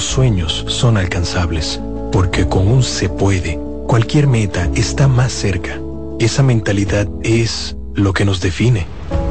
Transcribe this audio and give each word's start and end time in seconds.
los 0.00 0.06
sueños 0.06 0.64
son 0.66 0.96
alcanzables, 0.96 1.78
porque 2.10 2.48
con 2.48 2.68
un 2.68 2.82
se 2.82 3.10
puede, 3.10 3.60
cualquier 3.86 4.28
meta 4.28 4.66
está 4.74 5.08
más 5.08 5.30
cerca. 5.30 5.78
Esa 6.18 6.42
mentalidad 6.42 7.06
es 7.22 7.76
lo 7.92 8.14
que 8.14 8.24
nos 8.24 8.40
define. 8.40 8.86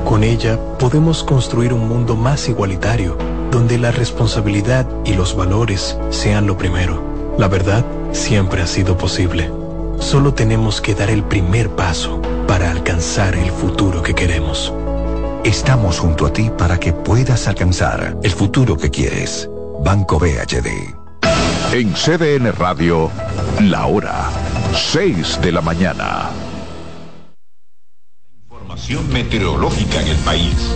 Con 0.06 0.24
ella 0.24 0.60
podemos 0.78 1.24
construir 1.24 1.74
un 1.74 1.90
mundo 1.90 2.16
más 2.16 2.48
igualitario, 2.50 3.18
donde 3.50 3.80
la 3.80 3.90
responsabilidad 3.90 4.86
y 5.06 5.16
los 5.16 5.36
valores 5.36 5.98
sean 6.12 6.46
lo 6.46 6.56
primero. 6.56 7.02
La 7.40 7.48
verdad 7.48 7.84
siempre 8.12 8.62
ha 8.62 8.68
sido 8.68 8.96
posible. 8.96 9.50
Solo 9.98 10.36
tenemos 10.36 10.82
que 10.82 10.94
dar 10.94 11.10
el 11.10 11.24
primer 11.24 11.72
paso 11.72 12.22
para 12.48 12.70
alcanzar 12.70 13.34
el 13.34 13.50
futuro 13.50 14.04
que 14.04 14.14
queremos. 14.14 14.72
Estamos 15.44 15.98
junto 15.98 16.28
a 16.28 16.32
ti 16.32 16.52
para 16.56 16.80
que 16.80 16.94
puedas 16.94 17.48
alcanzar 17.48 18.20
el 18.22 18.32
futuro 18.32 18.78
que 18.78 18.92
quieres. 18.92 19.50
Banco 19.84 20.20
BHD. 20.20 20.94
En 21.74 21.94
CDN 21.94 22.52
Radio, 22.52 23.10
la 23.62 23.86
hora 23.86 24.30
6 24.74 25.40
de 25.42 25.52
la 25.52 25.62
mañana. 25.62 26.30
Información 28.44 29.12
meteorológica 29.12 30.02
en 30.02 30.08
el 30.10 30.18
país. 30.18 30.76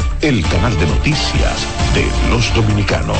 el 0.21 0.47
canal 0.49 0.77
de 0.79 0.85
noticias 0.85 1.65
de 1.95 2.05
los 2.29 2.53
dominicanos. 2.53 3.17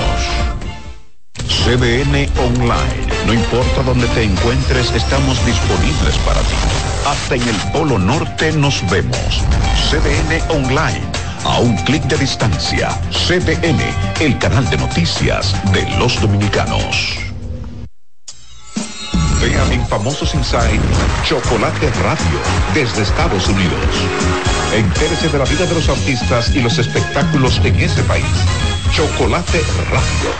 CDN 1.47 2.29
Online. 2.39 3.07
No 3.25 3.33
importa 3.33 3.81
dónde 3.83 4.07
te 4.09 4.23
encuentres, 4.23 4.91
estamos 4.91 5.43
disponibles 5.45 6.15
para 6.25 6.41
ti. 6.41 6.55
Hasta 7.07 7.35
en 7.35 7.47
el 7.47 7.55
Polo 7.71 7.97
Norte 7.97 8.51
nos 8.51 8.87
vemos. 8.91 9.17
CDN 9.89 10.41
Online. 10.49 11.01
A 11.43 11.59
un 11.59 11.75
clic 11.85 12.03
de 12.03 12.17
distancia. 12.17 12.89
CDN, 13.09 13.81
el 14.19 14.37
canal 14.37 14.69
de 14.69 14.77
noticias 14.77 15.55
de 15.73 15.89
los 15.97 16.21
dominicanos. 16.21 17.17
Vean 19.41 19.71
en 19.71 19.87
Famosos 19.87 20.35
Inside 20.35 20.79
Chocolate 21.23 21.89
Radio 22.03 22.39
desde 22.75 23.01
Estados 23.01 23.47
Unidos. 23.47 24.60
Entérese 24.73 25.27
de 25.27 25.37
la 25.37 25.43
vida 25.43 25.65
de 25.65 25.75
los 25.75 25.89
artistas 25.89 26.55
y 26.55 26.61
los 26.61 26.79
espectáculos 26.79 27.59
en 27.65 27.75
ese 27.75 28.01
país. 28.03 28.25
Chocolate 28.93 29.61
Radio. 29.91 30.31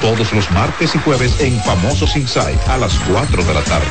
Todos 0.00 0.32
los 0.32 0.50
martes 0.50 0.94
y 0.96 0.98
jueves 0.98 1.40
en 1.40 1.60
Famosos 1.62 2.16
Inside 2.16 2.58
a 2.66 2.78
las 2.78 2.98
4 3.10 3.44
de 3.44 3.54
la 3.54 3.62
tarde. 3.62 3.86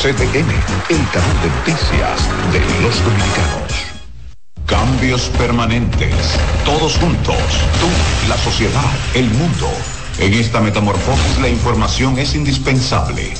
CDN, 0.00 0.50
el 0.88 1.10
canal 1.10 1.42
de 1.42 1.48
noticias 1.48 2.20
de 2.52 2.60
los 2.82 3.04
dominicanos. 3.04 3.72
Cambios 4.64 5.28
permanentes. 5.36 6.14
Todos 6.64 6.96
juntos. 6.96 7.36
Tú, 7.80 8.28
la 8.30 8.38
sociedad, 8.38 8.90
el 9.12 9.28
mundo. 9.28 9.68
En 10.18 10.32
esta 10.32 10.60
metamorfosis 10.60 11.38
la 11.38 11.48
información 11.48 12.18
es 12.18 12.34
indispensable. 12.34 13.34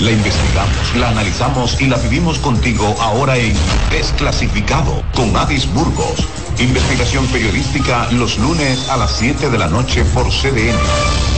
La 0.00 0.12
investigamos, 0.12 0.96
la 0.96 1.10
analizamos 1.10 1.78
y 1.78 1.86
la 1.86 1.98
vivimos 1.98 2.38
contigo 2.38 2.96
ahora 3.00 3.36
en 3.36 3.52
Desclasificado 3.90 5.02
con 5.14 5.36
Adis 5.36 5.70
Burgos. 5.74 6.26
Investigación 6.58 7.26
periodística 7.26 8.10
los 8.12 8.38
lunes 8.38 8.88
a 8.88 8.96
las 8.96 9.12
7 9.18 9.50
de 9.50 9.58
la 9.58 9.68
noche 9.68 10.02
por 10.14 10.30
CDN, 10.30 10.78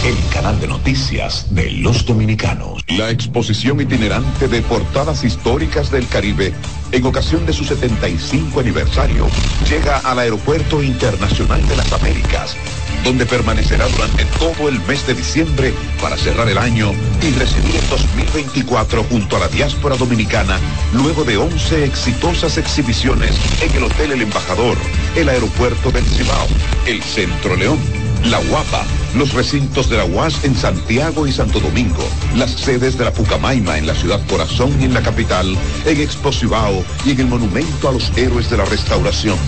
el 0.04 0.16
canal 0.32 0.58
de 0.60 0.66
noticias 0.66 1.46
de 1.54 1.70
los 1.70 2.04
dominicanos. 2.04 2.82
La 2.88 3.10
exposición 3.10 3.80
itinerante 3.80 4.48
de 4.48 4.60
portadas 4.62 5.22
históricas 5.22 5.92
del 5.92 6.08
Caribe 6.08 6.52
en 6.90 7.06
ocasión 7.06 7.46
de 7.46 7.52
su 7.52 7.64
75 7.64 8.58
aniversario 8.58 9.28
llega 9.68 9.98
al 9.98 10.18
Aeropuerto 10.18 10.82
Internacional 10.82 11.66
de 11.68 11.76
las 11.76 11.92
Américas 11.92 12.56
donde 13.04 13.26
permanecerá 13.26 13.88
durante 13.88 14.24
todo 14.38 14.68
el 14.68 14.80
mes 14.82 15.06
de 15.06 15.14
diciembre 15.14 15.74
para 16.00 16.16
cerrar 16.16 16.48
el 16.48 16.58
año 16.58 16.92
y 17.20 17.30
recibir 17.32 17.74
el 17.74 17.88
2024 17.88 19.04
junto 19.04 19.36
a 19.36 19.40
la 19.40 19.48
diáspora 19.48 19.96
dominicana, 19.96 20.58
luego 20.92 21.24
de 21.24 21.36
11 21.36 21.84
exitosas 21.84 22.58
exhibiciones 22.58 23.36
en 23.60 23.72
el 23.74 23.84
Hotel 23.84 24.12
El 24.12 24.22
Embajador, 24.22 24.76
el 25.16 25.28
Aeropuerto 25.28 25.90
del 25.90 26.04
Cibao, 26.04 26.46
el 26.86 27.02
Centro 27.02 27.56
León, 27.56 27.78
La 28.24 28.38
Guapa, 28.38 28.86
los 29.14 29.32
recintos 29.34 29.88
de 29.88 29.96
la 29.96 30.04
UAS 30.04 30.44
en 30.44 30.54
Santiago 30.54 31.26
y 31.26 31.32
Santo 31.32 31.60
Domingo, 31.60 32.04
las 32.36 32.50
sedes 32.50 32.96
de 32.98 33.04
la 33.04 33.12
Pucamaima 33.12 33.78
en 33.78 33.86
la 33.86 33.94
ciudad 33.94 34.20
corazón 34.28 34.74
y 34.80 34.84
en 34.84 34.94
la 34.94 35.02
capital, 35.02 35.56
en 35.86 36.00
Expo 36.00 36.32
Cibao 36.32 36.84
y 37.04 37.12
en 37.12 37.20
el 37.20 37.26
Monumento 37.26 37.88
a 37.88 37.92
los 37.92 38.10
Héroes 38.16 38.50
de 38.50 38.56
la 38.56 38.64
Restauración 38.64 39.38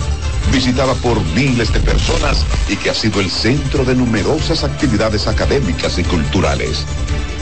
visitada 0.51 0.93
por 0.95 1.19
miles 1.33 1.73
de 1.73 1.79
personas 1.79 2.45
y 2.69 2.75
que 2.75 2.89
ha 2.89 2.93
sido 2.93 3.19
el 3.19 3.29
centro 3.29 3.83
de 3.83 3.95
numerosas 3.95 4.63
actividades 4.63 5.27
académicas 5.27 5.97
y 5.97 6.03
culturales. 6.03 6.85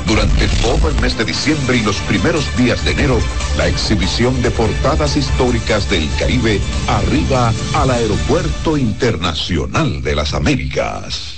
Durante 0.05 0.47
todo 0.61 0.89
el 0.89 0.99
mes 0.99 1.17
de 1.17 1.25
diciembre 1.25 1.77
y 1.77 1.81
los 1.81 1.97
primeros 2.01 2.45
días 2.57 2.83
de 2.83 2.91
enero, 2.91 3.19
la 3.57 3.67
exhibición 3.67 4.41
de 4.41 4.51
portadas 4.51 5.15
históricas 5.15 5.89
del 5.89 6.09
Caribe 6.19 6.59
arriba 6.87 7.53
al 7.73 7.91
Aeropuerto 7.91 8.77
Internacional 8.77 10.01
de 10.01 10.15
las 10.15 10.33
Américas. 10.33 11.32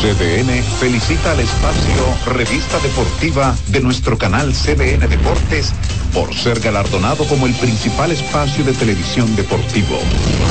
CDN 0.00 0.62
felicita 0.80 1.32
al 1.32 1.40
espacio 1.40 2.32
Revista 2.32 2.78
Deportiva 2.78 3.54
de 3.66 3.80
nuestro 3.80 4.16
canal 4.16 4.50
CDN 4.54 5.06
Deportes 5.10 5.74
por 6.12 6.34
ser 6.34 6.60
galardonado 6.60 7.24
como 7.26 7.46
el 7.46 7.54
principal 7.54 8.12
espacio 8.12 8.64
de 8.64 8.72
televisión 8.72 9.34
deportivo. 9.36 9.98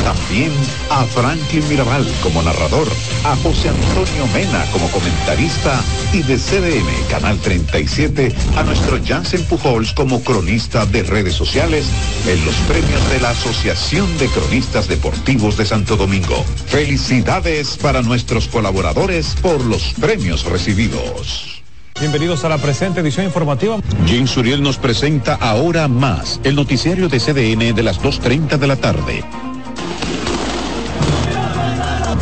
También 0.04 0.52
a 0.90 1.04
Franklin 1.06 1.68
Mirabal 1.68 2.06
como 2.22 2.42
narrador, 2.42 2.88
a 3.24 3.36
José 3.38 3.70
Antonio 3.70 4.28
Mena 4.34 4.66
como 4.72 4.90
comentarista 4.90 5.82
y 6.14 6.22
de 6.24 6.38
CDN 6.38 6.90
Canal 7.10 7.38
37 7.40 8.34
a 8.56 8.64
nuestro 8.64 9.00
Jansen 9.06 9.44
Pujols 9.46 9.94
como 9.94 10.22
cronista 10.22 10.86
de 10.86 11.04
redes 11.04 11.34
sociales 11.34 11.86
en 12.28 12.44
los 12.46 12.56
premios 12.68 13.10
de 13.10 13.20
la 13.20 13.32
Asociación 13.32 14.18
de 14.18 14.28
Cronistas 14.28 14.88
Deportivos 14.88 15.58
de 15.58 15.66
Santo 15.66 15.96
Domingo. 15.96 16.44
Felicidades 16.68 17.78
para 17.78 18.02
nuestros 18.02 18.48
colaboradores 18.48 19.36
por 19.42 19.64
los 19.64 19.94
premios 20.00 20.46
recibidos. 20.46 21.59
Bienvenidos 22.00 22.46
a 22.46 22.50
la 22.50 22.58
presente 22.58 23.02
edición 23.02 23.26
informativa. 23.26 23.78
Jim 24.06 24.26
Suriel 24.26 24.64
nos 24.64 24.78
presenta 24.78 25.36
ahora 25.36 25.90
más 25.90 26.40
el 26.46 26.56
noticiario 26.56 27.10
de 27.10 27.20
CDN 27.20 27.76
de 27.76 27.84
las 27.84 28.02
2.30 28.02 28.58
de 28.58 28.68
la 28.68 28.78
tarde. 28.78 29.22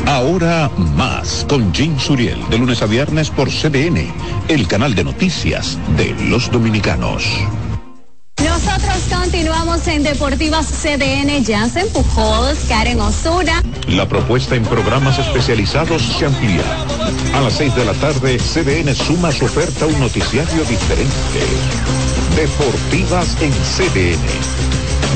Ahora 0.07 0.71
más 0.95 1.45
con 1.47 1.71
Jim 1.75 1.99
Suriel 1.99 2.39
de 2.49 2.57
lunes 2.57 2.81
a 2.81 2.87
viernes 2.87 3.29
por 3.29 3.49
CDN, 3.49 4.11
el 4.47 4.67
canal 4.67 4.95
de 4.95 5.03
noticias 5.03 5.77
de 5.95 6.15
los 6.27 6.49
dominicanos. 6.49 7.23
Nosotros 8.57 9.03
continuamos 9.15 9.87
en 9.87 10.01
Deportivas 10.01 10.65
CDN, 10.65 11.45
Jansen 11.45 11.87
Pujols, 11.89 12.57
Karen 12.67 12.99
Osura. 12.99 13.61
La 13.87 14.09
propuesta 14.09 14.55
en 14.55 14.63
programas 14.63 15.19
especializados 15.19 16.01
se 16.01 16.25
amplía. 16.25 16.63
A 17.35 17.41
las 17.41 17.53
6 17.53 17.75
de 17.75 17.85
la 17.85 17.93
tarde, 17.93 18.39
CDN 18.39 18.95
suma 18.95 19.31
su 19.31 19.45
oferta 19.45 19.85
un 19.85 19.99
noticiario 19.99 20.63
diferente. 20.65 21.13
Deportivas 22.35 23.37
en 23.43 23.51
CDN. 23.51 24.25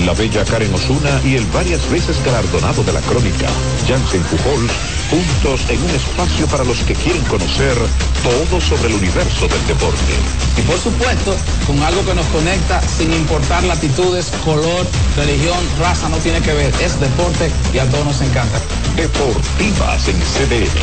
La 0.05 0.13
bella 0.13 0.43
Karen 0.45 0.73
Osuna 0.73 1.21
y 1.23 1.35
el 1.35 1.45
varias 1.47 1.87
veces 1.89 2.23
galardonado 2.25 2.83
de 2.83 2.93
la 2.93 3.01
crónica, 3.01 3.47
Jansen 3.87 4.23
Pujols, 4.23 4.71
juntos 5.09 5.61
en 5.69 5.81
un 5.83 5.89
espacio 5.91 6.47
para 6.47 6.63
los 6.63 6.79
que 6.79 6.95
quieren 6.95 7.21
conocer 7.25 7.75
todo 8.23 8.59
sobre 8.59 8.87
el 8.87 8.95
universo 8.95 9.47
del 9.47 9.67
deporte. 9.67 10.13
Y 10.57 10.61
por 10.61 10.79
supuesto, 10.79 11.35
con 11.67 11.81
algo 11.83 12.03
que 12.05 12.15
nos 12.15 12.25
conecta 12.27 12.81
sin 12.81 13.13
importar 13.13 13.63
latitudes, 13.63 14.31
color, 14.43 14.87
religión, 15.17 15.59
raza, 15.79 16.09
no 16.09 16.17
tiene 16.17 16.41
que 16.41 16.53
ver. 16.53 16.73
Es 16.81 16.99
deporte 16.99 17.51
y 17.73 17.77
a 17.77 17.89
todos 17.89 18.05
nos 18.05 18.21
encanta. 18.21 18.59
Deportivas 18.95 20.07
en 20.07 20.19
CDN. 20.19 20.81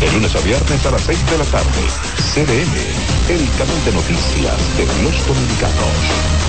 De 0.00 0.12
lunes 0.12 0.34
a 0.34 0.40
viernes 0.40 0.84
a 0.84 0.90
las 0.90 1.02
6 1.02 1.18
de 1.30 1.38
la 1.38 1.44
tarde. 1.44 1.82
CDN, 2.34 3.32
el 3.32 3.48
canal 3.56 3.84
de 3.84 3.92
noticias 3.92 4.56
de 4.76 4.86
los 5.02 5.26
dominicanos. 5.26 6.42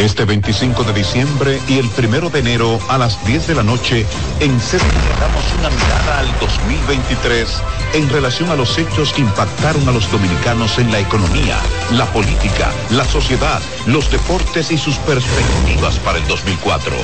Este 0.00 0.24
25 0.24 0.82
de 0.84 0.94
diciembre 0.94 1.60
y 1.68 1.76
el 1.76 1.84
1 1.86 2.30
de 2.30 2.38
enero 2.38 2.78
a 2.88 2.96
las 2.96 3.22
10 3.26 3.48
de 3.48 3.54
la 3.54 3.62
noche, 3.62 4.06
en 4.40 4.58
CDN 4.58 4.80
damos 5.20 5.44
una 5.58 5.68
mirada 5.68 6.20
al 6.20 6.38
2023 6.40 7.62
en 7.92 8.08
relación 8.08 8.48
a 8.48 8.56
los 8.56 8.78
hechos 8.78 9.12
que 9.12 9.20
impactaron 9.20 9.86
a 9.86 9.92
los 9.92 10.10
dominicanos 10.10 10.78
en 10.78 10.90
la 10.90 11.00
economía, 11.00 11.58
la 11.92 12.06
política, 12.06 12.70
la 12.88 13.04
sociedad, 13.04 13.60
los 13.84 14.10
deportes 14.10 14.70
y 14.70 14.78
sus 14.78 14.96
perspectivas 14.96 15.98
para 15.98 16.16
el 16.16 16.26
2004. 16.28 16.96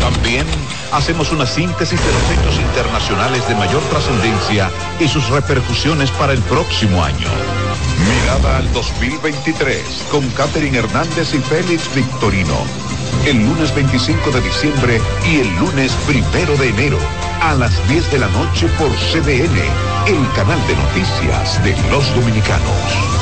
También 0.00 0.46
hacemos 0.92 1.32
una 1.32 1.46
síntesis 1.46 1.98
de 1.98 2.12
los 2.12 2.30
hechos 2.30 2.60
internacionales 2.60 3.48
de 3.48 3.54
mayor 3.54 3.82
trascendencia 3.84 4.70
y 5.00 5.08
sus 5.08 5.30
repercusiones 5.30 6.10
para 6.10 6.34
el 6.34 6.40
próximo 6.40 7.02
año. 7.02 7.63
Mirada 7.98 8.58
al 8.58 8.72
2023 8.72 9.82
con 10.10 10.28
Catherine 10.30 10.78
Hernández 10.78 11.34
y 11.34 11.38
Félix 11.38 11.94
Victorino. 11.94 12.56
El 13.26 13.38
lunes 13.38 13.74
25 13.74 14.30
de 14.30 14.40
diciembre 14.40 15.00
y 15.26 15.40
el 15.40 15.56
lunes 15.56 15.92
1 16.08 16.56
de 16.56 16.68
enero 16.68 16.98
a 17.40 17.54
las 17.54 17.72
10 17.88 18.10
de 18.10 18.18
la 18.18 18.28
noche 18.28 18.66
por 18.78 18.90
CDN, 18.90 19.56
el 20.06 20.32
canal 20.34 20.58
de 20.66 20.76
noticias 20.76 21.62
de 21.62 21.76
los 21.90 22.14
dominicanos. 22.14 23.14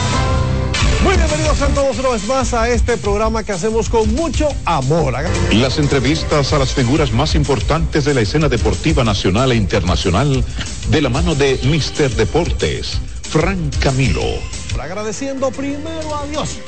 Muy 1.04 1.16
bienvenidos 1.16 1.60
a 1.60 1.66
todos 1.68 1.98
una 1.98 2.10
vez 2.10 2.24
más 2.26 2.54
a 2.54 2.68
este 2.68 2.96
programa 2.96 3.42
que 3.42 3.52
hacemos 3.52 3.88
con 3.88 4.14
mucho 4.14 4.48
amor. 4.64 5.14
Las 5.52 5.78
entrevistas 5.78 6.52
a 6.52 6.58
las 6.58 6.72
figuras 6.72 7.12
más 7.12 7.34
importantes 7.34 8.04
de 8.04 8.14
la 8.14 8.20
escena 8.20 8.48
deportiva 8.48 9.02
nacional 9.02 9.52
e 9.52 9.56
internacional 9.56 10.44
de 10.88 11.02
la 11.02 11.08
mano 11.08 11.34
de 11.34 11.58
Mister 11.64 12.10
Deportes, 12.14 13.00
Frank 13.22 13.76
Camilo 13.80 14.61
agradeciendo 14.80 15.50
primero 15.50 16.16
a 16.16 16.26
Dios 16.26 16.58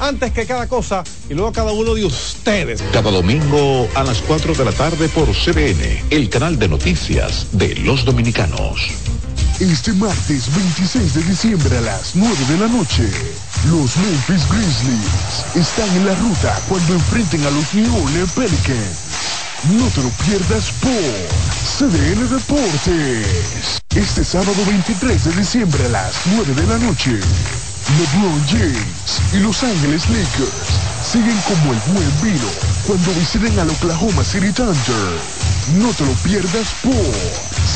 antes 0.00 0.32
que 0.32 0.46
cada 0.46 0.66
cosa 0.66 1.04
y 1.28 1.34
luego 1.34 1.50
a 1.50 1.52
cada 1.52 1.72
uno 1.72 1.94
de 1.94 2.04
ustedes. 2.04 2.82
Cada 2.92 3.10
domingo 3.10 3.88
a 3.94 4.02
las 4.02 4.20
4 4.22 4.54
de 4.54 4.64
la 4.64 4.72
tarde 4.72 5.08
por 5.08 5.28
CBN, 5.28 6.04
el 6.10 6.28
canal 6.28 6.58
de 6.58 6.68
noticias 6.68 7.46
de 7.52 7.74
los 7.76 8.04
dominicanos. 8.04 8.90
Este 9.60 9.92
martes 9.92 10.54
26 10.54 11.14
de 11.14 11.22
diciembre 11.22 11.76
a 11.76 11.80
las 11.82 12.16
9 12.16 12.34
de 12.48 12.58
la 12.58 12.66
noche, 12.66 13.10
los 13.66 13.94
Memphis 13.98 14.48
Grizzlies 14.48 15.54
están 15.54 15.94
en 15.96 16.06
la 16.06 16.14
ruta 16.14 16.58
cuando 16.66 16.94
enfrenten 16.94 17.44
a 17.44 17.50
los 17.50 17.74
New 17.74 18.02
Orleans 18.02 18.32
Pelicans. 18.32 19.09
No 19.68 19.86
te 19.88 20.02
lo 20.02 20.08
pierdas 20.24 20.72
por 20.80 20.90
CDN 20.90 22.30
Deportes. 22.30 23.78
Este 23.94 24.24
sábado 24.24 24.56
23 24.66 25.24
de 25.24 25.32
diciembre 25.32 25.84
a 25.84 25.88
las 25.90 26.14
9 26.34 26.54
de 26.54 26.66
la 26.66 26.78
noche, 26.78 27.20
LeBron 27.98 28.42
James 28.48 29.20
y 29.34 29.36
Los 29.40 29.62
Ángeles 29.62 30.08
Lakers 30.08 30.80
siguen 31.04 31.36
como 31.46 31.74
el 31.74 31.78
buen 31.92 32.22
vino 32.22 32.48
cuando 32.86 33.12
visiten 33.12 33.58
al 33.58 33.68
Oklahoma 33.68 34.24
City 34.24 34.50
Thunder. 34.50 35.20
No 35.76 35.90
te 35.92 36.06
lo 36.06 36.12
pierdas 36.22 36.68
por 36.82 37.12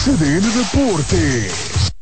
CDN 0.04 0.40
Deportes. 0.54 1.93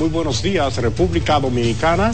Muy 0.00 0.08
buenos 0.08 0.42
días, 0.42 0.78
República 0.78 1.38
Dominicana. 1.38 2.12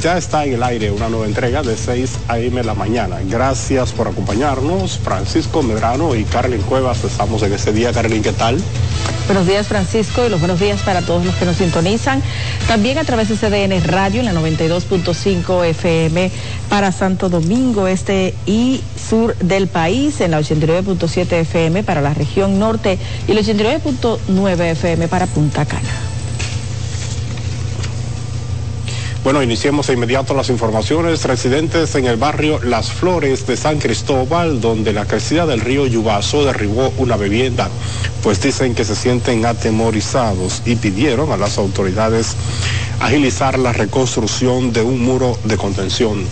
Ya 0.00 0.16
está 0.16 0.46
en 0.46 0.54
el 0.54 0.62
aire 0.62 0.90
una 0.90 1.10
nueva 1.10 1.26
entrega 1.26 1.62
de 1.62 1.76
6 1.76 2.10
a.m. 2.28 2.64
la 2.64 2.72
mañana. 2.72 3.18
Gracias 3.28 3.92
por 3.92 4.08
acompañarnos, 4.08 4.98
Francisco 4.98 5.62
Medrano 5.62 6.14
y 6.14 6.24
Carolyn 6.24 6.62
Cuevas. 6.62 7.04
Estamos 7.04 7.42
en 7.42 7.52
ese 7.52 7.74
día. 7.74 7.92
Carolyn, 7.92 8.22
¿qué 8.22 8.32
tal? 8.32 8.56
Buenos 9.26 9.46
días, 9.46 9.66
Francisco, 9.66 10.24
y 10.24 10.30
los 10.30 10.40
buenos 10.40 10.58
días 10.58 10.80
para 10.80 11.02
todos 11.02 11.26
los 11.26 11.34
que 11.34 11.44
nos 11.44 11.58
sintonizan. 11.58 12.22
También 12.68 12.96
a 12.96 13.04
través 13.04 13.28
de 13.28 13.36
CDN 13.36 13.84
Radio 13.84 14.20
en 14.20 14.24
la 14.24 14.32
92.5 14.32 15.66
FM 15.66 16.30
para 16.70 16.90
Santo 16.90 17.28
Domingo, 17.28 17.86
este 17.86 18.34
y 18.46 18.80
sur 18.96 19.36
del 19.36 19.68
país, 19.68 20.22
en 20.22 20.30
la 20.30 20.40
89.7 20.40 21.32
FM 21.32 21.82
para 21.82 22.00
la 22.00 22.14
región 22.14 22.58
norte 22.58 22.98
y 23.28 23.34
la 23.34 23.42
89.9 23.42 24.60
FM 24.70 25.08
para 25.08 25.26
Punta 25.26 25.66
Cana. 25.66 26.15
Bueno, 29.26 29.42
iniciemos 29.42 29.88
de 29.88 29.94
inmediato 29.94 30.34
las 30.34 30.50
informaciones. 30.50 31.24
Residentes 31.24 31.96
en 31.96 32.06
el 32.06 32.16
barrio 32.16 32.60
Las 32.62 32.92
Flores 32.92 33.44
de 33.44 33.56
San 33.56 33.80
Cristóbal, 33.80 34.60
donde 34.60 34.92
la 34.92 35.04
crecida 35.04 35.46
del 35.46 35.62
río 35.62 35.84
Yubazo 35.84 36.44
derribó 36.44 36.92
una 36.96 37.16
vivienda, 37.16 37.68
pues 38.22 38.40
dicen 38.40 38.76
que 38.76 38.84
se 38.84 38.94
sienten 38.94 39.44
atemorizados 39.44 40.62
y 40.64 40.76
pidieron 40.76 41.32
a 41.32 41.36
las 41.36 41.58
autoridades 41.58 42.36
agilizar 43.00 43.58
la 43.58 43.72
reconstrucción 43.72 44.72
de 44.72 44.82
un 44.82 45.02
muro 45.02 45.36
de 45.42 45.56
contención. 45.56 46.24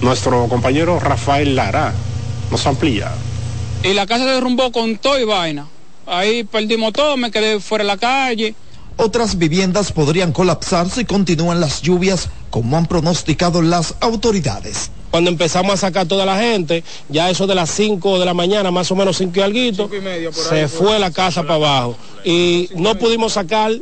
Nuestro 0.00 0.48
compañero 0.48 0.98
Rafael 1.00 1.54
Lara 1.54 1.92
nos 2.50 2.66
amplía. 2.66 3.12
Y 3.82 3.92
la 3.92 4.06
casa 4.06 4.24
se 4.24 4.30
derrumbó 4.30 4.72
con 4.72 4.96
todo 4.96 5.20
y 5.20 5.24
vaina. 5.24 5.66
Ahí 6.06 6.44
perdimos 6.44 6.94
todo, 6.94 7.18
me 7.18 7.30
quedé 7.30 7.60
fuera 7.60 7.84
de 7.84 7.88
la 7.88 7.98
calle 7.98 8.54
otras 8.96 9.38
viviendas 9.38 9.92
podrían 9.92 10.32
colapsar 10.32 10.88
si 10.88 11.04
continúan 11.04 11.60
las 11.60 11.82
lluvias, 11.82 12.28
como 12.52 12.76
han 12.76 12.84
pronosticado 12.84 13.62
las 13.62 13.94
autoridades. 14.00 14.90
Cuando 15.10 15.30
empezamos 15.30 15.72
a 15.72 15.76
sacar 15.78 16.06
toda 16.06 16.26
la 16.26 16.38
gente, 16.38 16.84
ya 17.08 17.30
eso 17.30 17.46
de 17.46 17.54
las 17.54 17.70
5 17.70 18.18
de 18.18 18.26
la 18.26 18.34
mañana, 18.34 18.70
más 18.70 18.90
o 18.90 18.94
menos 18.94 19.16
5 19.16 19.32
y 19.34 19.40
algo, 19.40 19.90
se 20.32 20.68
fue 20.68 20.98
la 20.98 21.10
casa 21.10 21.42
para 21.42 21.54
abajo 21.54 21.96
y 22.24 22.70
no 22.76 22.94
pudimos 22.94 23.32
sacar 23.32 23.72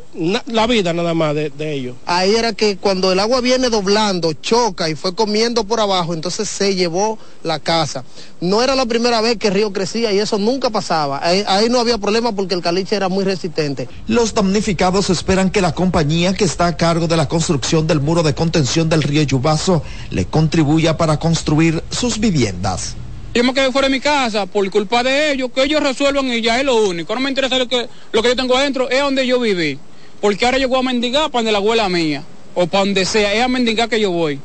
la 0.46 0.66
vida 0.66 0.92
nada 0.92 1.12
más 1.14 1.34
de, 1.34 1.50
de, 1.50 1.74
ellos. 1.74 1.96
Ahí 2.06 2.34
era 2.34 2.52
que 2.52 2.78
cuando 2.78 3.12
el 3.12 3.20
agua 3.20 3.40
viene 3.42 3.68
doblando, 3.68 4.32
choca 4.32 4.88
y 4.88 4.94
fue 4.94 5.14
comiendo 5.14 5.64
por 5.64 5.78
abajo, 5.78 6.14
entonces 6.14 6.48
se 6.48 6.74
llevó 6.74 7.18
la 7.42 7.58
casa. 7.58 8.02
No 8.40 8.62
era 8.62 8.74
la 8.74 8.86
primera 8.86 9.20
vez 9.20 9.36
que 9.36 9.48
el 9.48 9.54
río 9.54 9.72
crecía 9.72 10.12
y 10.12 10.18
eso 10.18 10.38
nunca 10.38 10.70
pasaba. 10.70 11.20
Ahí, 11.22 11.44
ahí 11.46 11.68
no 11.68 11.78
había 11.78 11.98
problema 11.98 12.32
porque 12.32 12.54
el 12.54 12.62
caliche 12.62 12.96
era 12.96 13.10
muy 13.10 13.24
resistente. 13.24 13.88
Los 14.06 14.32
damnificados 14.32 15.10
esperan 15.10 15.50
que 15.50 15.60
la 15.60 15.74
compañía 15.74 16.32
que 16.32 16.44
está 16.44 16.66
a 16.66 16.76
cargo 16.76 17.06
de 17.06 17.18
la 17.18 17.28
construcción 17.28 17.86
del 17.86 18.00
muro 18.00 18.22
de 18.22 18.34
contención 18.34 18.59
del 18.88 19.02
río 19.02 19.22
Yubazo 19.22 19.82
le 20.10 20.26
contribuya 20.26 20.96
para 20.96 21.18
construir 21.18 21.82
sus 21.90 22.18
viviendas. 22.18 22.94
Yo 23.32 23.44
me 23.44 23.54
quedé 23.54 23.70
fuera 23.70 23.88
de 23.88 23.92
mi 23.92 24.00
casa 24.00 24.46
por 24.46 24.68
culpa 24.70 25.02
de 25.02 25.32
ellos, 25.32 25.50
que 25.54 25.62
ellos 25.62 25.82
resuelvan 25.82 26.26
y 26.26 26.40
ya 26.40 26.58
es 26.58 26.64
lo 26.64 26.76
único. 26.84 27.14
No 27.14 27.20
me 27.20 27.28
interesa 27.30 27.58
lo 27.58 27.68
que, 27.68 27.88
lo 28.12 28.22
que 28.22 28.28
yo 28.30 28.36
tengo 28.36 28.56
adentro, 28.56 28.90
es 28.90 29.00
donde 29.00 29.26
yo 29.26 29.38
viví. 29.38 29.78
Porque 30.20 30.44
ahora 30.44 30.58
yo 30.58 30.68
voy 30.68 30.80
a 30.80 30.82
mendigar 30.82 31.30
para 31.30 31.40
donde 31.40 31.52
la 31.52 31.58
abuela 31.58 31.88
mía, 31.88 32.24
o 32.54 32.66
para 32.66 32.84
donde 32.84 33.04
sea, 33.04 33.32
es 33.32 33.42
a 33.42 33.48
mendigar 33.48 33.88
que 33.88 34.00
yo 34.00 34.10
voy. 34.10 34.40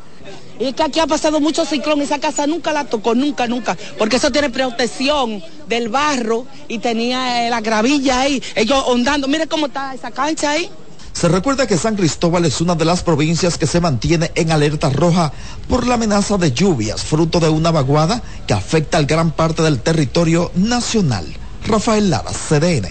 Y 0.59 0.71
que 0.73 0.83
aquí 0.83 0.99
ha 0.99 1.07
pasado 1.07 1.39
mucho 1.41 1.65
ciclón, 1.65 2.01
esa 2.01 2.19
casa 2.19 2.47
nunca 2.47 2.71
la 2.71 2.85
tocó, 2.85 3.13
nunca, 3.13 3.47
nunca, 3.47 3.77
porque 3.97 4.15
eso 4.15 4.31
tiene 4.31 4.49
protección 4.49 5.43
del 5.67 5.89
barro 5.89 6.45
y 6.67 6.77
tenía 6.77 7.45
eh, 7.45 7.49
la 7.49 7.59
gravilla 7.59 8.21
ahí, 8.21 8.41
ellos 8.55 8.81
ondando, 8.87 9.27
mire 9.27 9.47
cómo 9.47 9.65
está 9.65 9.93
esa 9.93 10.11
cancha 10.11 10.51
ahí. 10.51 10.69
Se 11.15 11.29
recuerda 11.29 11.65
que 11.65 11.77
San 11.77 11.95
Cristóbal 11.95 12.43
es 12.43 12.59
una 12.59 12.75
de 12.75 12.83
las 12.83 13.01
provincias 13.01 13.57
que 13.57 13.67
se 13.67 13.79
mantiene 13.79 14.31
en 14.35 14.51
alerta 14.51 14.89
roja 14.89 15.31
por 15.69 15.87
la 15.87 15.93
amenaza 15.93 16.37
de 16.37 16.51
lluvias, 16.51 17.05
fruto 17.05 17.39
de 17.39 17.47
una 17.47 17.71
vaguada 17.71 18.21
que 18.45 18.53
afecta 18.53 18.97
al 18.97 19.05
gran 19.05 19.31
parte 19.31 19.63
del 19.63 19.79
territorio 19.79 20.51
nacional. 20.55 21.25
Rafael 21.65 22.09
Lara, 22.09 22.31
CDN. 22.31 22.89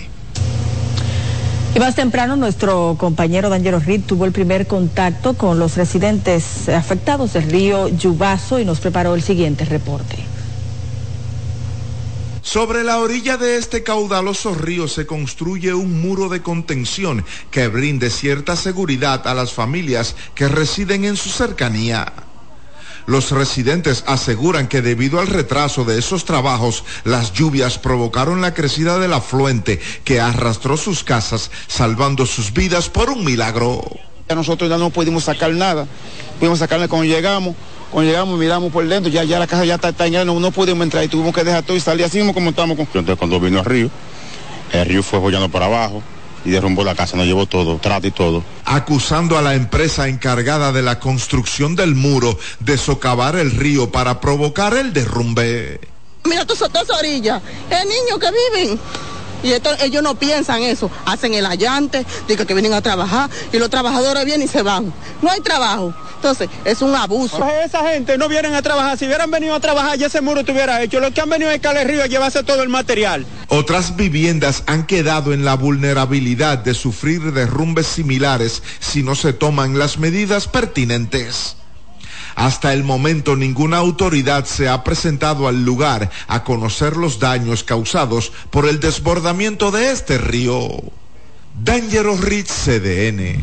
Y 1.74 1.78
más 1.78 1.96
temprano, 1.96 2.34
nuestro 2.36 2.96
compañero 2.98 3.50
Daniel 3.50 3.82
Reed 3.82 4.00
tuvo 4.06 4.24
el 4.24 4.32
primer 4.32 4.66
contacto 4.66 5.34
con 5.34 5.58
los 5.58 5.76
residentes 5.76 6.70
afectados 6.70 7.34
del 7.34 7.50
río 7.50 7.88
Yubazo 7.88 8.58
y 8.58 8.64
nos 8.64 8.80
preparó 8.80 9.14
el 9.14 9.22
siguiente 9.22 9.66
reporte. 9.66 10.33
Sobre 12.44 12.84
la 12.84 12.98
orilla 12.98 13.38
de 13.38 13.56
este 13.56 13.82
caudaloso 13.82 14.54
río 14.54 14.86
se 14.86 15.06
construye 15.06 15.72
un 15.72 16.02
muro 16.02 16.28
de 16.28 16.42
contención 16.42 17.24
que 17.50 17.68
brinde 17.68 18.10
cierta 18.10 18.54
seguridad 18.54 19.26
a 19.26 19.32
las 19.32 19.54
familias 19.54 20.14
que 20.34 20.46
residen 20.46 21.06
en 21.06 21.16
su 21.16 21.30
cercanía. 21.30 22.12
Los 23.06 23.30
residentes 23.30 24.04
aseguran 24.06 24.68
que 24.68 24.82
debido 24.82 25.20
al 25.20 25.28
retraso 25.28 25.86
de 25.86 25.98
esos 25.98 26.26
trabajos, 26.26 26.84
las 27.04 27.32
lluvias 27.32 27.78
provocaron 27.78 28.42
la 28.42 28.52
crecida 28.52 28.98
del 28.98 29.14
afluente 29.14 29.80
que 30.04 30.20
arrastró 30.20 30.76
sus 30.76 31.02
casas, 31.02 31.50
salvando 31.66 32.26
sus 32.26 32.52
vidas 32.52 32.90
por 32.90 33.08
un 33.08 33.24
milagro. 33.24 33.82
Nosotros 34.28 34.68
ya 34.68 34.76
no 34.76 34.90
pudimos 34.90 35.24
sacar 35.24 35.52
nada, 35.52 35.86
pudimos 36.38 36.58
sacarle 36.58 36.88
cuando 36.88 37.06
llegamos 37.06 37.56
cuando 37.94 38.10
llegamos, 38.10 38.36
miramos 38.40 38.72
por 38.72 38.84
dentro, 38.88 39.08
ya, 39.08 39.22
ya 39.22 39.38
la 39.38 39.46
casa 39.46 39.64
ya 39.64 39.76
está, 39.76 39.90
está 39.90 40.08
no, 40.24 40.40
no 40.40 40.50
pudimos 40.50 40.82
entrar 40.82 41.04
y 41.04 41.06
tuvimos 41.06 41.32
que 41.32 41.44
dejar 41.44 41.62
todo 41.62 41.76
y 41.76 41.80
salir 41.80 42.04
así 42.04 42.18
mismo 42.18 42.34
como 42.34 42.50
estamos. 42.50 42.76
Con... 42.76 42.86
Entonces 42.86 43.16
cuando 43.16 43.38
vino 43.38 43.60
el 43.60 43.64
río, 43.64 43.88
el 44.72 44.84
río 44.84 45.00
fue 45.04 45.20
bollando 45.20 45.48
para 45.48 45.66
abajo 45.66 46.02
y 46.44 46.50
derrumbó 46.50 46.82
la 46.82 46.96
casa, 46.96 47.16
nos 47.16 47.24
llevó 47.24 47.46
todo, 47.46 47.78
trato 47.78 48.08
y 48.08 48.10
todo. 48.10 48.42
Acusando 48.64 49.38
a 49.38 49.42
la 49.42 49.54
empresa 49.54 50.08
encargada 50.08 50.72
de 50.72 50.82
la 50.82 50.98
construcción 50.98 51.76
del 51.76 51.94
muro 51.94 52.36
de 52.58 52.78
socavar 52.78 53.36
el 53.36 53.52
río 53.52 53.92
para 53.92 54.20
provocar 54.20 54.74
el 54.74 54.92
derrumbe. 54.92 55.78
Mira 56.24 56.44
tú 56.44 56.54
todas 56.56 56.90
orillas, 56.98 57.40
el 57.70 57.88
niño 57.88 58.18
que 58.18 58.26
viven. 58.26 58.80
Y 59.44 59.52
esto, 59.52 59.70
ellos 59.80 60.02
no 60.02 60.14
piensan 60.14 60.62
eso, 60.62 60.90
hacen 61.04 61.34
el 61.34 61.44
allante, 61.44 62.04
dicen 62.26 62.46
que 62.46 62.54
vienen 62.54 62.72
a 62.72 62.80
trabajar 62.80 63.28
y 63.52 63.58
los 63.58 63.68
trabajadores 63.68 64.24
vienen 64.24 64.46
y 64.46 64.50
se 64.50 64.62
van. 64.62 64.92
No 65.20 65.30
hay 65.30 65.40
trabajo. 65.40 65.94
Entonces, 66.16 66.48
es 66.64 66.80
un 66.80 66.94
abuso. 66.94 67.38
Pues 67.38 67.66
esa 67.66 67.86
gente 67.90 68.16
no 68.16 68.28
vienen 68.28 68.54
a 68.54 68.62
trabajar. 68.62 68.96
Si 68.96 69.04
hubieran 69.04 69.30
venido 69.30 69.54
a 69.54 69.60
trabajar, 69.60 69.98
ya 69.98 70.06
ese 70.06 70.22
muro 70.22 70.40
estuviera 70.40 70.82
hecho. 70.82 70.98
Los 70.98 71.12
que 71.12 71.20
han 71.20 71.28
venido 71.28 71.50
a 71.50 71.58
Cale 71.58 71.84
Río 71.84 72.02
a 72.02 72.06
llevarse 72.06 72.42
todo 72.42 72.62
el 72.62 72.70
material. 72.70 73.26
Otras 73.48 73.94
viviendas 73.96 74.62
han 74.66 74.86
quedado 74.86 75.34
en 75.34 75.44
la 75.44 75.54
vulnerabilidad 75.54 76.56
de 76.56 76.72
sufrir 76.72 77.34
derrumbes 77.34 77.86
similares 77.86 78.62
si 78.80 79.02
no 79.02 79.14
se 79.14 79.34
toman 79.34 79.78
las 79.78 79.98
medidas 79.98 80.48
pertinentes. 80.48 81.56
Hasta 82.34 82.72
el 82.72 82.84
momento 82.84 83.36
ninguna 83.36 83.78
autoridad 83.78 84.44
se 84.44 84.68
ha 84.68 84.82
presentado 84.84 85.48
al 85.48 85.64
lugar 85.64 86.10
a 86.26 86.44
conocer 86.44 86.96
los 86.96 87.18
daños 87.18 87.64
causados 87.64 88.32
por 88.50 88.66
el 88.66 88.80
desbordamiento 88.80 89.70
de 89.70 89.92
este 89.92 90.18
río. 90.18 90.68
Dangerous 91.62 92.20
Rich 92.20 92.48
CDN. 92.48 93.38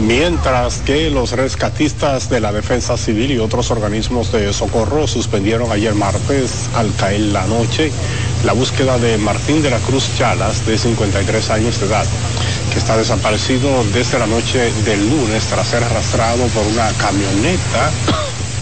Mientras 0.00 0.78
que 0.78 1.10
los 1.10 1.32
rescatistas 1.32 2.30
de 2.30 2.38
la 2.38 2.52
Defensa 2.52 2.96
Civil 2.96 3.32
y 3.32 3.38
otros 3.38 3.72
organismos 3.72 4.30
de 4.30 4.52
socorro 4.52 5.08
suspendieron 5.08 5.72
ayer 5.72 5.92
martes, 5.94 6.68
al 6.76 6.94
caer 6.94 7.20
la 7.20 7.44
noche, 7.48 7.90
la 8.44 8.52
búsqueda 8.52 8.96
de 8.98 9.18
Martín 9.18 9.60
de 9.60 9.70
la 9.70 9.78
Cruz 9.78 10.08
Chalas, 10.16 10.64
de 10.66 10.78
53 10.78 11.50
años 11.50 11.80
de 11.80 11.86
edad, 11.86 12.06
que 12.72 12.78
está 12.78 12.96
desaparecido 12.96 13.84
desde 13.92 14.18
la 14.18 14.26
noche 14.26 14.72
del 14.84 15.08
lunes 15.08 15.44
tras 15.44 15.66
ser 15.68 15.82
arrastrado 15.82 16.46
por 16.48 16.66
una 16.66 16.88
camioneta 16.92 17.90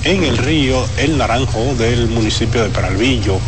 en 0.04 0.24
el 0.24 0.38
río 0.38 0.84
El 0.96 1.18
Naranjo 1.18 1.74
del 1.76 2.08
municipio 2.08 2.62
de 2.62 2.70
Peralvillo. 2.70 3.38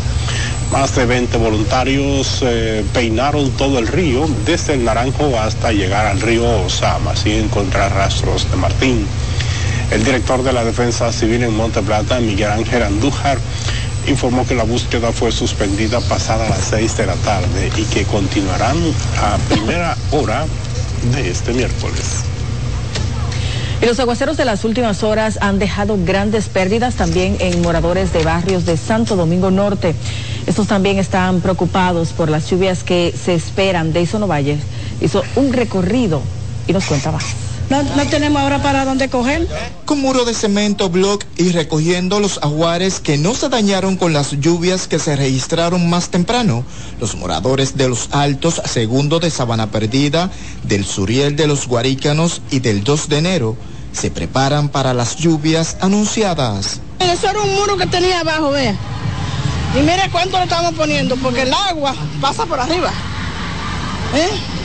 Más 0.71 0.95
de 0.95 1.05
20 1.05 1.37
voluntarios 1.37 2.39
eh, 2.41 2.83
peinaron 2.93 3.51
todo 3.51 3.79
el 3.79 3.87
río, 3.87 4.27
desde 4.45 4.73
el 4.73 4.83
Naranjo 4.83 5.39
hasta 5.39 5.71
llegar 5.71 6.05
al 6.05 6.21
río 6.21 6.65
Osama, 6.65 7.15
sin 7.15 7.33
encontrar 7.33 7.93
rastros 7.93 8.49
de 8.51 8.57
Martín. 8.57 9.05
El 9.91 10.03
director 10.03 10.43
de 10.43 10.53
la 10.53 10.63
Defensa 10.63 11.11
Civil 11.11 11.43
en 11.43 11.55
Monte 11.55 11.81
Plata, 11.81 12.19
Miguel 12.19 12.51
Ángel 12.51 12.83
Andújar, 12.83 13.39
informó 14.07 14.45
que 14.45 14.55
la 14.55 14.63
búsqueda 14.63 15.11
fue 15.11 15.31
suspendida 15.31 15.99
pasada 16.01 16.49
las 16.49 16.61
6 16.69 16.97
de 16.97 17.05
la 17.05 17.15
tarde 17.15 17.71
y 17.77 17.83
que 17.83 18.03
continuarán 18.05 18.77
a 19.21 19.37
primera 19.53 19.95
hora 20.11 20.45
de 21.13 21.29
este 21.29 21.53
miércoles. 21.53 22.23
Y 23.81 23.85
los 23.85 23.99
aguaceros 23.99 24.35
de 24.35 24.43
las 24.43 24.65
últimas 24.65 25.03
horas 25.03 25.39
han 25.41 25.57
dejado 25.57 25.97
grandes 26.03 26.49
pérdidas 26.49 26.95
también 26.95 27.37
en 27.39 27.61
moradores 27.61 28.11
de 28.11 28.23
barrios 28.23 28.65
de 28.65 28.75
Santo 28.75 29.15
Domingo 29.15 29.51
Norte. 29.51 29.95
Estos 30.47 30.67
también 30.67 30.99
están 30.99 31.39
preocupados 31.39 32.09
por 32.09 32.29
las 32.29 32.49
lluvias 32.49 32.83
que 32.83 33.13
se 33.15 33.35
esperan. 33.35 33.93
Deison 33.93 34.27
Valle 34.27 34.57
hizo 34.99 35.23
un 35.35 35.53
recorrido 35.53 36.21
y 36.67 36.73
nos 36.73 36.85
cuenta 36.85 37.11
más. 37.11 37.48
No, 37.69 37.83
no, 37.83 38.07
tenemos 38.07 38.41
ahora 38.41 38.61
para 38.63 38.83
dónde 38.83 39.09
coger. 39.09 39.47
Con 39.85 40.01
muro 40.01 40.25
de 40.25 40.33
cemento, 40.33 40.89
block 40.89 41.23
y 41.37 41.51
recogiendo 41.51 42.19
los 42.19 42.39
aguares 42.39 42.99
que 42.99 43.17
no 43.17 43.35
se 43.35 43.47
dañaron 43.47 43.95
con 43.95 44.11
las 44.11 44.31
lluvias 44.31 44.87
que 44.87 44.97
se 44.97 45.15
registraron 45.15 45.87
más 45.87 46.09
temprano, 46.09 46.63
los 46.99 47.15
moradores 47.15 47.77
de 47.77 47.87
los 47.87 48.09
Altos, 48.11 48.59
segundo 48.65 49.19
de 49.19 49.29
Sabana 49.29 49.69
Perdida, 49.69 50.31
del 50.63 50.83
Suriel 50.83 51.35
de 51.35 51.45
los 51.45 51.67
Guarícanos 51.67 52.41
y 52.49 52.59
del 52.59 52.83
2 52.83 53.09
de 53.09 53.17
enero, 53.17 53.57
se 53.91 54.09
preparan 54.09 54.69
para 54.69 54.95
las 54.95 55.17
lluvias 55.17 55.77
anunciadas. 55.79 56.81
Eso 56.99 57.29
era 57.29 57.39
un 57.41 57.53
muro 57.53 57.77
que 57.77 57.85
tenía 57.85 58.21
abajo, 58.21 58.49
vea. 58.49 58.75
Y 59.75 59.81
mire 59.81 60.09
cuánto 60.11 60.37
le 60.37 60.45
estamos 60.45 60.73
poniendo, 60.73 61.15
porque 61.17 61.43
el 61.43 61.53
agua 61.53 61.93
pasa 62.19 62.47
por 62.47 62.59
arriba. 62.59 62.91
¿Eh? 64.15 64.58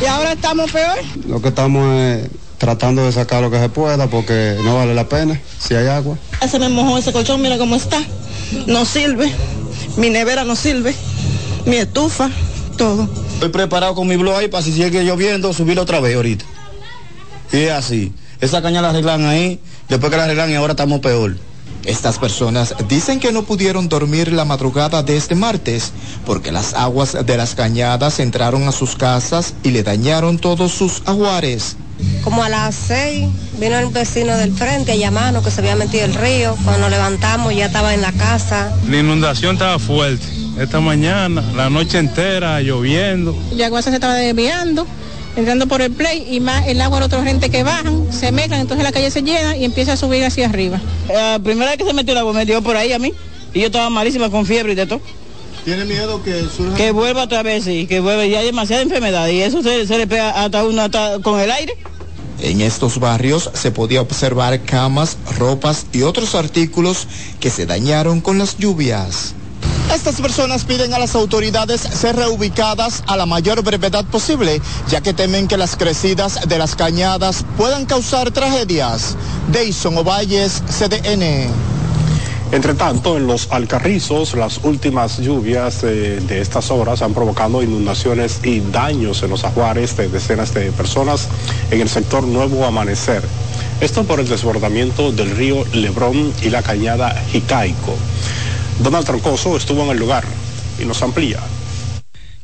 Y 0.00 0.04
ahora 0.06 0.32
estamos 0.32 0.70
peor. 0.70 0.98
Lo 1.26 1.40
que 1.40 1.48
estamos 1.48 1.94
es 1.94 2.28
tratando 2.58 3.04
de 3.04 3.12
sacar 3.12 3.42
lo 3.42 3.50
que 3.50 3.58
se 3.58 3.68
pueda 3.68 4.06
porque 4.06 4.56
no 4.62 4.76
vale 4.76 4.94
la 4.94 5.08
pena 5.08 5.40
si 5.58 5.74
hay 5.74 5.88
agua. 5.88 6.16
Se 6.48 6.58
me 6.58 6.68
mojó 6.68 6.98
ese 6.98 7.12
colchón, 7.12 7.42
mira 7.42 7.58
cómo 7.58 7.76
está. 7.76 8.00
No 8.66 8.84
sirve. 8.84 9.32
Mi 9.96 10.10
nevera 10.10 10.44
no 10.44 10.54
sirve. 10.54 10.94
Mi 11.66 11.76
estufa, 11.76 12.30
todo. 12.76 13.08
Estoy 13.34 13.48
preparado 13.48 13.94
con 13.94 14.06
mi 14.06 14.16
blog 14.16 14.36
ahí 14.36 14.48
para 14.48 14.62
si 14.62 14.72
sigue 14.72 15.04
lloviendo, 15.04 15.52
subirlo 15.52 15.82
otra 15.82 16.00
vez 16.00 16.14
ahorita. 16.16 16.44
Y 17.52 17.58
es 17.58 17.72
así. 17.72 18.12
Esa 18.40 18.62
caña 18.62 18.82
la 18.82 18.90
arreglan 18.90 19.24
ahí, 19.26 19.60
después 19.88 20.10
que 20.10 20.16
la 20.16 20.24
arreglan 20.24 20.50
y 20.50 20.54
ahora 20.54 20.72
estamos 20.72 21.00
peor. 21.00 21.36
Estas 21.84 22.18
personas 22.18 22.74
dicen 22.88 23.18
que 23.18 23.32
no 23.32 23.42
pudieron 23.42 23.88
dormir 23.88 24.32
la 24.32 24.44
madrugada 24.44 25.02
de 25.02 25.16
este 25.16 25.34
martes 25.34 25.92
porque 26.24 26.52
las 26.52 26.74
aguas 26.74 27.16
de 27.26 27.36
las 27.36 27.54
cañadas 27.54 28.20
entraron 28.20 28.68
a 28.68 28.72
sus 28.72 28.94
casas 28.94 29.54
y 29.64 29.70
le 29.70 29.82
dañaron 29.82 30.38
todos 30.38 30.72
sus 30.72 31.02
aguares. 31.06 31.76
Como 32.22 32.42
a 32.44 32.48
las 32.48 32.74
seis 32.74 33.28
vino 33.58 33.78
el 33.78 33.88
vecino 33.88 34.36
del 34.36 34.52
frente 34.52 34.92
a 34.92 34.96
llamarnos 34.96 35.44
que 35.44 35.50
se 35.50 35.60
había 35.60 35.76
metido 35.76 36.04
el 36.04 36.14
río. 36.14 36.56
Cuando 36.62 36.82
nos 36.82 36.90
levantamos 36.90 37.54
ya 37.54 37.66
estaba 37.66 37.94
en 37.94 38.02
la 38.02 38.12
casa. 38.12 38.72
La 38.88 38.98
inundación 38.98 39.54
estaba 39.54 39.78
fuerte. 39.78 40.24
Esta 40.58 40.80
mañana, 40.80 41.42
la 41.56 41.70
noche 41.70 41.98
entera, 41.98 42.60
lloviendo. 42.60 43.36
El 43.50 43.62
agua 43.62 43.82
se 43.82 43.90
estaba 43.90 44.14
desviando 44.14 44.86
entrando 45.36 45.66
por 45.66 45.82
el 45.82 45.92
play 45.92 46.26
y 46.30 46.40
más 46.40 46.66
el 46.66 46.80
agua 46.80 47.00
de 47.00 47.06
otra 47.06 47.24
gente 47.24 47.50
que 47.50 47.62
bajan, 47.62 48.12
se 48.12 48.32
mezclan, 48.32 48.60
entonces 48.60 48.84
la 48.84 48.92
calle 48.92 49.10
se 49.10 49.22
llena 49.22 49.56
y 49.56 49.64
empieza 49.64 49.94
a 49.94 49.96
subir 49.96 50.24
hacia 50.24 50.46
arriba. 50.46 50.80
La 51.08 51.38
primera 51.42 51.70
vez 51.70 51.78
que 51.78 51.84
se 51.84 51.92
metió 51.92 52.12
el 52.12 52.18
agua 52.18 52.32
me 52.32 52.44
dio 52.44 52.62
por 52.62 52.76
ahí 52.76 52.92
a 52.92 52.98
mí 52.98 53.12
y 53.54 53.60
yo 53.60 53.66
estaba 53.66 53.90
malísima 53.90 54.30
con 54.30 54.46
fiebre 54.46 54.72
y 54.72 54.76
de 54.76 54.86
todo. 54.86 55.00
¿Tiene 55.64 55.84
miedo 55.84 56.22
que 56.22 56.42
surja? 56.54 56.76
Que 56.76 56.90
vuelva 56.90 57.22
otra 57.22 57.42
vez, 57.42 57.64
sí, 57.64 57.86
que 57.86 58.00
vuelva. 58.00 58.26
Ya 58.26 58.40
hay 58.40 58.46
demasiada 58.46 58.82
enfermedad 58.82 59.28
y 59.28 59.42
eso 59.42 59.62
se, 59.62 59.86
se 59.86 59.96
le 59.96 60.06
pega 60.08 60.30
hasta 60.30 60.64
uno 60.64 60.82
hasta 60.82 61.20
con 61.20 61.38
el 61.38 61.50
aire. 61.50 61.74
En 62.40 62.60
estos 62.60 62.98
barrios 62.98 63.48
se 63.54 63.70
podía 63.70 64.00
observar 64.00 64.60
camas, 64.62 65.16
ropas 65.38 65.86
y 65.92 66.02
otros 66.02 66.34
artículos 66.34 67.06
que 67.38 67.50
se 67.50 67.66
dañaron 67.66 68.20
con 68.20 68.38
las 68.38 68.58
lluvias. 68.58 69.34
Estas 69.94 70.22
personas 70.22 70.64
piden 70.64 70.94
a 70.94 70.98
las 70.98 71.14
autoridades 71.14 71.82
ser 71.82 72.16
reubicadas 72.16 73.04
a 73.06 73.16
la 73.18 73.26
mayor 73.26 73.62
brevedad 73.62 74.06
posible, 74.06 74.62
ya 74.88 75.02
que 75.02 75.12
temen 75.12 75.48
que 75.48 75.58
las 75.58 75.76
crecidas 75.76 76.48
de 76.48 76.56
las 76.56 76.74
cañadas 76.74 77.44
puedan 77.58 77.84
causar 77.84 78.30
tragedias. 78.30 79.16
Deison 79.48 79.98
Ovalles, 79.98 80.62
CDN. 80.66 81.50
Entre 82.52 82.72
tanto, 82.74 83.18
en 83.18 83.26
los 83.26 83.52
Alcarrizos, 83.52 84.34
las 84.34 84.60
últimas 84.62 85.18
lluvias 85.18 85.84
eh, 85.84 86.20
de 86.26 86.40
estas 86.40 86.70
horas 86.70 87.02
han 87.02 87.12
provocado 87.12 87.62
inundaciones 87.62 88.40
y 88.44 88.60
daños 88.60 89.22
en 89.22 89.28
los 89.30 89.44
ajuares 89.44 89.94
de 89.98 90.08
decenas 90.08 90.54
de 90.54 90.72
personas 90.72 91.28
en 91.70 91.82
el 91.82 91.88
sector 91.90 92.24
Nuevo 92.24 92.64
Amanecer. 92.64 93.22
Esto 93.82 94.04
por 94.04 94.20
el 94.20 94.28
desbordamiento 94.28 95.12
del 95.12 95.36
río 95.36 95.64
Lebrón 95.74 96.32
y 96.42 96.48
la 96.48 96.62
cañada 96.62 97.14
Jicaico. 97.30 97.94
Donald 98.80 99.06
Troncoso 99.06 99.56
estuvo 99.56 99.82
en 99.84 99.90
el 99.90 99.98
lugar 99.98 100.24
y 100.78 100.84
nos 100.84 101.02
amplía. 101.02 101.40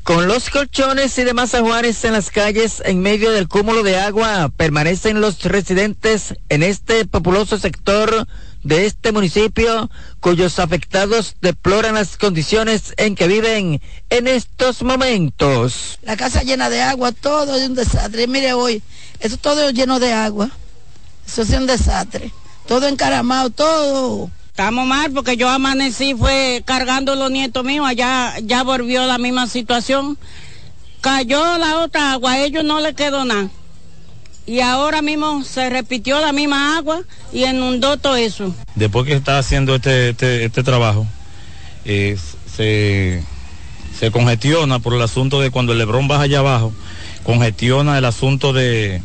Con 0.02 0.26
los 0.26 0.48
colchones 0.48 1.18
y 1.18 1.24
demás 1.24 1.54
ajuares 1.54 2.02
en 2.04 2.14
las 2.14 2.30
calles 2.30 2.82
en 2.84 3.00
medio 3.00 3.30
del 3.30 3.46
cúmulo 3.46 3.82
de 3.82 3.98
agua, 3.98 4.50
permanecen 4.56 5.20
los 5.20 5.42
residentes 5.42 6.34
en 6.48 6.62
este 6.62 7.04
populoso 7.04 7.58
sector 7.58 8.26
de 8.62 8.86
este 8.86 9.12
municipio, 9.12 9.90
cuyos 10.20 10.58
afectados 10.58 11.36
deploran 11.42 11.94
las 11.94 12.16
condiciones 12.16 12.94
en 12.96 13.16
que 13.16 13.28
viven 13.28 13.82
en 14.08 14.28
estos 14.28 14.82
momentos. 14.82 15.98
La 16.02 16.16
casa 16.16 16.42
llena 16.42 16.70
de 16.70 16.80
agua, 16.80 17.12
todo 17.12 17.56
es 17.56 17.68
un 17.68 17.74
desastre. 17.74 18.26
Mire 18.26 18.54
hoy, 18.54 18.82
eso 19.20 19.36
todo 19.36 19.70
lleno 19.70 20.00
de 20.00 20.14
agua. 20.14 20.50
Eso 21.26 21.42
es 21.42 21.50
un 21.50 21.66
desastre. 21.66 22.32
Todo 22.66 22.88
encaramado, 22.88 23.50
todo. 23.50 24.30
Estamos 24.58 24.88
mal 24.88 25.12
porque 25.12 25.36
yo 25.36 25.48
amanecí, 25.48 26.16
fue 26.16 26.64
cargando 26.64 27.14
los 27.14 27.30
nietos 27.30 27.62
míos, 27.62 27.86
allá 27.86 28.34
ya 28.42 28.64
volvió 28.64 29.06
la 29.06 29.16
misma 29.16 29.46
situación. 29.46 30.18
Cayó 31.00 31.58
la 31.58 31.78
otra 31.78 32.14
agua, 32.14 32.32
a 32.32 32.42
ellos 32.42 32.64
no 32.64 32.80
les 32.80 32.96
quedó 32.96 33.24
nada. 33.24 33.48
Y 34.48 34.58
ahora 34.58 35.00
mismo 35.00 35.44
se 35.44 35.70
repitió 35.70 36.20
la 36.20 36.32
misma 36.32 36.76
agua 36.76 37.02
y 37.32 37.44
inundó 37.44 37.98
todo 37.98 38.16
eso. 38.16 38.52
Después 38.74 39.06
que 39.06 39.12
está 39.12 39.38
haciendo 39.38 39.76
este, 39.76 40.08
este, 40.08 40.46
este 40.46 40.64
trabajo, 40.64 41.06
eh, 41.84 42.18
se, 42.56 43.22
se 43.96 44.10
congestiona 44.10 44.80
por 44.80 44.92
el 44.92 45.02
asunto 45.02 45.40
de 45.40 45.52
cuando 45.52 45.70
el 45.70 45.78
Lebrón 45.78 46.08
baja 46.08 46.24
allá 46.24 46.40
abajo, 46.40 46.72
congestiona 47.22 47.96
el 47.96 48.04
asunto 48.04 48.52
de... 48.52 49.02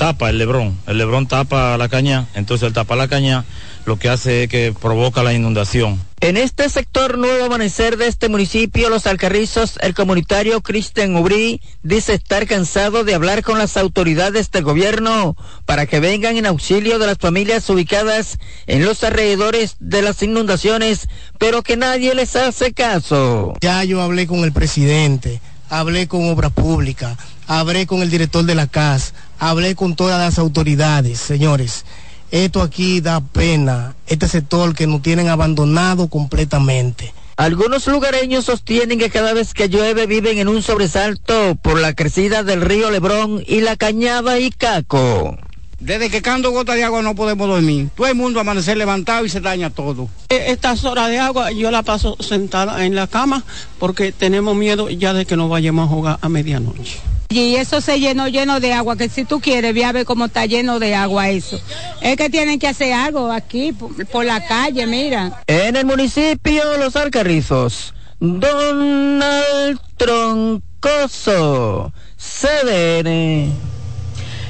tapa 0.00 0.30
el 0.30 0.38
Lebrón, 0.38 0.78
el 0.86 0.96
Lebrón 0.96 1.26
tapa 1.26 1.76
la 1.76 1.90
caña, 1.90 2.26
entonces 2.32 2.66
el 2.66 2.72
tapa 2.72 2.96
la 2.96 3.06
caña 3.06 3.44
lo 3.84 3.98
que 3.98 4.08
hace 4.08 4.44
es 4.44 4.48
que 4.48 4.72
provoca 4.72 5.22
la 5.22 5.34
inundación. 5.34 6.00
En 6.22 6.38
este 6.38 6.70
sector 6.70 7.18
Nuevo 7.18 7.44
Amanecer 7.44 7.98
de 7.98 8.06
este 8.06 8.30
municipio, 8.30 8.88
Los 8.88 9.06
Alcarrizos, 9.06 9.78
el 9.82 9.92
comunitario 9.92 10.62
Cristian 10.62 11.16
Ubrí 11.16 11.60
dice 11.82 12.14
estar 12.14 12.46
cansado 12.46 13.04
de 13.04 13.14
hablar 13.14 13.42
con 13.42 13.58
las 13.58 13.76
autoridades 13.76 14.50
del 14.50 14.64
gobierno 14.64 15.36
para 15.66 15.84
que 15.84 16.00
vengan 16.00 16.38
en 16.38 16.46
auxilio 16.46 16.98
de 16.98 17.06
las 17.06 17.18
familias 17.18 17.68
ubicadas 17.68 18.38
en 18.66 18.86
los 18.86 19.04
alrededores 19.04 19.76
de 19.80 20.00
las 20.00 20.22
inundaciones, 20.22 21.08
pero 21.38 21.62
que 21.62 21.76
nadie 21.76 22.14
les 22.14 22.36
hace 22.36 22.72
caso. 22.72 23.52
Ya 23.60 23.84
yo 23.84 24.00
hablé 24.00 24.26
con 24.26 24.44
el 24.44 24.52
presidente, 24.52 25.42
hablé 25.68 26.08
con 26.08 26.26
Obra 26.30 26.48
Pública, 26.48 27.18
hablé 27.50 27.84
con 27.84 28.00
el 28.00 28.10
director 28.10 28.44
de 28.44 28.54
la 28.54 28.68
CAS, 28.68 29.12
hablé 29.40 29.74
con 29.74 29.96
todas 29.96 30.20
las 30.20 30.38
autoridades, 30.38 31.18
señores. 31.18 31.84
Esto 32.30 32.62
aquí 32.62 33.00
da 33.00 33.20
pena, 33.20 33.96
este 34.06 34.28
sector 34.28 34.72
que 34.72 34.86
nos 34.86 35.02
tienen 35.02 35.28
abandonado 35.28 36.06
completamente. 36.06 37.12
Algunos 37.36 37.88
lugareños 37.88 38.44
sostienen 38.44 39.00
que 39.00 39.10
cada 39.10 39.32
vez 39.32 39.52
que 39.52 39.68
llueve 39.68 40.06
viven 40.06 40.38
en 40.38 40.46
un 40.46 40.62
sobresalto 40.62 41.56
por 41.60 41.80
la 41.80 41.92
crecida 41.92 42.44
del 42.44 42.60
río 42.60 42.88
Lebrón 42.88 43.42
y 43.44 43.62
la 43.62 43.74
cañada 43.74 44.38
Icaco. 44.38 45.36
Desde 45.80 46.08
que 46.08 46.22
cando 46.22 46.52
gota 46.52 46.74
de 46.74 46.84
agua 46.84 47.02
no 47.02 47.16
podemos 47.16 47.48
dormir. 47.48 47.88
Todo 47.96 48.06
el 48.06 48.14
mundo 48.14 48.38
amanecer 48.38 48.76
levantado 48.76 49.24
y 49.24 49.28
se 49.28 49.40
daña 49.40 49.70
todo. 49.70 50.08
E, 50.28 50.52
Estas 50.52 50.84
horas 50.84 51.08
de 51.08 51.18
agua 51.18 51.50
yo 51.50 51.72
la 51.72 51.82
paso 51.82 52.16
sentada 52.20 52.86
en 52.86 52.94
la 52.94 53.08
cama 53.08 53.42
porque 53.80 54.12
tenemos 54.12 54.54
miedo 54.54 54.88
ya 54.88 55.14
de 55.14 55.26
que 55.26 55.36
nos 55.36 55.50
vayamos 55.50 55.86
a 55.86 55.92
jugar 55.92 56.18
a 56.20 56.28
medianoche. 56.28 57.00
Y 57.32 57.54
eso 57.54 57.80
se 57.80 58.00
llenó 58.00 58.26
lleno 58.26 58.58
de 58.58 58.72
agua, 58.72 58.96
que 58.96 59.08
si 59.08 59.24
tú 59.24 59.38
quieres, 59.40 59.72
ve 59.72 59.84
a 59.84 59.92
ver 59.92 60.04
cómo 60.04 60.24
está 60.24 60.46
lleno 60.46 60.80
de 60.80 60.96
agua 60.96 61.28
eso. 61.28 61.60
Es 62.00 62.16
que 62.16 62.28
tienen 62.28 62.58
que 62.58 62.66
hacer 62.66 62.92
algo 62.92 63.30
aquí, 63.30 63.70
por, 63.70 64.04
por 64.06 64.24
la 64.24 64.44
calle, 64.44 64.84
mira. 64.88 65.40
En 65.46 65.76
el 65.76 65.86
municipio 65.86 66.76
Los 66.76 66.96
Alcarrizos, 66.96 67.94
Donald 68.18 69.78
Troncoso, 69.96 71.92
CDN. 72.16 73.52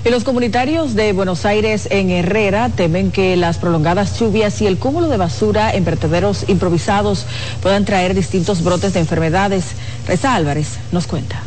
Y 0.02 0.08
los 0.08 0.24
comunitarios 0.24 0.94
de 0.94 1.12
Buenos 1.12 1.44
Aires 1.44 1.86
en 1.90 2.08
Herrera 2.08 2.70
temen 2.70 3.10
que 3.10 3.36
las 3.36 3.58
prolongadas 3.58 4.18
lluvias 4.18 4.62
y 4.62 4.66
el 4.66 4.78
cúmulo 4.78 5.08
de 5.08 5.18
basura 5.18 5.74
en 5.74 5.84
vertederos 5.84 6.48
improvisados 6.48 7.26
puedan 7.60 7.84
traer 7.84 8.14
distintos 8.14 8.64
brotes 8.64 8.94
de 8.94 9.00
enfermedades. 9.00 9.64
Reza 10.06 10.34
Álvarez 10.34 10.78
nos 10.92 11.06
cuenta. 11.06 11.42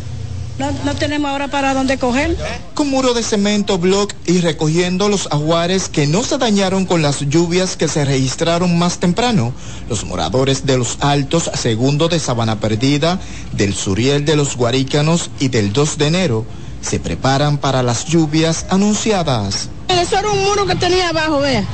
No, 0.64 0.72
no 0.86 0.96
tenemos 0.96 1.30
ahora 1.30 1.50
para 1.50 1.74
dónde 1.74 1.98
coger. 1.98 2.38
Con 2.74 2.90
muro 2.90 3.14
de 3.14 3.22
cemento, 3.22 3.78
block 3.78 4.14
y 4.26 4.40
recogiendo 4.40 5.10
los 5.10 5.28
aguares 5.30 5.90
que 5.90 6.08
no 6.08 6.24
se 6.24 6.38
dañaron 6.38 6.86
con 6.86 7.02
las 7.02 7.20
lluvias 7.28 7.76
que 7.76 7.90
se 7.90 8.06
registraron 8.06 8.80
más 8.80 9.00
temprano, 9.00 9.54
los 9.90 10.06
moradores 10.06 10.66
de 10.66 10.78
los 10.78 11.00
Altos, 11.02 11.52
segundo 11.54 12.08
de 12.08 12.18
Sabana 12.18 12.62
Perdida, 12.62 13.20
del 13.52 13.74
Suriel 13.74 14.24
de 14.24 14.38
los 14.38 14.56
Guarícanos 14.56 15.32
y 15.38 15.50
del 15.50 15.74
2 15.74 15.98
de 15.98 16.08
enero, 16.08 16.46
se 16.80 16.98
preparan 16.98 17.58
para 17.58 17.84
las 17.84 18.06
lluvias 18.06 18.66
anunciadas. 18.70 19.68
Eso 19.90 20.18
era 20.18 20.32
un 20.32 20.44
muro 20.46 20.66
que 20.66 20.76
tenía 20.76 21.10
abajo, 21.10 21.42
vea. 21.42 21.66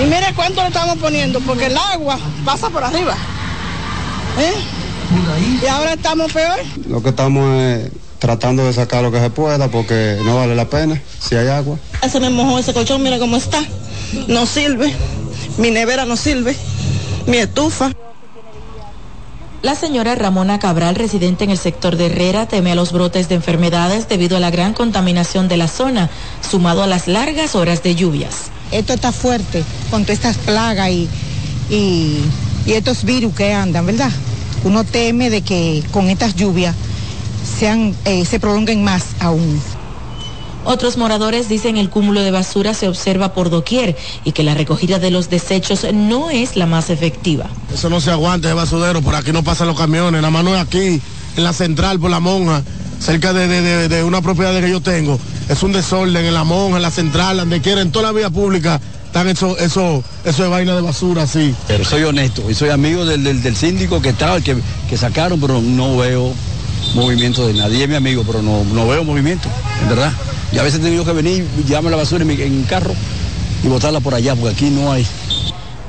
Y 0.00 0.04
mire 0.04 0.32
cuánto 0.36 0.60
le 0.62 0.68
estamos 0.68 0.98
poniendo, 0.98 1.40
porque 1.40 1.66
el 1.66 1.76
agua 1.76 2.16
pasa 2.44 2.70
por 2.70 2.84
arriba. 2.84 3.16
¿Eh? 4.38 4.77
Y 5.62 5.66
ahora 5.66 5.94
estamos 5.94 6.32
peor. 6.32 6.58
Lo 6.88 7.02
que 7.02 7.10
estamos 7.10 7.60
es 7.60 7.90
tratando 8.18 8.64
de 8.64 8.72
sacar 8.72 9.02
lo 9.02 9.12
que 9.12 9.20
se 9.20 9.30
pueda 9.30 9.68
porque 9.68 10.18
no 10.24 10.36
vale 10.36 10.54
la 10.54 10.68
pena 10.68 11.00
si 11.20 11.36
hay 11.36 11.48
agua. 11.48 11.78
Se 12.10 12.20
me 12.20 12.30
mojó 12.30 12.58
ese 12.58 12.72
colchón, 12.74 13.02
mira 13.02 13.18
cómo 13.18 13.36
está. 13.36 13.62
No 14.26 14.46
sirve. 14.46 14.92
Mi 15.56 15.70
nevera 15.70 16.04
no 16.04 16.16
sirve. 16.16 16.56
Mi 17.26 17.38
estufa. 17.38 17.92
La 19.60 19.74
señora 19.74 20.14
Ramona 20.14 20.60
Cabral, 20.60 20.94
residente 20.94 21.42
en 21.42 21.50
el 21.50 21.58
sector 21.58 21.96
de 21.96 22.06
Herrera, 22.06 22.46
teme 22.46 22.72
a 22.72 22.74
los 22.76 22.92
brotes 22.92 23.28
de 23.28 23.34
enfermedades 23.34 24.08
debido 24.08 24.36
a 24.36 24.40
la 24.40 24.50
gran 24.50 24.72
contaminación 24.72 25.48
de 25.48 25.56
la 25.56 25.66
zona, 25.66 26.10
sumado 26.48 26.84
a 26.84 26.86
las 26.86 27.08
largas 27.08 27.56
horas 27.56 27.82
de 27.82 27.96
lluvias. 27.96 28.52
Esto 28.70 28.92
está 28.92 29.10
fuerte 29.10 29.64
con 29.90 30.04
todas 30.04 30.18
estas 30.18 30.38
plagas 30.38 30.90
y, 30.90 31.08
y, 31.70 32.20
y 32.66 32.72
estos 32.72 33.02
virus 33.02 33.34
que 33.34 33.52
andan, 33.52 33.84
¿verdad? 33.84 34.12
Uno 34.64 34.84
teme 34.84 35.30
de 35.30 35.42
que 35.42 35.82
con 35.90 36.10
estas 36.10 36.34
lluvias 36.34 36.74
sean, 37.58 37.94
eh, 38.04 38.24
se 38.24 38.40
prolonguen 38.40 38.84
más 38.84 39.04
aún. 39.20 39.60
Otros 40.64 40.98
moradores 40.98 41.48
dicen 41.48 41.78
el 41.78 41.88
cúmulo 41.88 42.20
de 42.20 42.30
basura 42.30 42.74
se 42.74 42.88
observa 42.88 43.32
por 43.32 43.48
doquier 43.48 43.96
y 44.24 44.32
que 44.32 44.42
la 44.42 44.54
recogida 44.54 44.98
de 44.98 45.10
los 45.10 45.30
desechos 45.30 45.86
no 45.94 46.28
es 46.28 46.56
la 46.56 46.66
más 46.66 46.90
efectiva. 46.90 47.46
Eso 47.72 47.88
no 47.88 48.00
se 48.00 48.10
aguanta, 48.10 48.48
es 48.50 48.54
basurero, 48.54 49.00
por 49.00 49.14
aquí 49.14 49.32
no 49.32 49.42
pasan 49.42 49.68
los 49.68 49.78
camiones, 49.78 50.20
nada 50.20 50.30
más 50.30 50.44
no 50.44 50.54
es 50.54 50.60
aquí, 50.60 51.00
en 51.36 51.44
la 51.44 51.52
central, 51.54 51.98
por 51.98 52.10
la 52.10 52.20
monja, 52.20 52.62
cerca 53.00 53.32
de, 53.32 53.46
de- 53.48 53.62
de- 53.62 53.88
de 53.88 54.04
una 54.04 54.20
propiedad 54.20 54.60
que 54.60 54.68
yo 54.70 54.82
tengo. 54.82 55.18
Es 55.48 55.62
un 55.62 55.72
desorden 55.72 56.26
en 56.26 56.34
la 56.34 56.44
monja, 56.44 56.76
en 56.76 56.82
la 56.82 56.90
central, 56.90 57.38
donde 57.38 57.62
quiera, 57.62 57.80
en 57.80 57.90
toda 57.90 58.08
la 58.08 58.12
vía 58.12 58.28
pública, 58.28 58.78
están 59.08 59.28
eso, 59.28 59.56
eso, 59.58 60.04
eso 60.24 60.42
de 60.42 60.48
vaina 60.48 60.74
de 60.76 60.82
basura 60.82 61.22
así. 61.22 61.54
Pero 61.66 61.84
soy 61.84 62.02
honesto 62.04 62.48
y 62.50 62.54
soy 62.54 62.70
amigo 62.70 63.04
del, 63.04 63.24
del- 63.24 63.42
del 63.42 63.56
síndico 63.56 64.00
que 64.00 64.10
estaba, 64.10 64.40
que, 64.40 64.56
que 64.88 64.96
sacaron, 64.96 65.40
pero 65.40 65.60
no 65.60 65.96
veo 65.96 66.32
movimiento 66.94 67.46
de 67.46 67.54
nadie. 67.54 67.82
Es 67.84 67.88
mi 67.88 67.96
amigo, 67.96 68.22
pero 68.26 68.42
no, 68.42 68.64
no 68.64 68.86
veo 68.86 69.04
movimiento, 69.04 69.48
en 69.82 69.88
verdad. 69.88 70.12
Y 70.52 70.58
a 70.58 70.62
veces 70.62 70.80
he 70.80 70.82
tenido 70.82 71.04
que 71.04 71.12
venir, 71.12 71.44
llevarme 71.66 71.90
la 71.90 71.96
basura 71.96 72.22
en 72.22 72.28
mi 72.28 72.40
en 72.40 72.62
carro 72.64 72.94
y 73.64 73.68
botarla 73.68 74.00
por 74.00 74.14
allá, 74.14 74.34
porque 74.36 74.54
aquí 74.54 74.70
no 74.70 74.92
hay. 74.92 75.04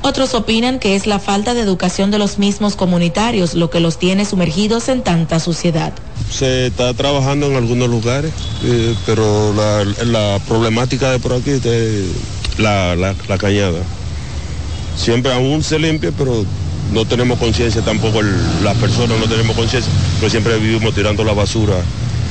Otros 0.02 0.32
opinan 0.34 0.78
que 0.78 0.96
es 0.96 1.06
la 1.06 1.18
falta 1.18 1.52
de 1.52 1.60
educación 1.60 2.10
de 2.10 2.18
los 2.18 2.38
mismos 2.38 2.74
comunitarios 2.74 3.52
lo 3.54 3.68
que 3.68 3.80
los 3.80 3.98
tiene 3.98 4.24
sumergidos 4.24 4.88
en 4.88 5.02
tanta 5.02 5.40
suciedad. 5.40 5.92
Se 6.30 6.68
está 6.68 6.94
trabajando 6.94 7.46
en 7.46 7.56
algunos 7.56 7.88
lugares, 7.90 8.32
eh, 8.64 8.94
pero 9.04 9.52
la, 9.54 9.84
la 10.06 10.38
problemática 10.48 11.10
de 11.10 11.18
por 11.18 11.34
aquí 11.34 11.50
es 11.50 11.62
la, 12.58 12.94
la, 12.96 13.14
la 13.28 13.38
cañada. 13.38 13.80
Siempre 14.96 15.32
aún 15.32 15.62
se 15.62 15.78
limpia, 15.78 16.12
pero 16.16 16.44
no 16.92 17.04
tenemos 17.04 17.38
conciencia 17.38 17.82
tampoco, 17.82 18.20
el- 18.20 18.64
las 18.64 18.76
personas 18.76 19.18
no 19.18 19.26
tenemos 19.26 19.56
conciencia, 19.56 19.90
porque 20.14 20.30
siempre 20.30 20.58
vivimos 20.58 20.94
tirando 20.94 21.24
la 21.24 21.32
basura 21.32 21.74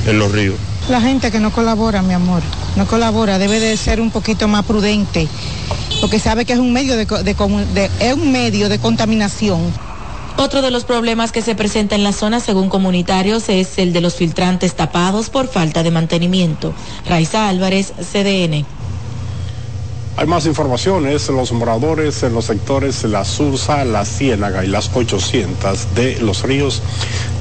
en 0.06 0.18
los 0.18 0.30
ríos. 0.32 0.56
La 0.88 1.00
gente 1.00 1.30
que 1.30 1.40
no 1.40 1.52
colabora, 1.52 2.02
mi 2.02 2.14
amor, 2.14 2.42
no 2.76 2.86
colabora, 2.86 3.38
debe 3.38 3.60
de 3.60 3.76
ser 3.76 4.00
un 4.00 4.10
poquito 4.10 4.48
más 4.48 4.64
prudente, 4.64 5.28
porque 6.00 6.18
sabe 6.18 6.44
que 6.44 6.52
es 6.52 6.58
un 6.58 6.72
medio 6.72 6.96
de- 6.96 7.90
es 8.00 8.14
un 8.14 8.32
medio 8.32 8.68
de 8.68 8.78
contaminación. 8.78 9.60
Otro 10.36 10.62
de 10.62 10.70
los 10.70 10.84
problemas 10.84 11.32
que 11.32 11.42
se 11.42 11.54
presenta 11.54 11.96
en 11.96 12.02
la 12.04 12.12
zona, 12.12 12.40
según 12.40 12.70
comunitarios, 12.70 13.48
es 13.48 13.76
el 13.78 13.92
de 13.92 14.00
los 14.00 14.14
filtrantes 14.14 14.74
tapados 14.74 15.28
por 15.28 15.48
falta 15.48 15.82
de 15.82 15.90
mantenimiento. 15.90 16.72
Raiza 17.06 17.48
Álvarez, 17.48 17.92
CDN. 18.10 18.64
Hay 20.16 20.26
más 20.26 20.46
informaciones. 20.46 21.28
Los 21.28 21.52
moradores 21.52 22.22
en 22.22 22.34
los 22.34 22.46
sectores 22.46 23.04
La 23.04 23.24
Sursa, 23.24 23.84
La 23.84 24.04
Ciénaga 24.04 24.64
y 24.64 24.68
las 24.68 24.90
800 24.94 25.94
de 25.94 26.20
los 26.20 26.42
ríos 26.42 26.82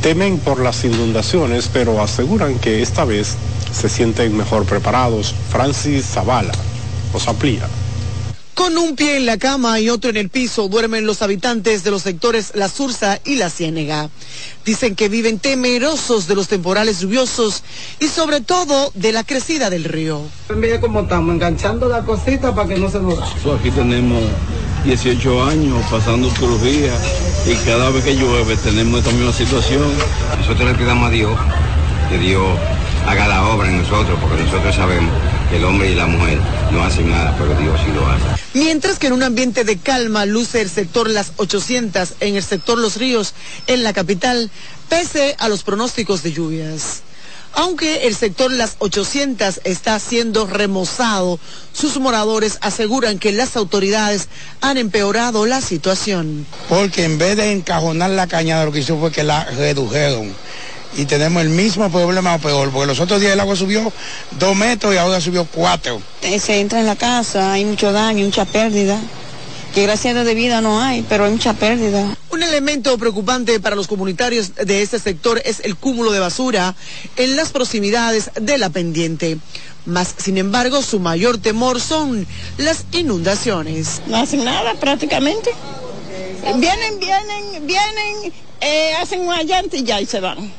temen 0.01 0.37
por 0.39 0.59
las 0.59 0.83
inundaciones, 0.85 1.69
pero 1.71 2.01
aseguran 2.01 2.57
que 2.59 2.81
esta 2.81 3.05
vez 3.05 3.35
se 3.71 3.89
sienten 3.89 4.35
mejor 4.37 4.65
preparados. 4.65 5.35
Francis 5.49 6.05
Zavala 6.05 6.53
nos 7.13 7.27
amplía. 7.27 7.67
Con 8.59 8.77
un 8.77 8.97
pie 8.97 9.15
en 9.15 9.25
la 9.25 9.37
cama 9.37 9.79
y 9.79 9.89
otro 9.89 10.09
en 10.09 10.17
el 10.17 10.27
piso 10.27 10.67
duermen 10.67 11.05
los 11.05 11.21
habitantes 11.21 11.85
de 11.85 11.91
los 11.91 12.01
sectores 12.01 12.51
La 12.55 12.67
Sursa 12.67 13.21
y 13.23 13.37
La 13.37 13.49
Ciénega. 13.49 14.09
Dicen 14.65 14.97
que 14.97 15.07
viven 15.07 15.39
temerosos 15.39 16.27
de 16.27 16.35
los 16.35 16.49
temporales 16.49 16.99
lluviosos 16.99 17.63
y 18.01 18.07
sobre 18.09 18.41
todo 18.41 18.91
de 18.95 19.13
la 19.13 19.23
crecida 19.23 19.69
del 19.69 19.85
río. 19.85 20.23
Mira 20.53 20.81
cómo 20.81 20.99
estamos, 20.99 21.35
enganchando 21.35 21.87
la 21.87 22.03
cosita 22.03 22.53
para 22.53 22.67
que 22.67 22.77
no 22.77 22.91
se 22.91 22.99
nos 22.99 23.17
da. 23.17 23.55
Aquí 23.57 23.71
tenemos 23.71 24.21
18 24.83 25.43
años 25.45 25.81
pasando 25.89 26.29
cirugía 26.29 26.91
y 27.47 27.55
cada 27.65 27.89
vez 27.91 28.03
que 28.03 28.17
llueve 28.17 28.57
tenemos 28.57 28.99
esta 28.99 29.11
misma 29.11 29.31
situación. 29.31 29.85
Nosotros 30.37 30.69
le 30.69 30.75
pedimos 30.75 31.07
a 31.07 31.11
Dios 31.11 31.39
que 32.09 32.17
Dios 32.17 32.45
haga 33.07 33.25
la 33.25 33.47
obra 33.47 33.69
en 33.69 33.77
nosotros, 33.77 34.19
porque 34.19 34.43
nosotros 34.43 34.75
sabemos 34.75 35.13
el 35.51 35.63
hombre 35.65 35.91
y 35.91 35.95
la 35.95 36.05
mujer 36.05 36.39
no 36.71 36.83
hacen 36.83 37.09
nada, 37.09 37.35
pero 37.37 37.55
Dios 37.59 37.79
sí 37.85 37.91
lo 37.93 38.07
hace. 38.07 38.41
Mientras 38.53 38.99
que 38.99 39.07
en 39.07 39.13
un 39.13 39.23
ambiente 39.23 39.63
de 39.63 39.77
calma 39.77 40.25
luce 40.25 40.61
el 40.61 40.69
sector 40.69 41.09
Las 41.09 41.33
800 41.37 42.13
en 42.19 42.35
el 42.35 42.43
sector 42.43 42.77
Los 42.77 42.97
Ríos 42.97 43.33
en 43.67 43.83
la 43.83 43.93
capital, 43.93 44.51
pese 44.89 45.35
a 45.39 45.49
los 45.49 45.63
pronósticos 45.63 46.23
de 46.23 46.31
lluvias. 46.33 47.01
Aunque 47.53 48.07
el 48.07 48.15
sector 48.15 48.51
Las 48.51 48.75
800 48.79 49.61
está 49.63 49.99
siendo 49.99 50.45
remozado, 50.45 51.39
sus 51.73 51.97
moradores 51.97 52.59
aseguran 52.61 53.17
que 53.17 53.31
las 53.31 53.55
autoridades 53.55 54.27
han 54.61 54.77
empeorado 54.77 55.45
la 55.45 55.61
situación. 55.61 56.45
Porque 56.67 57.05
en 57.05 57.17
vez 57.17 57.37
de 57.37 57.51
encajonar 57.51 58.11
la 58.11 58.27
cañada, 58.27 58.65
lo 58.65 58.71
que 58.71 58.79
hizo 58.79 58.99
fue 58.99 59.11
que 59.11 59.23
la 59.23 59.45
redujeron. 59.45 60.33
Y 60.97 61.05
tenemos 61.05 61.41
el 61.43 61.49
mismo 61.49 61.89
problema 61.91 62.35
o 62.35 62.39
peor, 62.39 62.71
porque 62.71 62.87
los 62.87 62.99
otros 62.99 63.19
días 63.21 63.33
el 63.33 63.39
agua 63.39 63.55
subió 63.55 63.91
dos 64.39 64.55
metros 64.55 64.93
y 64.93 64.97
ahora 64.97 65.21
subió 65.21 65.45
cuatro. 65.45 66.01
Eh, 66.21 66.39
Se 66.39 66.59
entra 66.59 66.79
en 66.79 66.87
la 66.87 66.95
casa, 66.95 67.53
hay 67.53 67.63
mucho 67.65 67.91
daño, 67.91 68.25
mucha 68.25 68.45
pérdida. 68.45 68.99
que 69.73 69.83
gracias 69.83 70.15
a 70.15 70.23
de 70.23 70.33
vida 70.33 70.61
no 70.61 70.81
hay, 70.81 71.05
pero 71.07 71.25
hay 71.25 71.31
mucha 71.31 71.53
pérdida. 71.53 72.17
Un 72.31 72.41
elemento 72.41 72.97
preocupante 72.97 73.59
para 73.59 73.75
los 73.75 73.87
comunitarios 73.87 74.55
de 74.55 74.81
este 74.81 74.97
sector 74.97 75.39
es 75.45 75.59
el 75.63 75.75
cúmulo 75.75 76.11
de 76.11 76.19
basura 76.19 76.73
en 77.17 77.35
las 77.35 77.51
proximidades 77.51 78.31
de 78.41 78.57
la 78.57 78.71
pendiente. 78.71 79.37
Más, 79.85 80.15
sin 80.17 80.39
embargo, 80.39 80.81
su 80.81 80.99
mayor 80.99 81.37
temor 81.37 81.79
son 81.79 82.25
las 82.57 82.85
inundaciones. 82.93 84.01
No 84.07 84.17
hacen 84.17 84.43
nada 84.43 84.73
prácticamente. 84.79 85.51
Vienen, 86.55 86.99
vienen, 86.99 87.67
vienen, 87.67 88.33
eh, 88.61 88.93
hacen 88.99 89.21
una 89.21 89.43
llanta 89.43 89.77
y 89.77 89.83
ya 89.83 90.01
y 90.01 90.07
se 90.07 90.19
van. 90.19 90.51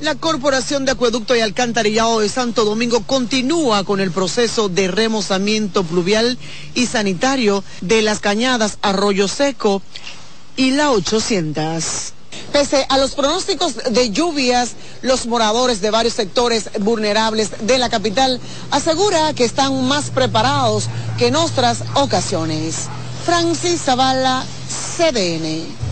La 0.00 0.14
Corporación 0.14 0.86
de 0.86 0.92
Acueducto 0.92 1.36
y 1.36 1.40
Alcantarillado 1.40 2.20
de 2.20 2.30
Santo 2.30 2.64
Domingo 2.64 3.02
continúa 3.02 3.84
con 3.84 4.00
el 4.00 4.10
proceso 4.10 4.70
de 4.70 4.88
remozamiento 4.88 5.84
pluvial 5.84 6.38
y 6.74 6.86
sanitario 6.86 7.62
de 7.82 8.00
las 8.00 8.18
cañadas 8.18 8.78
Arroyo 8.80 9.28
Seco 9.28 9.82
y 10.56 10.70
la 10.70 10.90
800. 10.92 12.14
Pese 12.50 12.86
a 12.88 12.96
los 12.96 13.14
pronósticos 13.14 13.74
de 13.90 14.10
lluvias, 14.10 14.70
los 15.02 15.26
moradores 15.26 15.82
de 15.82 15.90
varios 15.90 16.14
sectores 16.14 16.70
vulnerables 16.80 17.50
de 17.66 17.76
la 17.76 17.90
capital 17.90 18.40
asegura 18.70 19.34
que 19.34 19.44
están 19.44 19.86
más 19.86 20.08
preparados 20.08 20.84
que 21.18 21.26
en 21.26 21.36
otras 21.36 21.84
ocasiones. 21.92 22.86
Francis 23.26 23.82
Zavala, 23.82 24.46
CDN. 24.96 25.89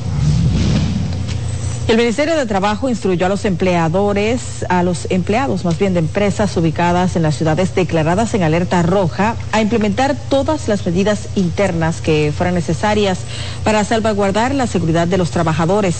El 1.88 1.96
Ministerio 1.96 2.36
de 2.36 2.44
Trabajo 2.44 2.90
instruyó 2.90 3.24
a 3.24 3.30
los 3.30 3.46
empleadores, 3.46 4.66
a 4.68 4.82
los 4.82 5.06
empleados 5.08 5.64
más 5.64 5.78
bien 5.78 5.94
de 5.94 6.00
empresas 6.00 6.54
ubicadas 6.58 7.16
en 7.16 7.22
las 7.22 7.34
ciudades 7.34 7.74
declaradas 7.74 8.34
en 8.34 8.42
alerta 8.42 8.82
roja, 8.82 9.36
a 9.52 9.62
implementar 9.62 10.14
todas 10.28 10.68
las 10.68 10.84
medidas 10.84 11.28
internas 11.34 12.02
que 12.02 12.30
fueran 12.36 12.56
necesarias 12.56 13.20
para 13.64 13.84
salvaguardar 13.84 14.54
la 14.54 14.66
seguridad 14.66 15.08
de 15.08 15.16
los 15.16 15.30
trabajadores. 15.30 15.96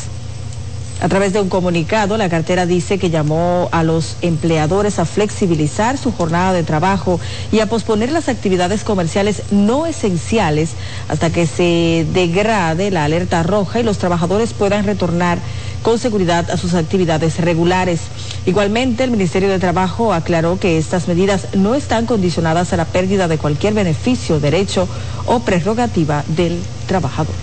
A 1.01 1.09
través 1.09 1.33
de 1.33 1.41
un 1.41 1.49
comunicado, 1.49 2.17
la 2.17 2.29
cartera 2.29 2.67
dice 2.67 2.99
que 2.99 3.09
llamó 3.09 3.69
a 3.71 3.85
los 3.85 4.17
empleadores 4.21 4.99
a 4.99 5.05
flexibilizar 5.05 5.97
su 5.97 6.13
jornada 6.13 6.53
de 6.53 6.65
trabajo 6.65 7.21
y 7.53 7.61
a 7.61 7.67
posponer 7.67 8.11
las 8.11 8.29
actividades 8.29 8.83
comerciales 8.83 9.43
no 9.53 9.87
esenciales 9.87 10.71
hasta 11.09 11.31
que 11.31 11.47
se 11.47 12.05
degrade 12.13 12.91
la 12.91 13.05
alerta 13.05 13.45
roja 13.45 13.79
y 13.79 13.85
los 13.85 13.99
trabajadores 13.99 14.53
puedan 14.53 14.85
retornar 14.85 15.39
con 15.83 15.99
seguridad 15.99 16.51
a 16.51 16.57
sus 16.57 16.75
actividades 16.75 17.39
regulares. 17.39 18.01
Igualmente, 18.47 19.05
el 19.05 19.11
Ministerio 19.11 19.49
de 19.49 19.59
Trabajo 19.59 20.13
aclaró 20.13 20.59
que 20.59 20.79
estas 20.79 21.09
medidas 21.09 21.49
no 21.55 21.75
están 21.75 22.07
condicionadas 22.07 22.73
a 22.73 22.77
la 22.77 22.85
pérdida 22.85 23.29
de 23.29 23.39
cualquier 23.39 23.75
beneficio, 23.75 24.41
derecho 24.41 24.89
o 25.27 25.41
prerrogativa 25.41 26.25
del 26.29 26.59
trabajador. 26.87 27.35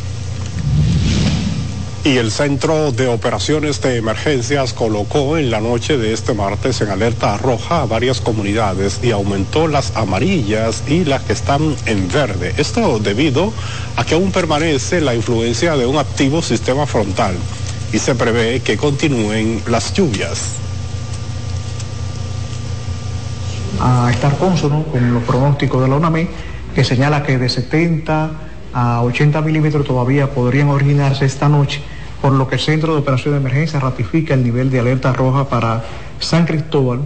Y 2.05 2.17
el 2.17 2.31
Centro 2.31 2.91
de 2.91 3.07
Operaciones 3.07 3.81
de 3.81 3.97
Emergencias 3.97 4.73
colocó 4.73 5.37
en 5.37 5.49
la 5.49 5.59
noche 5.59 5.97
de 5.97 6.13
este 6.13 6.35
martes 6.35 6.79
en 6.81 6.89
alerta 6.89 7.35
roja 7.37 7.81
a 7.81 7.87
varias 7.87 8.21
comunidades 8.21 8.99
y 9.01 9.09
aumentó 9.09 9.67
las 9.67 9.95
amarillas 9.95 10.83
y 10.87 11.03
las 11.03 11.23
que 11.23 11.33
están 11.33 11.75
en 11.87 12.07
verde. 12.07 12.53
Esto 12.57 12.99
debido 12.99 13.51
a 13.95 14.05
que 14.05 14.13
aún 14.13 14.31
permanece 14.31 15.01
la 15.01 15.15
influencia 15.15 15.75
de 15.77 15.87
un 15.87 15.97
activo 15.97 16.43
sistema 16.43 16.85
frontal 16.85 17.33
y 17.95 17.99
se 17.99 18.13
prevé 18.13 18.59
que 18.59 18.75
continúen 18.75 19.61
las 19.69 19.93
lluvias. 19.93 20.55
A 23.79 24.11
estar 24.11 24.37
consono 24.37 24.83
con 24.83 25.13
los 25.13 25.23
pronósticos 25.23 25.81
de 25.81 25.87
la 25.87 25.95
UNAMI, 25.95 26.27
que 26.75 26.83
señala 26.83 27.23
que 27.23 27.37
de 27.37 27.47
70 27.47 28.31
a 28.73 29.01
80 29.01 29.39
milímetros 29.39 29.87
todavía 29.87 30.29
podrían 30.29 30.67
originarse 30.67 31.23
esta 31.23 31.47
noche 31.47 31.81
por 32.21 32.33
lo 32.33 32.49
que 32.49 32.55
el 32.55 32.61
Centro 32.61 32.93
de 32.95 32.99
Operación 32.99 33.33
de 33.33 33.39
Emergencia 33.39 33.79
ratifica 33.79 34.33
el 34.33 34.43
nivel 34.43 34.69
de 34.69 34.81
alerta 34.81 35.13
roja 35.13 35.47
para 35.47 35.85
San 36.19 36.45
Cristóbal, 36.45 36.99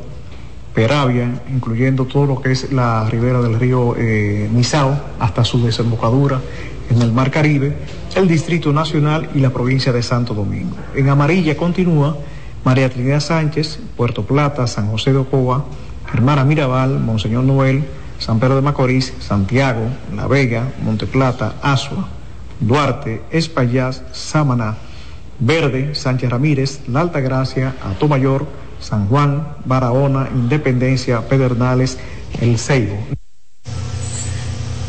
Peravia, 0.73 1.29
incluyendo 1.51 2.05
todo 2.05 2.25
lo 2.25 2.41
que 2.41 2.51
es 2.51 2.71
la 2.71 3.07
ribera 3.07 3.41
del 3.41 3.59
río 3.59 3.95
eh, 3.95 4.49
Nizao 4.51 4.99
hasta 5.19 5.43
su 5.43 5.63
desembocadura 5.63 6.41
en 6.89 7.01
el 7.01 7.11
Mar 7.11 7.31
Caribe, 7.31 7.73
el 8.15 8.27
Distrito 8.27 8.73
Nacional 8.73 9.29
y 9.33 9.39
la 9.39 9.51
provincia 9.51 9.91
de 9.91 10.03
Santo 10.03 10.33
Domingo. 10.33 10.75
En 10.95 11.09
amarilla 11.09 11.55
continúa 11.55 12.17
María 12.63 12.89
Trinidad 12.89 13.19
Sánchez, 13.19 13.79
Puerto 13.95 14.25
Plata, 14.25 14.67
San 14.67 14.89
José 14.89 15.11
de 15.11 15.19
Ocoa, 15.19 15.65
Hermana 16.13 16.43
Mirabal, 16.43 16.99
Monseñor 16.99 17.43
Noel, 17.43 17.83
San 18.17 18.39
Pedro 18.39 18.55
de 18.55 18.61
Macorís, 18.61 19.13
Santiago, 19.19 19.87
La 20.15 20.27
Vega, 20.27 20.73
Monte 20.83 21.05
Plata, 21.05 21.55
Asua, 21.61 22.07
Duarte, 22.59 23.21
Espaillat, 23.31 24.13
Samaná, 24.13 24.75
Verde, 25.39 25.95
Sánchez 25.95 26.29
Ramírez, 26.29 26.81
La 26.89 27.01
Alta 27.01 27.21
Gracia, 27.21 27.75
Atomayor, 27.83 28.45
San 28.79 29.07
Juan, 29.07 29.55
Barahona, 29.65 30.29
Independencia, 30.33 31.27
Pedernales, 31.27 31.97
El 32.41 32.57
Ceibo. 32.57 33.18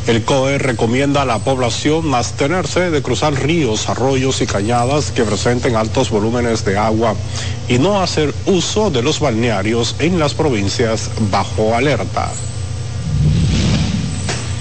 El 0.06 0.24
COE 0.24 0.58
recomienda 0.58 1.22
a 1.22 1.26
la 1.26 1.38
población 1.38 2.14
abstenerse 2.14 2.90
de 2.90 3.02
cruzar 3.02 3.34
ríos, 3.34 3.88
arroyos 3.88 4.40
y 4.40 4.46
cañadas 4.46 5.10
que 5.10 5.24
presenten 5.24 5.76
altos 5.76 6.10
volúmenes 6.10 6.64
de 6.64 6.78
agua 6.78 7.14
y 7.68 7.78
no 7.78 8.00
hacer 8.00 8.34
uso 8.46 8.90
de 8.90 9.02
los 9.02 9.20
balnearios 9.20 9.96
en 9.98 10.18
las 10.18 10.34
provincias 10.34 11.10
bajo 11.30 11.74
alerta. 11.74 12.30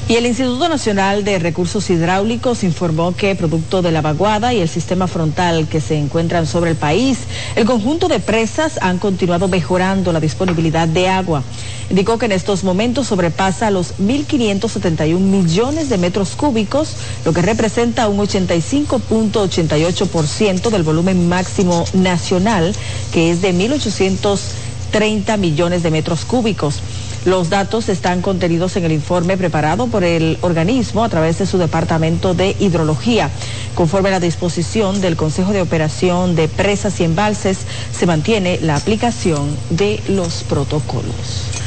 Y 0.10 0.16
el 0.16 0.26
Instituto 0.26 0.68
Nacional 0.68 1.24
de 1.24 1.38
Recursos 1.38 1.88
Hidráulicos 1.92 2.64
informó 2.64 3.16
que, 3.16 3.36
producto 3.36 3.84
de 3.84 3.92
la 3.92 4.02
vaguada 4.02 4.56
y 4.56 4.60
el 4.60 4.68
sistema 4.68 5.06
frontal 5.06 5.68
que 5.68 5.82
se 5.82 6.00
encuentran 6.00 6.48
sobre 6.48 6.72
el 6.72 6.78
país, 6.78 7.20
el 7.56 7.66
conjunto 7.66 8.08
de 8.08 8.20
presas 8.20 8.80
han 8.82 8.98
continuado 8.98 9.48
mejorando 9.48 10.12
la 10.12 10.20
disponibilidad 10.20 10.88
de 10.88 11.10
agua. 11.10 11.44
Indicó 11.90 12.18
que 12.20 12.28
en 12.28 12.34
estos 12.34 12.64
momentos 12.64 13.08
sobrepasa 13.08 13.72
los 13.72 13.98
1.571 13.98 15.20
millones 15.20 15.90
de 15.90 15.98
metros 15.98 16.36
cúbicos, 16.36 16.94
lo 17.26 17.34
que 17.34 17.42
representa 17.42 18.08
un 18.08 18.20
85.88% 18.20 20.70
del 20.70 20.84
volumen 20.84 21.28
máximo 21.28 21.86
nacional, 21.94 22.76
que 23.12 23.32
es 23.32 23.42
de 23.42 23.56
1.830 23.56 25.40
millones 25.40 25.82
de 25.82 25.90
metros 25.90 26.26
cúbicos. 26.26 26.82
Los 27.26 27.50
datos 27.50 27.90
están 27.90 28.22
contenidos 28.22 28.76
en 28.78 28.86
el 28.86 28.92
informe 28.92 29.36
preparado 29.36 29.88
por 29.88 30.04
el 30.04 30.38
organismo 30.42 31.04
a 31.04 31.10
través 31.10 31.40
de 31.40 31.48
su 31.48 31.58
departamento 31.58 32.36
de 32.36 32.56
hidrología. 32.60 33.32
Conforme 33.76 34.10
a 34.10 34.14
la 34.14 34.20
disposición 34.20 35.02
del 35.02 35.16
Consejo 35.18 35.54
de 35.54 35.62
Operación 35.62 36.36
de 36.36 36.48
Presas 36.48 37.00
y 37.00 37.04
Embalses, 37.04 37.58
se 37.92 38.06
mantiene 38.06 38.60
la 38.62 38.76
aplicación 38.76 39.58
de 39.72 40.00
los 40.08 40.44
protocolos. 40.44 41.59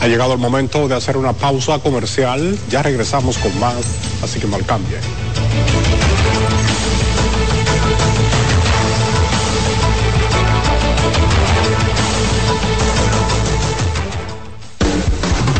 Ha 0.00 0.08
llegado 0.08 0.32
el 0.32 0.38
momento 0.38 0.88
de 0.88 0.94
hacer 0.94 1.18
una 1.18 1.34
pausa 1.34 1.78
comercial. 1.78 2.58
Ya 2.70 2.82
regresamos 2.82 3.36
con 3.36 3.58
más, 3.60 3.76
así 4.22 4.40
que 4.40 4.46
mal 4.46 4.64
cambie. 4.64 4.98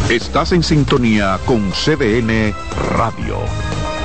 Estás 0.09 0.53
en 0.53 0.63
sintonía 0.63 1.39
con 1.45 1.71
CDN 1.71 2.55
Radio. 2.97 3.39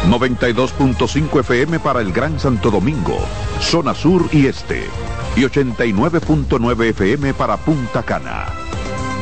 92.5 0.10 1.39
FM 1.39 1.80
para 1.80 2.02
el 2.02 2.12
Gran 2.12 2.39
Santo 2.39 2.69
Domingo, 2.69 3.17
zona 3.60 3.95
sur 3.95 4.28
y 4.32 4.45
este. 4.45 4.84
Y 5.36 5.41
89.9 5.41 6.89
FM 6.89 7.34
para 7.34 7.58
Punta 7.58 8.04
Cana. 8.04 8.64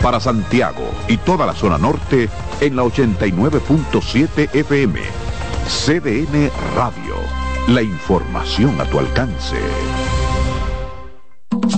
Para 0.03 0.19
Santiago 0.19 0.83
y 1.07 1.15
toda 1.15 1.45
la 1.45 1.53
zona 1.53 1.77
norte 1.77 2.29
en 2.59 2.75
la 2.75 2.83
89.7 2.83 4.53
FM. 4.53 4.99
CDN 5.65 6.51
Radio. 6.75 7.15
La 7.69 7.81
información 7.81 8.81
a 8.81 8.83
tu 8.83 8.99
alcance. 8.99 9.55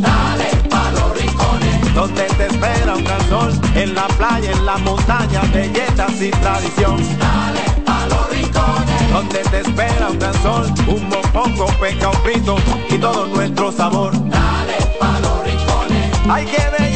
Dale 0.01 0.49
pa 0.71 0.89
los 0.89 1.21
rincones, 1.21 1.93
donde 1.93 2.23
te 2.23 2.47
espera 2.47 2.95
un 2.95 3.03
gran 3.03 3.29
sol, 3.29 3.53
en 3.75 3.93
la 3.93 4.07
playa, 4.07 4.51
en 4.51 4.65
la 4.65 4.77
montaña, 4.77 5.41
belletas 5.53 6.19
y 6.19 6.31
tradición. 6.31 6.97
Dale 7.19 7.83
pa 7.85 8.07
los 8.07 8.29
rincones, 8.31 9.11
donde 9.13 9.39
te 9.51 9.59
espera 9.59 10.09
un 10.09 10.17
gran 10.17 10.33
sol, 10.41 10.73
un 10.87 11.09
mopongo, 11.09 11.67
peca, 11.79 12.09
un 12.09 12.17
frito 12.23 12.55
y 12.89 12.97
todo 12.97 13.27
nuestro 13.27 13.71
sabor. 13.71 14.13
Dale 14.13 14.77
pa 14.99 15.19
los 15.19 15.43
rincones, 15.43 16.11
hay 16.27 16.45
que 16.45 16.63
bella 16.79 16.94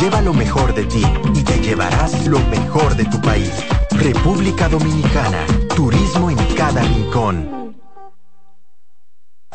Lleva 0.00 0.20
lo 0.20 0.34
mejor 0.34 0.74
de 0.74 0.84
ti 0.86 1.04
y 1.34 1.42
te 1.44 1.60
llevarás 1.60 2.26
lo 2.26 2.40
mejor 2.48 2.96
de 2.96 3.04
tu 3.04 3.20
país. 3.20 3.52
República 3.92 4.68
Dominicana, 4.68 5.46
turismo 5.76 6.30
en 6.30 6.36
cada 6.56 6.82
rincón. 6.82 7.76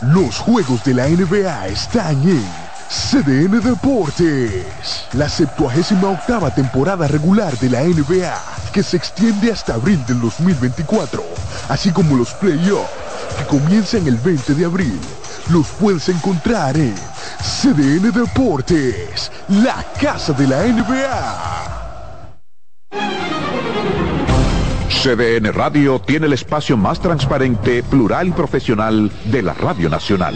Los 0.01 0.37
juegos 0.37 0.83
de 0.85 0.93
la 0.93 1.09
NBA 1.09 1.67
están 1.67 2.21
en 2.23 2.43
CDN 2.89 3.59
Deportes, 3.61 4.65
la 5.11 5.27
78 5.27 5.95
temporada 6.55 7.07
regular 7.07 7.57
de 7.59 7.69
la 7.69 7.81
NBA, 7.83 8.41
que 8.71 8.81
se 8.81 8.95
extiende 8.95 9.51
hasta 9.51 9.73
abril 9.73 10.03
del 10.07 10.21
2024, 10.21 11.21
así 11.67 11.91
como 11.91 12.15
los 12.15 12.33
playoffs, 12.35 12.89
que 13.37 13.45
comienzan 13.45 14.07
el 14.07 14.15
20 14.15 14.55
de 14.55 14.65
abril. 14.65 14.99
Los 15.51 15.67
puedes 15.69 16.07
encontrar 16.09 16.77
en 16.77 16.93
CDN 17.41 18.11
Deportes, 18.11 19.31
la 19.47 19.83
casa 19.99 20.31
de 20.33 20.47
la 20.47 20.63
NBA. 20.63 21.79
CDN 24.89 25.51
Radio 25.51 25.99
tiene 25.99 26.27
el 26.27 26.33
espacio 26.33 26.77
más 26.77 26.99
transparente, 26.99 27.81
plural 27.81 28.27
y 28.27 28.31
profesional 28.31 29.11
de 29.25 29.41
la 29.41 29.55
Radio 29.55 29.89
Nacional. 29.89 30.35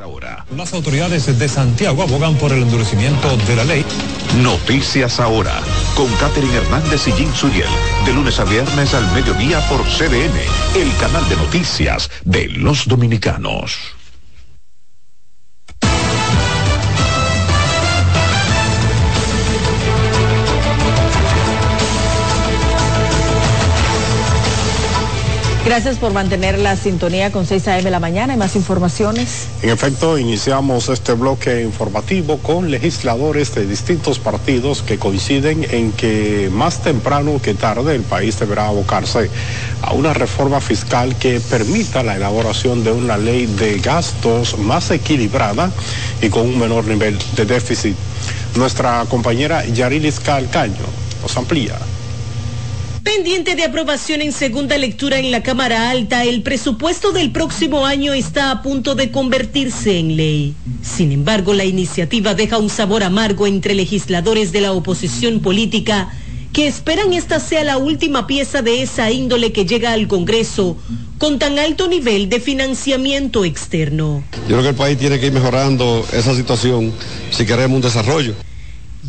Ahora. 0.00 0.44
Las 0.54 0.74
autoridades 0.74 1.38
de 1.38 1.48
Santiago 1.48 2.02
abogan 2.02 2.34
por 2.36 2.52
el 2.52 2.62
endurecimiento 2.62 3.36
de 3.48 3.56
la 3.56 3.64
ley. 3.64 3.84
Noticias 4.42 5.20
ahora, 5.20 5.54
con 5.96 6.12
Catherine 6.16 6.54
Hernández 6.54 7.08
y 7.08 7.12
Jim 7.12 7.32
Suriel, 7.32 7.68
de 8.04 8.12
lunes 8.12 8.38
a 8.38 8.44
viernes 8.44 8.92
al 8.94 9.10
mediodía 9.12 9.66
por 9.68 9.82
CDN, 9.84 10.38
el 10.74 10.96
canal 10.98 11.26
de 11.28 11.36
noticias 11.36 12.10
de 12.24 12.48
los 12.48 12.86
dominicanos. 12.86 13.95
Gracias 25.66 25.98
por 25.98 26.12
mantener 26.12 26.60
la 26.60 26.76
sintonía 26.76 27.32
con 27.32 27.44
6 27.44 27.66
a.m. 27.66 27.90
la 27.90 27.98
mañana 27.98 28.32
y 28.32 28.36
más 28.36 28.54
informaciones. 28.54 29.48
En 29.62 29.70
efecto, 29.70 30.16
iniciamos 30.16 30.88
este 30.88 31.12
bloque 31.14 31.60
informativo 31.60 32.38
con 32.38 32.70
legisladores 32.70 33.52
de 33.52 33.66
distintos 33.66 34.20
partidos 34.20 34.82
que 34.82 34.96
coinciden 34.96 35.66
en 35.68 35.90
que 35.90 36.48
más 36.52 36.84
temprano 36.84 37.40
que 37.42 37.54
tarde 37.54 37.96
el 37.96 38.02
país 38.02 38.38
deberá 38.38 38.68
abocarse 38.68 39.28
a 39.82 39.92
una 39.92 40.14
reforma 40.14 40.60
fiscal 40.60 41.16
que 41.16 41.40
permita 41.40 42.04
la 42.04 42.14
elaboración 42.14 42.84
de 42.84 42.92
una 42.92 43.16
ley 43.16 43.46
de 43.46 43.80
gastos 43.80 44.56
más 44.58 44.92
equilibrada 44.92 45.72
y 46.22 46.28
con 46.28 46.42
un 46.42 46.60
menor 46.60 46.84
nivel 46.84 47.18
de 47.34 47.44
déficit. 47.44 47.96
Nuestra 48.54 49.04
compañera 49.08 49.66
Yarilis 49.66 50.20
Calcaño 50.20 50.86
nos 51.22 51.36
amplía. 51.36 51.76
Pendiente 53.06 53.54
de 53.54 53.62
aprobación 53.62 54.20
en 54.20 54.32
segunda 54.32 54.76
lectura 54.76 55.20
en 55.20 55.30
la 55.30 55.40
Cámara 55.40 55.90
Alta, 55.90 56.24
el 56.24 56.42
presupuesto 56.42 57.12
del 57.12 57.30
próximo 57.30 57.86
año 57.86 58.12
está 58.14 58.50
a 58.50 58.62
punto 58.62 58.96
de 58.96 59.12
convertirse 59.12 60.00
en 60.00 60.16
ley. 60.16 60.56
Sin 60.82 61.12
embargo, 61.12 61.54
la 61.54 61.64
iniciativa 61.64 62.34
deja 62.34 62.58
un 62.58 62.68
sabor 62.68 63.04
amargo 63.04 63.46
entre 63.46 63.76
legisladores 63.76 64.50
de 64.50 64.60
la 64.60 64.72
oposición 64.72 65.38
política 65.38 66.10
que 66.52 66.66
esperan 66.66 67.12
esta 67.12 67.38
sea 67.38 67.62
la 67.62 67.78
última 67.78 68.26
pieza 68.26 68.60
de 68.60 68.82
esa 68.82 69.12
índole 69.12 69.52
que 69.52 69.66
llega 69.66 69.92
al 69.92 70.08
Congreso 70.08 70.76
con 71.18 71.38
tan 71.38 71.60
alto 71.60 71.86
nivel 71.86 72.28
de 72.28 72.40
financiamiento 72.40 73.44
externo. 73.44 74.24
Yo 74.48 74.56
creo 74.56 74.62
que 74.62 74.68
el 74.70 74.74
país 74.74 74.98
tiene 74.98 75.20
que 75.20 75.26
ir 75.26 75.32
mejorando 75.32 76.04
esa 76.12 76.34
situación 76.34 76.92
si 77.30 77.46
queremos 77.46 77.76
un 77.76 77.82
desarrollo. 77.82 78.34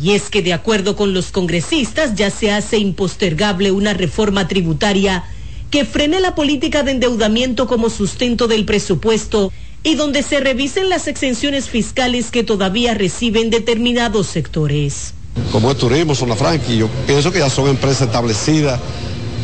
Y 0.00 0.12
es 0.12 0.30
que 0.30 0.42
de 0.42 0.52
acuerdo 0.52 0.94
con 0.94 1.12
los 1.12 1.30
congresistas 1.32 2.14
ya 2.14 2.30
se 2.30 2.52
hace 2.52 2.78
impostergable 2.78 3.72
una 3.72 3.94
reforma 3.94 4.46
tributaria 4.46 5.24
que 5.70 5.84
frene 5.84 6.20
la 6.20 6.34
política 6.34 6.82
de 6.82 6.92
endeudamiento 6.92 7.66
como 7.66 7.90
sustento 7.90 8.46
del 8.48 8.64
presupuesto 8.64 9.52
y 9.82 9.96
donde 9.96 10.22
se 10.22 10.40
revisen 10.40 10.88
las 10.88 11.08
exenciones 11.08 11.68
fiscales 11.68 12.30
que 12.30 12.44
todavía 12.44 12.94
reciben 12.94 13.50
determinados 13.50 14.26
sectores. 14.28 15.14
Como 15.52 15.70
el 15.70 15.76
turismo, 15.76 16.14
zona 16.14 16.36
franca, 16.36 16.72
yo 16.72 16.88
pienso 17.06 17.30
que 17.30 17.38
ya 17.40 17.50
son 17.50 17.68
empresas 17.68 18.02
establecidas 18.02 18.80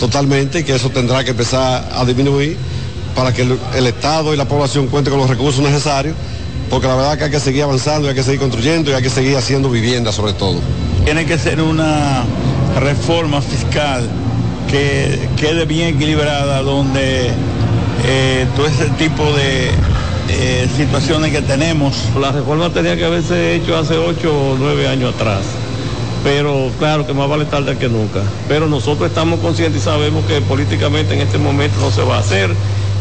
totalmente 0.01 0.61
y 0.61 0.65
que 0.65 0.75
eso 0.75 0.91
tendrá 0.91 1.25
que 1.25 1.31
empezar 1.31 1.89
a 1.93 2.05
disminuir 2.05 2.57
para 3.15 3.33
que 3.33 3.43
el, 3.43 3.59
el 3.77 3.87
Estado 3.87 4.35
y 4.35 4.37
la 4.37 4.49
población 4.49 4.89
cuenten 4.89 5.13
con 5.13 5.21
los 5.21 5.31
recursos 5.31 5.63
necesarios 5.63 6.17
porque 6.71 6.87
la 6.87 6.97
verdad 6.97 7.19
que 7.19 7.25
hay 7.25 7.31
que 7.31 7.41
seguir 7.41 7.63
avanzando, 7.63 8.09
hay 8.09 8.15
que 8.15 8.23
seguir 8.23 8.41
construyendo 8.41 8.91
y 8.91 8.95
hay 8.95 9.03
que 9.03 9.11
seguir 9.11 9.37
haciendo 9.37 9.71
vivienda 9.71 10.13
sobre 10.13 10.33
todo. 10.33 10.61
Tiene 11.05 11.27
que 11.27 11.39
ser 11.39 11.61
una 11.61 12.25
reforma 12.81 13.41
fiscal 13.41 14.09
que 14.71 15.29
quede 15.37 15.67
bien 15.67 15.97
equilibrada, 15.97 16.63
donde 16.63 17.31
eh, 18.07 18.47
todo 18.57 18.67
ese 18.67 18.87
tipo 18.99 19.25
de 19.33 19.71
eh, 20.31 20.69
situaciones 20.77 21.33
que 21.33 21.43
tenemos. 21.43 21.95
La 22.19 22.33
reforma 22.33 22.71
tenía 22.71 22.97
que 22.97 23.05
haberse 23.05 23.55
hecho 23.55 23.77
hace 23.77 23.97
ocho 23.97 24.33
o 24.33 24.57
nueve 24.59 24.89
años 24.89 25.15
atrás. 25.15 25.43
Pero 26.23 26.71
claro 26.79 27.07
que 27.07 27.13
más 27.13 27.29
vale 27.29 27.45
tarde 27.45 27.77
que 27.77 27.89
nunca. 27.89 28.23
Pero 28.49 28.67
nosotros 28.67 29.09
estamos 29.09 29.41
conscientes 29.41 29.83
y 29.83 29.85
sabemos 29.85 30.25
que 30.25 30.41
políticamente 30.41 31.15
en 31.15 31.21
este 31.21 31.37
momento 31.37 31.79
no 31.81 31.91
se 31.91 32.03
va 32.03 32.17
a 32.17 32.21
hacer 32.21 32.51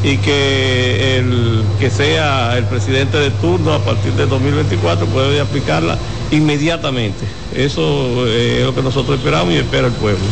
y 0.04 0.18
que 0.18 1.18
el 1.18 1.64
que 1.80 1.90
sea 1.90 2.58
el 2.58 2.66
presidente 2.66 3.18
de 3.18 3.32
turno 3.32 3.74
a 3.74 3.80
partir 3.80 4.12
de 4.14 4.26
2024 4.26 5.08
puede 5.08 5.40
aplicarla 5.40 5.98
inmediatamente. 6.32 7.26
Eso 7.56 8.28
es 8.28 8.64
lo 8.66 8.76
que 8.76 8.82
nosotros 8.82 9.18
esperamos 9.18 9.54
y 9.54 9.58
espera 9.58 9.88
el 9.88 9.94
pueblo. 9.94 10.24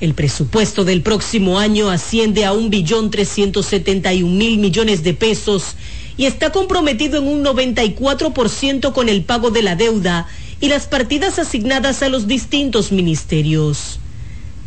El 0.00 0.14
presupuesto 0.14 0.84
del 0.84 1.02
próximo 1.02 1.58
año 1.58 1.88
asciende 1.88 2.44
a 2.44 2.52
un 2.52 2.70
billón 2.70 3.10
trescientos 3.10 3.66
setenta 3.66 4.12
y 4.12 4.22
un 4.22 4.36
mil 4.36 4.58
millones 4.58 5.02
de 5.04 5.14
pesos 5.14 5.76
y 6.16 6.26
está 6.26 6.50
comprometido 6.50 7.18
en 7.18 7.28
un 7.28 7.44
94% 7.44 8.92
con 8.92 9.08
el 9.08 9.22
pago 9.24 9.50
de 9.50 9.62
la 9.62 9.76
deuda 9.76 10.26
y 10.60 10.68
las 10.68 10.86
partidas 10.86 11.38
asignadas 11.38 12.02
a 12.02 12.08
los 12.08 12.26
distintos 12.26 12.92
ministerios. 12.92 14.00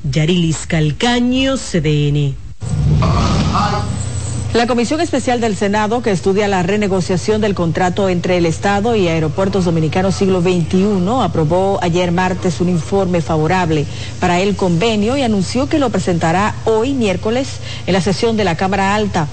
Yarilis 0.09 0.65
Calcaño, 0.67 1.57
CDN. 1.57 2.33
La 4.55 4.67
Comisión 4.67 5.01
Especial 5.01 5.41
del 5.41 5.57
Senado, 5.57 6.01
que 6.01 6.11
estudia 6.11 6.47
la 6.47 6.63
renegociación 6.63 7.41
del 7.41 7.53
contrato 7.53 8.07
entre 8.07 8.37
el 8.37 8.45
Estado 8.45 8.95
y 8.95 9.09
Aeropuertos 9.09 9.65
Dominicanos 9.65 10.15
Siglo 10.15 10.41
XXI, 10.41 10.85
aprobó 11.21 11.77
ayer 11.81 12.13
martes 12.13 12.61
un 12.61 12.69
informe 12.69 13.19
favorable 13.19 13.85
para 14.21 14.39
el 14.39 14.55
convenio 14.55 15.17
y 15.17 15.23
anunció 15.23 15.67
que 15.67 15.77
lo 15.77 15.89
presentará 15.89 16.55
hoy 16.63 16.93
miércoles 16.93 17.49
en 17.85 17.91
la 17.91 17.99
sesión 17.99 18.37
de 18.37 18.45
la 18.45 18.55
Cámara 18.55 18.95
Alta. 18.95 19.27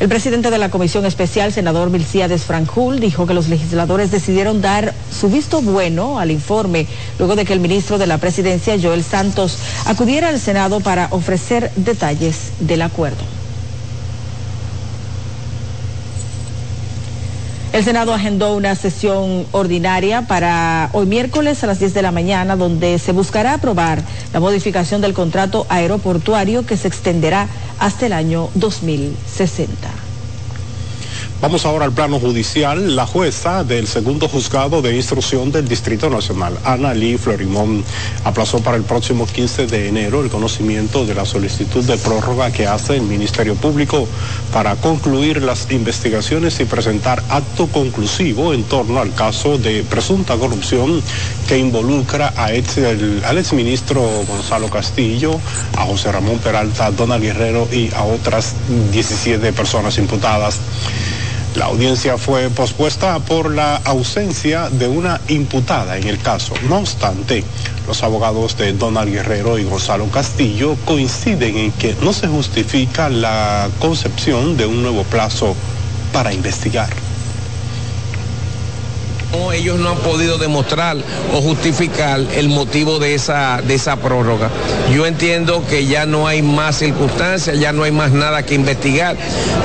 El 0.00 0.08
presidente 0.08 0.50
de 0.50 0.58
la 0.58 0.70
Comisión 0.70 1.06
Especial, 1.06 1.52
senador 1.52 1.90
Milciades 1.90 2.42
Franjul, 2.42 2.98
dijo 2.98 3.28
que 3.28 3.34
los 3.34 3.48
legisladores 3.48 4.10
decidieron 4.10 4.60
dar 4.60 4.92
su 5.16 5.28
visto 5.28 5.62
bueno 5.62 6.18
al 6.18 6.32
informe 6.32 6.88
luego 7.20 7.36
de 7.36 7.44
que 7.44 7.52
el 7.52 7.60
ministro 7.60 7.96
de 7.96 8.08
la 8.08 8.18
Presidencia, 8.18 8.76
Joel 8.82 9.04
Santos, 9.04 9.56
acudiera 9.86 10.30
al 10.30 10.40
Senado 10.40 10.80
para 10.80 11.06
ofrecer 11.12 11.70
detalles 11.76 12.50
del 12.58 12.82
acuerdo. 12.82 13.33
El 17.74 17.82
Senado 17.82 18.14
agendó 18.14 18.54
una 18.54 18.76
sesión 18.76 19.48
ordinaria 19.50 20.28
para 20.28 20.90
hoy 20.92 21.06
miércoles 21.06 21.64
a 21.64 21.66
las 21.66 21.80
10 21.80 21.92
de 21.92 22.02
la 22.02 22.12
mañana, 22.12 22.54
donde 22.54 23.00
se 23.00 23.10
buscará 23.10 23.54
aprobar 23.54 24.00
la 24.32 24.38
modificación 24.38 25.00
del 25.00 25.12
contrato 25.12 25.66
aeroportuario 25.68 26.64
que 26.64 26.76
se 26.76 26.86
extenderá 26.86 27.48
hasta 27.80 28.06
el 28.06 28.12
año 28.12 28.48
2060. 28.54 30.03
Vamos 31.44 31.66
ahora 31.66 31.84
al 31.84 31.92
plano 31.92 32.18
judicial. 32.18 32.96
La 32.96 33.06
jueza 33.06 33.64
del 33.64 33.86
segundo 33.86 34.30
juzgado 34.30 34.80
de 34.80 34.96
instrucción 34.96 35.52
del 35.52 35.68
Distrito 35.68 36.08
Nacional, 36.08 36.56
Ana 36.64 36.94
Lee 36.94 37.18
Florimón, 37.18 37.84
aplazó 38.24 38.60
para 38.60 38.78
el 38.78 38.82
próximo 38.84 39.26
15 39.26 39.66
de 39.66 39.88
enero 39.88 40.22
el 40.22 40.30
conocimiento 40.30 41.04
de 41.04 41.14
la 41.14 41.26
solicitud 41.26 41.84
de 41.84 41.98
prórroga 41.98 42.50
que 42.50 42.66
hace 42.66 42.96
el 42.96 43.02
Ministerio 43.02 43.56
Público 43.56 44.08
para 44.54 44.76
concluir 44.76 45.42
las 45.42 45.70
investigaciones 45.70 46.58
y 46.60 46.64
presentar 46.64 47.22
acto 47.28 47.66
conclusivo 47.66 48.54
en 48.54 48.64
torno 48.64 48.98
al 48.98 49.12
caso 49.12 49.58
de 49.58 49.82
presunta 49.82 50.38
corrupción 50.38 51.02
que 51.46 51.58
involucra 51.58 52.32
a 52.38 52.52
el, 52.52 53.22
al 53.22 53.36
exministro 53.36 54.00
Gonzalo 54.26 54.70
Castillo, 54.70 55.38
a 55.76 55.84
José 55.84 56.10
Ramón 56.10 56.38
Peralta, 56.38 56.86
a 56.86 56.90
Donald 56.90 57.22
Guerrero 57.22 57.68
y 57.70 57.92
a 57.92 58.04
otras 58.04 58.54
17 58.92 59.52
personas 59.52 59.98
imputadas. 59.98 60.58
La 61.56 61.66
audiencia 61.66 62.18
fue 62.18 62.50
pospuesta 62.50 63.20
por 63.20 63.54
la 63.54 63.76
ausencia 63.76 64.68
de 64.70 64.88
una 64.88 65.20
imputada 65.28 65.96
en 65.96 66.08
el 66.08 66.18
caso. 66.18 66.52
No 66.68 66.78
obstante, 66.78 67.44
los 67.86 68.02
abogados 68.02 68.56
de 68.58 68.72
Donald 68.72 69.12
Guerrero 69.12 69.56
y 69.58 69.64
Gonzalo 69.64 70.06
Castillo 70.06 70.76
coinciden 70.84 71.56
en 71.56 71.72
que 71.72 71.94
no 72.02 72.12
se 72.12 72.26
justifica 72.26 73.08
la 73.08 73.68
concepción 73.78 74.56
de 74.56 74.66
un 74.66 74.82
nuevo 74.82 75.04
plazo 75.04 75.54
para 76.12 76.32
investigar. 76.32 77.03
No, 79.34 79.50
ellos 79.52 79.78
no 79.80 79.90
han 79.90 79.98
podido 79.98 80.38
demostrar 80.38 80.96
o 81.32 81.40
justificar 81.40 82.20
el 82.34 82.48
motivo 82.48 82.98
de 82.98 83.14
esa, 83.14 83.60
de 83.62 83.74
esa 83.74 83.96
prórroga. 83.96 84.48
Yo 84.94 85.06
entiendo 85.06 85.64
que 85.68 85.86
ya 85.86 86.06
no 86.06 86.28
hay 86.28 86.42
más 86.42 86.78
circunstancias, 86.78 87.58
ya 87.58 87.72
no 87.72 87.82
hay 87.82 87.90
más 87.90 88.12
nada 88.12 88.44
que 88.44 88.54
investigar. 88.54 89.16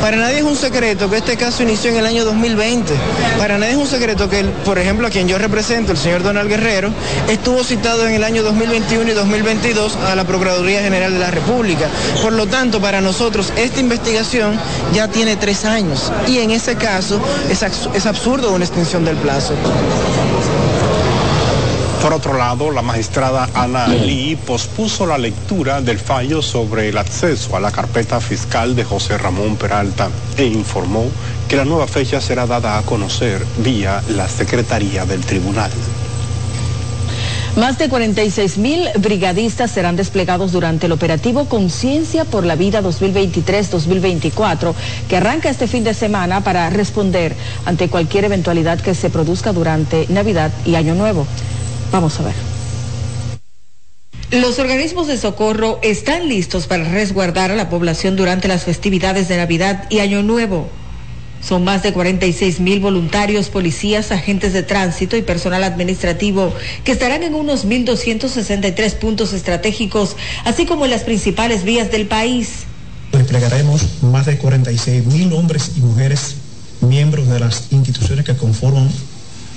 Para 0.01 0.17
nadie 0.17 0.39
es 0.39 0.43
un 0.43 0.55
secreto 0.55 1.09
que 1.09 1.17
este 1.17 1.37
caso 1.37 1.61
inició 1.61 1.91
en 1.91 1.97
el 1.97 2.05
año 2.05 2.25
2020. 2.25 2.93
Para 3.37 3.57
nadie 3.57 3.73
es 3.73 3.77
un 3.77 3.87
secreto 3.87 4.29
que, 4.29 4.43
por 4.65 4.79
ejemplo, 4.79 5.07
a 5.07 5.09
quien 5.11 5.27
yo 5.27 5.37
represento, 5.37 5.91
el 5.91 5.97
señor 5.97 6.23
Donald 6.23 6.49
Guerrero, 6.49 6.89
estuvo 7.27 7.63
citado 7.63 8.07
en 8.07 8.13
el 8.15 8.23
año 8.23 8.41
2021 8.43 9.11
y 9.11 9.13
2022 9.13 9.97
a 9.97 10.15
la 10.15 10.23
Procuraduría 10.23 10.81
General 10.81 11.13
de 11.13 11.19
la 11.19 11.31
República. 11.31 11.87
Por 12.23 12.33
lo 12.33 12.47
tanto, 12.47 12.81
para 12.81 13.01
nosotros 13.01 13.53
esta 13.55 13.79
investigación 13.79 14.59
ya 14.93 15.07
tiene 15.07 15.35
tres 15.35 15.65
años 15.65 16.11
y 16.27 16.39
en 16.39 16.51
ese 16.51 16.75
caso 16.75 17.21
es, 17.49 17.61
es 17.93 18.05
absurdo 18.07 18.51
una 18.51 18.65
extensión 18.65 19.05
del 19.05 19.17
plazo. 19.17 19.53
Por 22.01 22.13
otro 22.13 22.37
lado, 22.37 22.71
la 22.71 22.81
magistrada 22.81 23.49
Ana 23.53 23.87
Lee 23.87 24.35
pospuso 24.35 25.05
la 25.05 25.17
lectura 25.17 25.81
del 25.81 25.99
fallo 25.99 26.41
sobre 26.41 26.89
el 26.89 26.97
acceso 26.97 27.55
a 27.55 27.59
la 27.59 27.71
carpeta 27.71 28.21
fiscal 28.21 28.75
de 28.75 28.85
José 28.85 29.17
Ramón 29.17 29.57
Peralta 29.57 30.09
e 30.37 30.45
informó 30.45 31.05
que 31.47 31.57
la 31.57 31.65
nueva 31.65 31.87
fecha 31.87 32.21
será 32.21 32.47
dada 32.47 32.77
a 32.77 32.83
conocer 32.83 33.45
vía 33.57 34.01
la 34.09 34.29
Secretaría 34.29 35.05
del 35.05 35.25
Tribunal. 35.25 35.71
Más 37.55 37.77
de 37.77 37.89
46 37.89 38.57
mil 38.57 38.87
brigadistas 38.99 39.71
serán 39.71 39.95
desplegados 39.95 40.51
durante 40.51 40.85
el 40.85 40.91
operativo 40.91 41.45
Conciencia 41.45 42.23
por 42.25 42.45
la 42.45 42.55
Vida 42.55 42.81
2023-2024, 42.81 44.73
que 45.09 45.17
arranca 45.17 45.49
este 45.49 45.67
fin 45.67 45.83
de 45.83 45.93
semana 45.93 46.43
para 46.43 46.69
responder 46.69 47.35
ante 47.65 47.89
cualquier 47.89 48.25
eventualidad 48.25 48.79
que 48.79 48.95
se 48.95 49.09
produzca 49.09 49.51
durante 49.51 50.05
Navidad 50.09 50.51
y 50.65 50.75
Año 50.75 50.95
Nuevo. 50.95 51.25
Vamos 51.91 52.19
a 52.19 52.23
ver. 52.23 52.33
Los 54.31 54.59
organismos 54.59 55.07
de 55.07 55.17
socorro 55.17 55.79
están 55.81 56.29
listos 56.29 56.67
para 56.67 56.83
resguardar 56.83 57.49
a 57.51 57.55
la 57.55 57.67
población 57.67 58.15
durante 58.15 58.47
las 58.47 58.63
festividades 58.63 59.27
de 59.27 59.37
Navidad 59.37 59.85
y 59.89 59.99
Año 59.99 60.21
Nuevo. 60.21 60.69
Son 61.41 61.63
más 61.63 61.83
de 61.83 61.93
46 61.93 62.59
mil 62.59 62.79
voluntarios, 62.79 63.49
policías, 63.49 64.11
agentes 64.11 64.53
de 64.53 64.63
tránsito 64.63 65.15
y 65.15 65.21
personal 65.21 65.63
administrativo 65.63 66.53
que 66.83 66.91
estarán 66.91 67.23
en 67.23 67.33
unos 67.33 67.65
1.263 67.65 68.93
puntos 68.95 69.33
estratégicos, 69.33 70.15
así 70.43 70.65
como 70.65 70.85
en 70.85 70.91
las 70.91 71.03
principales 71.03 71.63
vías 71.63 71.91
del 71.91 72.07
país. 72.07 72.65
Desplegaremos 73.11 74.03
más 74.03 74.25
de 74.25 74.37
46 74.37 75.05
mil 75.05 75.33
hombres 75.33 75.71
y 75.77 75.79
mujeres, 75.79 76.35
miembros 76.81 77.27
de 77.27 77.39
las 77.39 77.71
instituciones 77.71 78.25
que 78.25 78.35
conforman 78.35 78.89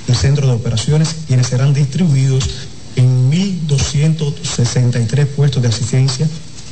el 0.08 0.16
centro 0.16 0.46
de 0.46 0.54
operaciones, 0.54 1.16
quienes 1.26 1.48
serán 1.48 1.74
distribuidos 1.74 2.48
en 2.96 3.30
1.263 3.30 5.26
puestos 5.26 5.62
de 5.62 5.68
asistencia, 5.68 6.26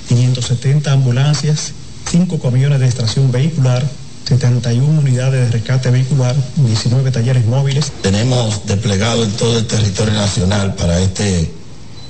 570 0.08 0.92
ambulancias, 0.92 1.72
5 2.10 2.40
camiones 2.40 2.80
de 2.80 2.86
extracción 2.86 3.30
vehicular, 3.30 3.86
71 4.26 5.00
unidades 5.00 5.46
de 5.46 5.50
rescate 5.50 5.90
vehicular, 5.90 6.36
19 6.56 7.10
talleres 7.10 7.46
móviles. 7.46 7.92
Tenemos 8.02 8.66
desplegado 8.66 9.24
en 9.24 9.32
todo 9.32 9.58
el 9.58 9.66
territorio 9.66 10.14
nacional 10.14 10.74
para 10.74 11.00
este 11.00 11.50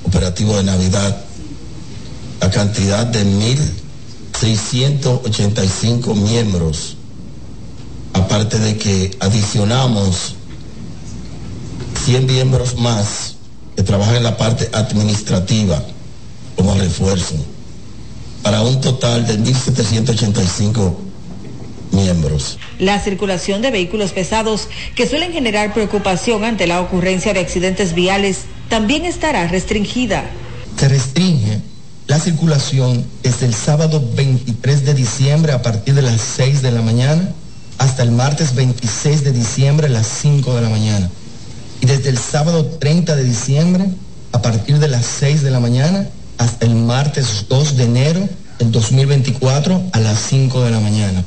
operativo 0.05 0.57
de 0.57 0.65
Navidad 0.65 1.25
la 2.41 2.51
cantidad 2.51 3.07
de 3.07 3.25
1.685 3.25 6.15
miembros, 6.15 6.97
aparte 8.15 8.59
de 8.59 8.79
que 8.79 9.15
adicionamos 9.21 10.37
100 12.05 12.27
miembros 12.27 12.79
más 12.79 13.35
que 13.77 13.83
trabajan 13.83 14.17
en 14.17 14.25
la 14.25 14.39
parte 14.39 14.71
administrativa 14.73 15.83
como 16.57 16.75
refuerzo, 16.75 17.35
para 18.43 18.63
un 18.63 18.81
total 18.81 19.27
de 19.27 19.39
1.785 19.39 21.10
miembros. 21.93 22.59
La 22.79 23.01
circulación 23.01 23.63
de 23.63 23.71
vehículos 23.71 24.13
pesados 24.13 24.69
que 24.95 25.07
suelen 25.07 25.33
generar 25.33 25.75
preocupación 25.75 26.45
ante 26.45 26.67
la 26.67 26.81
ocurrencia 26.81 27.33
de 27.33 27.41
accidentes 27.41 27.95
viales 27.95 28.43
también 28.69 29.05
estará 29.05 29.49
restringida. 29.49 30.25
Se 30.77 30.89
restringe 30.89 31.59
la 32.07 32.19
circulación 32.19 33.05
desde 33.23 33.47
el 33.47 33.55
sábado 33.55 34.03
23 34.15 34.85
de 34.85 34.95
diciembre 34.95 35.53
a 35.53 35.63
partir 35.63 35.95
de 35.95 36.03
las 36.03 36.21
6 36.21 36.63
de 36.63 36.73
la 36.73 36.83
mañana 36.83 37.33
hasta 37.79 38.03
el 38.03 38.11
martes 38.11 38.55
26 38.55 39.25
de 39.25 39.33
diciembre 39.33 39.87
a 39.87 39.91
las 39.91 40.07
5 40.07 40.55
de 40.55 40.63
la 40.63 40.69
mañana. 40.69 41.11
Y 41.81 41.87
desde 41.87 42.11
el 42.11 42.19
sábado 42.19 42.67
30 42.67 43.17
de 43.17 43.25
diciembre 43.25 43.87
a 44.33 44.43
partir 44.43 44.79
de 44.79 44.89
las 44.89 45.07
6 45.07 45.43
de 45.43 45.51
la 45.51 45.61
mañana 45.61 46.09
hasta 46.39 46.67
el 46.67 46.75
martes 46.75 47.47
2 47.49 47.77
de 47.77 47.85
enero 47.85 48.29
del 48.59 48.71
2024 48.71 49.83
a 49.93 50.01
las 50.01 50.19
5 50.19 50.65
de 50.65 50.71
la 50.71 50.81
mañana. 50.81 51.25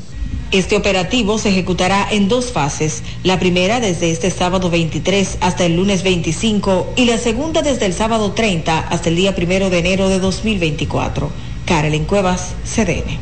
Este 0.53 0.75
operativo 0.75 1.39
se 1.39 1.49
ejecutará 1.49 2.07
en 2.11 2.27
dos 2.27 2.51
fases, 2.51 3.01
la 3.23 3.39
primera 3.39 3.79
desde 3.79 4.11
este 4.11 4.29
sábado 4.29 4.69
23 4.69 5.39
hasta 5.41 5.65
el 5.65 5.77
lunes 5.77 6.03
25 6.03 6.93
y 6.95 7.05
la 7.05 7.17
segunda 7.17 7.63
desde 7.63 7.87
el 7.87 7.93
sábado 7.95 8.33
30 8.33 8.77
hasta 8.77 9.09
el 9.09 9.15
día 9.15 9.33
primero 9.33 9.71
de 9.71 9.79
enero 9.79 10.09
de 10.09 10.19
2024. 10.19 11.31
Carolyn 11.65 12.05
Cuevas, 12.05 12.51
CDN. 12.65 13.19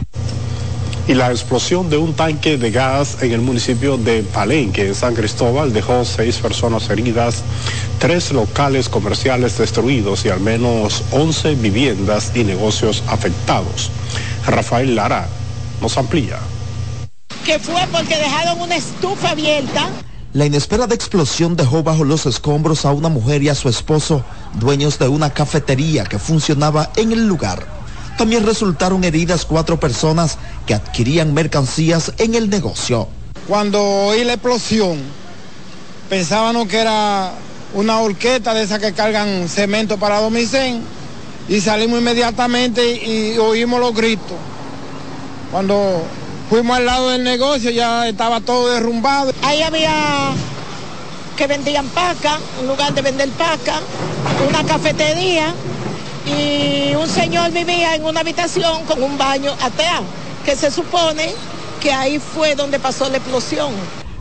Y 1.08 1.14
la 1.14 1.32
explosión 1.32 1.90
de 1.90 1.96
un 1.96 2.16
tanque 2.16 2.58
de 2.58 2.70
gas 2.70 3.24
en 3.24 3.32
el 3.32 3.40
municipio 3.40 3.96
de 3.96 4.24
Palenque, 4.24 4.88
en 4.88 4.94
San 4.94 5.16
Cristóbal, 5.16 5.72
dejó 5.72 6.04
seis 6.04 6.36
personas 6.36 6.90
heridas, 6.90 7.44
tres 8.00 8.34
locales 8.34 8.90
comerciales 8.90 9.58
destruidos 9.58 10.26
y 10.26 10.30
al 10.30 10.42
menos 10.42 11.02
11 11.12 11.56
viviendas 11.56 12.34
y 12.36 12.44
negocios 12.44 13.04
afectados. 13.08 13.90
Rafael 14.46 14.96
Lara 14.96 15.30
nos 15.80 15.98
amplía 15.98 16.38
que 17.46 17.60
fue 17.60 17.82
porque 17.92 18.18
dejaron 18.18 18.62
una 18.62 18.76
estufa 18.76 19.32
abierta. 19.32 19.90
La 20.34 20.46
inesperada 20.46 20.96
explosión 20.96 21.56
dejó 21.56 21.84
bajo 21.84 22.04
los 22.04 22.26
escombros 22.26 22.86
a 22.86 22.92
una 22.92 23.10
mujer 23.10 23.44
y 23.44 23.50
a 23.50 23.56
su 23.56 23.68
esposo, 23.68 24.24
dueños 24.54 24.98
de 24.98 25.08
una 25.08 25.34
cafetería 25.34 26.06
que 26.06 26.20
funcionaba 26.20 26.92
en 26.96 27.12
el 27.12 27.28
lugar. 27.28 27.66
También 28.18 28.46
resultaron 28.46 29.04
heridas 29.04 29.46
cuatro 29.46 29.80
personas 29.80 30.38
que 30.66 30.74
adquirían 30.74 31.34
mercancías 31.34 32.14
en 32.18 32.36
el 32.36 32.50
negocio. 32.50 33.08
Cuando 33.48 33.84
oí 33.84 34.24
la 34.24 34.34
explosión, 34.34 35.00
pensábamos 36.10 36.68
que 36.68 36.78
era 36.78 37.34
una 37.74 38.00
horqueta 38.00 38.54
de 38.54 38.64
esas 38.64 38.80
que 38.80 38.94
cargan 38.94 39.50
cemento 39.50 39.98
para 39.98 40.22
domicén 40.22 40.82
y 41.50 41.60
salimos 41.60 42.00
inmediatamente 42.00 42.86
y 43.06 43.38
oímos 43.38 43.80
los 43.80 43.94
gritos. 43.94 44.38
Cuando 45.52 46.04
Fuimos 46.52 46.76
al 46.76 46.86
lado 46.86 47.12
del 47.12 47.24
negocio, 47.24 47.72
ya 47.72 48.10
estaba 48.10 48.42
todo 48.42 48.74
derrumbado. 48.74 49.32
Ahí 49.42 49.62
había 49.62 50.34
que 51.38 51.48
vendían 51.48 51.88
paca, 51.88 52.40
un 52.60 52.68
lugar 52.68 52.94
de 52.94 53.02
vender 53.02 53.30
paca, 53.30 53.80
una 54.50 54.62
cafetería 54.66 55.54
y 56.26 56.94
un 56.96 57.08
señor 57.08 57.52
vivía 57.52 57.96
en 57.96 58.04
una 58.04 58.20
habitación 58.20 58.84
con 58.84 59.02
un 59.02 59.18
baño 59.18 59.54
atrás, 59.62 60.02
que 60.44 60.58
se 60.58 60.72
supone 60.72 61.34
que 61.80 61.94
ahí 61.94 62.20
fue 62.20 62.54
donde 62.56 62.80
pasó 62.80 63.10
la 63.10 63.16
explosión. 63.16 63.72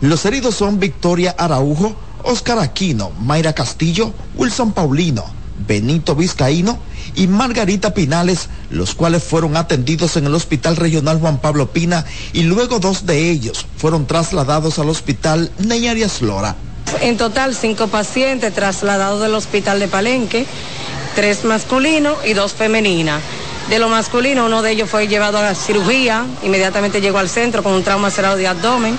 Los 0.01 0.25
heridos 0.25 0.55
son 0.55 0.79
Victoria 0.79 1.35
Araujo, 1.37 1.97
Oscar 2.23 2.61
Aquino, 2.61 3.11
Mayra 3.19 3.55
Castillo, 3.55 4.15
Wilson 4.37 4.71
Paulino, 4.71 5.25
Benito 5.67 6.15
Vizcaíno 6.15 6.79
y 7.15 7.27
Margarita 7.27 7.95
Pinales, 7.95 8.49
los 8.71 8.95
cuales 8.95 9.23
fueron 9.23 9.57
atendidos 9.57 10.17
en 10.17 10.27
el 10.27 10.35
Hospital 10.35 10.77
Regional 10.77 11.19
Juan 11.19 11.39
Pablo 11.39 11.73
Pina 11.73 12.05
y 12.33 12.43
luego 12.43 12.79
dos 12.79 13.07
de 13.07 13.31
ellos 13.31 13.67
fueron 13.77 14.07
trasladados 14.07 14.79
al 14.79 14.89
Hospital 14.89 15.51
Neñarias 15.59 16.23
Lora. 16.23 16.57
En 17.01 17.17
total, 17.17 17.55
cinco 17.55 17.89
pacientes 17.89 18.53
trasladados 18.53 19.21
del 19.23 19.35
Hospital 19.35 19.79
de 19.79 19.89
Palenque, 19.89 20.47
tres 21.15 21.45
masculinos 21.45 22.17
y 22.27 22.35
dos 22.35 22.53
femeninas. 22.53 23.23
De 23.71 23.79
lo 23.79 23.89
masculino, 23.89 24.47
uno 24.47 24.63
de 24.63 24.73
ellos 24.73 24.91
fue 24.91 25.07
llevado 25.07 25.39
a 25.39 25.43
la 25.43 25.55
cirugía, 25.55 26.27
inmediatamente 26.43 27.01
llegó 27.01 27.19
al 27.19 27.29
centro 27.29 27.63
con 27.63 27.73
un 27.73 27.85
trauma 27.85 28.11
cerrado 28.11 28.37
de 28.37 28.49
abdomen. 28.49 28.99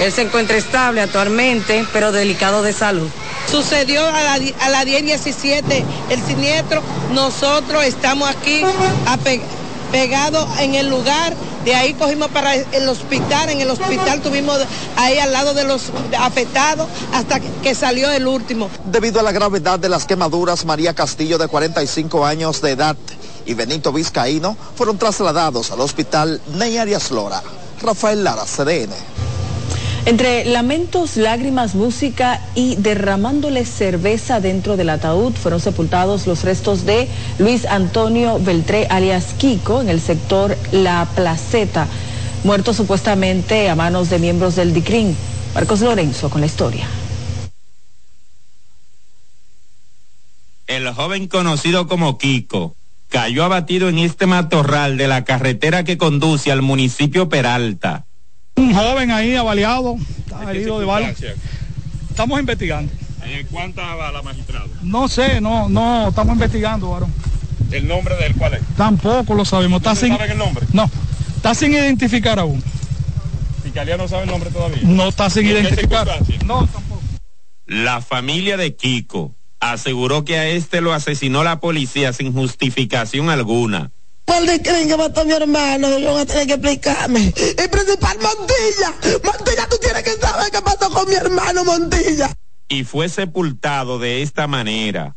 Él 0.00 0.12
se 0.12 0.22
encuentra 0.22 0.56
estable 0.56 1.00
actualmente, 1.00 1.84
pero 1.92 2.12
delicado 2.12 2.62
de 2.62 2.72
salud. 2.72 3.08
Sucedió 3.50 4.06
a 4.06 4.22
la, 4.22 4.34
a 4.60 4.68
la 4.70 4.84
10-17 4.84 5.84
el 6.10 6.22
siniestro. 6.22 6.82
Nosotros 7.12 7.82
estamos 7.82 8.30
aquí 8.30 8.62
pegados 9.90 10.48
en 10.60 10.76
el 10.76 10.88
lugar 10.88 11.34
De 11.64 11.74
ahí 11.74 11.94
cogimos 11.94 12.28
para 12.28 12.54
el 12.54 12.88
hospital, 12.88 13.50
en 13.50 13.60
el 13.60 13.70
hospital 13.70 14.20
tuvimos 14.20 14.58
ahí 14.96 15.18
al 15.18 15.32
lado 15.32 15.54
de 15.54 15.62
los 15.62 15.92
afectados 16.18 16.88
hasta 17.12 17.38
que 17.38 17.74
salió 17.74 18.10
el 18.10 18.26
último. 18.26 18.68
Debido 18.86 19.20
a 19.20 19.22
la 19.22 19.30
gravedad 19.30 19.78
de 19.78 19.88
las 19.88 20.04
quemaduras, 20.04 20.64
María 20.64 20.92
Castillo, 20.92 21.38
de 21.38 21.46
45 21.46 22.26
años 22.26 22.60
de 22.62 22.70
edad, 22.72 22.96
y 23.46 23.54
Benito 23.54 23.92
Vizcaíno 23.92 24.56
fueron 24.74 24.98
trasladados 24.98 25.70
al 25.70 25.80
hospital 25.80 26.40
Ney 26.54 26.78
Arias 26.78 27.10
Lora. 27.10 27.42
Rafael 27.82 28.22
Lara, 28.22 28.44
CDN. 28.44 28.92
Entre 30.04 30.44
lamentos, 30.44 31.16
lágrimas, 31.16 31.76
música 31.76 32.40
y 32.56 32.74
derramándole 32.76 33.64
cerveza 33.64 34.40
dentro 34.40 34.76
del 34.76 34.90
ataúd 34.90 35.32
fueron 35.32 35.60
sepultados 35.60 36.26
los 36.26 36.42
restos 36.42 36.84
de 36.84 37.08
Luis 37.38 37.66
Antonio 37.66 38.40
Beltré 38.40 38.88
alias 38.90 39.26
Kiko 39.38 39.80
en 39.80 39.88
el 39.88 40.00
sector 40.00 40.56
La 40.72 41.08
Placeta, 41.14 41.86
muerto 42.42 42.74
supuestamente 42.74 43.70
a 43.70 43.76
manos 43.76 44.10
de 44.10 44.18
miembros 44.18 44.56
del 44.56 44.74
DICRIN. 44.74 45.16
Marcos 45.54 45.80
Lorenzo 45.82 46.30
con 46.30 46.40
la 46.40 46.46
historia. 46.46 46.88
El 50.66 50.92
joven 50.94 51.28
conocido 51.28 51.86
como 51.86 52.18
Kiko 52.18 52.74
cayó 53.12 53.44
abatido 53.44 53.90
en 53.90 53.98
este 53.98 54.26
matorral 54.26 54.96
de 54.96 55.06
la 55.06 55.22
carretera 55.22 55.84
que 55.84 55.98
conduce 55.98 56.50
al 56.50 56.62
municipio 56.62 57.28
Peralta. 57.28 58.06
Un 58.56 58.74
joven 58.74 59.10
ahí 59.10 59.36
avaliado, 59.36 59.96
está 60.18 60.50
herido 60.50 60.80
de 60.80 60.86
bala. 60.86 61.14
Estamos 62.08 62.40
investigando. 62.40 62.90
¿Cuánta 63.50 63.94
bala, 63.94 64.22
magistrado? 64.22 64.68
No 64.82 65.08
sé, 65.08 65.42
no, 65.42 65.68
no, 65.68 66.08
estamos 66.08 66.32
investigando, 66.34 66.90
varón. 66.90 67.12
¿El 67.70 67.86
nombre 67.86 68.16
del 68.16 68.34
cuál 68.34 68.54
es? 68.54 68.62
Tampoco 68.76 69.34
lo 69.34 69.44
sabemos. 69.44 69.78
Está 69.78 69.90
¿No 69.90 69.96
sin, 69.96 70.12
saben 70.16 70.30
el 70.30 70.38
nombre? 70.38 70.66
No, 70.72 70.90
está 71.36 71.54
sin 71.54 71.72
identificar 71.72 72.38
aún. 72.38 72.62
¿Fiscalía 73.62 73.96
no 73.98 74.08
sabe 74.08 74.24
el 74.24 74.30
nombre 74.30 74.50
todavía? 74.50 74.80
No 74.82 75.08
está 75.08 75.28
sin 75.28 75.46
¿En 75.46 75.54
qué 75.54 75.60
identificar. 75.60 76.08
No, 76.46 76.66
tampoco. 76.66 77.02
La 77.66 78.00
familia 78.00 78.56
de 78.56 78.74
Kiko 78.74 79.34
aseguró 79.62 80.24
que 80.24 80.36
a 80.36 80.48
este 80.48 80.80
lo 80.80 80.92
asesinó 80.92 81.44
la 81.44 81.60
policía 81.60 82.12
sin 82.12 82.32
justificación 82.32 83.30
alguna. 83.30 83.92
¿Cuál 84.24 84.46
de 84.46 84.60
creen 84.60 84.88
que 84.88 84.96
mató 84.96 85.20
a 85.20 85.24
mi 85.24 85.32
hermano? 85.32 85.98
Yo 85.98 86.12
voy 86.12 86.22
a 86.22 86.26
tener 86.26 86.46
que 86.46 86.54
explicarme. 86.54 87.32
El 87.36 87.70
principal 87.70 88.18
Montilla. 88.20 89.20
Montilla, 89.24 89.68
tú 89.68 89.76
tienes 89.80 90.02
que 90.02 90.12
saber 90.12 90.50
qué 90.50 90.60
pasó 90.62 90.90
con 90.90 91.08
mi 91.08 91.14
hermano 91.14 91.64
Montilla. 91.64 92.32
Y 92.68 92.84
fue 92.84 93.08
sepultado 93.08 93.98
de 93.98 94.22
esta 94.22 94.46
manera. 94.46 95.14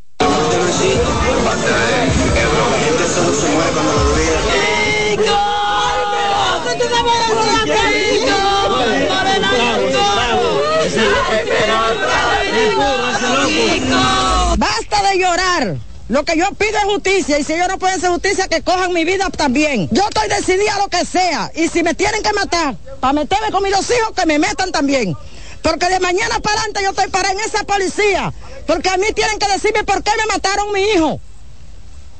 Basta 14.57 15.09
de 15.09 15.19
llorar. 15.19 15.77
Lo 16.07 16.23
que 16.23 16.37
yo 16.37 16.51
pido 16.51 16.77
es 16.77 16.83
justicia 16.83 17.39
y 17.39 17.43
si 17.43 17.53
ellos 17.53 17.67
no 17.67 17.79
pueden 17.79 17.97
hacer 17.97 18.11
justicia, 18.11 18.47
que 18.47 18.61
cojan 18.61 18.93
mi 18.93 19.05
vida 19.05 19.29
también. 19.31 19.89
Yo 19.91 20.03
estoy 20.03 20.29
decidida 20.29 20.75
a 20.75 20.79
lo 20.79 20.87
que 20.87 21.03
sea 21.03 21.51
y 21.55 21.67
si 21.67 21.81
me 21.81 21.95
tienen 21.95 22.21
que 22.21 22.31
matar, 22.33 22.75
para 22.99 23.13
meterme 23.13 23.51
con 23.51 23.63
mis 23.63 23.71
dos 23.71 23.89
hijos, 23.89 24.13
que 24.15 24.25
me 24.27 24.37
metan 24.37 24.71
también. 24.71 25.15
Porque 25.63 25.87
de 25.87 25.99
mañana 25.99 26.39
para 26.41 26.57
adelante 26.57 26.81
yo 26.83 26.91
estoy 26.91 27.09
para 27.09 27.31
en 27.31 27.39
esa 27.39 27.63
policía. 27.63 28.31
Porque 28.67 28.89
a 28.89 28.97
mí 28.97 29.07
tienen 29.15 29.39
que 29.39 29.47
decirme 29.47 29.83
por 29.83 30.03
qué 30.03 30.11
me 30.15 30.27
mataron 30.27 30.71
mi 30.71 30.81
hijo. 30.91 31.19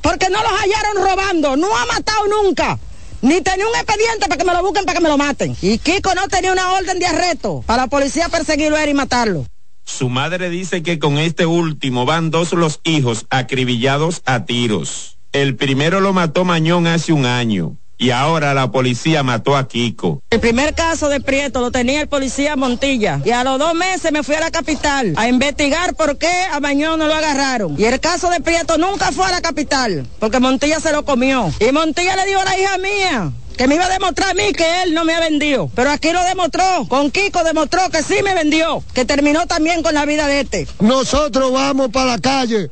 Porque 0.02 0.30
no 0.32 0.42
los 0.42 0.52
hallaron 0.52 1.08
robando. 1.08 1.56
No 1.56 1.68
ha 1.78 1.86
matado 1.86 2.28
nunca. 2.28 2.80
Ni 3.22 3.42
tenía 3.42 3.68
un 3.68 3.76
expediente 3.76 4.28
para 4.28 4.38
que 4.38 4.46
me 4.46 4.54
lo 4.54 4.64
busquen, 4.64 4.86
para 4.86 4.98
que 4.98 5.04
me 5.04 5.10
lo 5.10 5.18
maten. 5.18 5.56
Y 5.62 5.78
Kiko 5.78 6.16
no 6.16 6.28
tenía 6.28 6.52
una 6.52 6.74
orden 6.74 6.98
de 6.98 7.06
arresto 7.06 7.64
para 7.68 7.84
la 7.84 7.88
policía 7.88 8.30
perseguirlo 8.30 8.84
y 8.84 8.94
matarlo. 8.96 9.46
Su 9.86 10.10
madre 10.10 10.50
dice 10.50 10.84
que 10.84 11.00
con 11.00 11.18
este 11.18 11.46
último 11.46 12.06
van 12.06 12.32
dos 12.32 12.54
los 12.54 12.82
hijos 12.84 13.28
acribillados 13.30 14.22
a 14.26 14.46
tiros. 14.46 15.18
El 15.32 15.56
primero 15.56 16.02
lo 16.02 16.12
mató 16.12 16.44
Mañón 16.44 16.88
hace 16.88 17.14
un 17.14 17.26
año 17.26 17.78
y 17.98 18.10
ahora 18.10 18.54
la 18.54 18.72
policía 18.72 19.24
mató 19.24 19.56
a 19.56 19.68
Kiko. 19.68 20.22
El 20.30 20.40
primer 20.40 20.74
caso 20.74 21.08
de 21.08 21.22
Prieto 21.22 21.62
lo 21.62 21.72
tenía 21.72 22.02
el 22.02 22.08
policía 22.08 22.56
Montilla. 22.56 23.22
Y 23.24 23.32
a 23.32 23.44
los 23.44 23.58
dos 23.60 23.74
meses 23.74 24.12
me 24.12 24.24
fui 24.24 24.36
a 24.36 24.40
la 24.40 24.52
capital 24.52 25.14
a 25.16 25.30
investigar 25.30 25.96
por 25.96 26.18
qué 26.18 26.44
a 26.52 26.60
Mañón 26.60 27.00
no 27.00 27.08
lo 27.08 27.14
agarraron. 27.14 27.80
Y 27.80 27.86
el 27.86 28.00
caso 28.00 28.30
de 28.30 28.42
Prieto 28.42 28.78
nunca 28.78 29.12
fue 29.12 29.28
a 29.28 29.32
la 29.32 29.42
capital, 29.42 30.06
porque 30.20 30.40
Montilla 30.40 30.80
se 30.80 30.92
lo 30.92 31.06
comió. 31.06 31.54
Y 31.60 31.72
Montilla 31.72 32.16
le 32.16 32.26
dijo 32.26 32.42
a 32.42 32.46
la 32.46 32.60
hija 32.60 32.78
mía 32.78 33.32
que 33.58 33.68
me 33.68 33.76
iba 33.76 33.86
a 33.86 33.90
demostrar 33.90 34.32
a 34.32 34.34
mí 34.34 34.52
que 34.54 34.84
él 34.84 34.94
no 34.94 35.06
me 35.06 35.14
ha 35.14 35.20
vendido. 35.20 35.70
Pero 35.76 35.92
aquí 35.92 36.12
lo 36.12 36.24
demostró, 36.24 36.86
con 36.88 37.12
Kiko 37.12 37.44
demostró 37.44 37.90
que 37.90 38.04
sí 38.04 38.16
me 38.24 38.34
vendió, 38.34 38.84
que 38.94 39.06
terminó 39.06 39.48
también 39.48 39.82
con 39.82 39.94
la 39.94 40.06
vida 40.06 40.28
de 40.28 40.42
este. 40.42 40.68
Nosotros 40.80 41.52
vamos 41.52 41.90
para 41.90 42.12
la 42.12 42.20
calle 42.20 42.70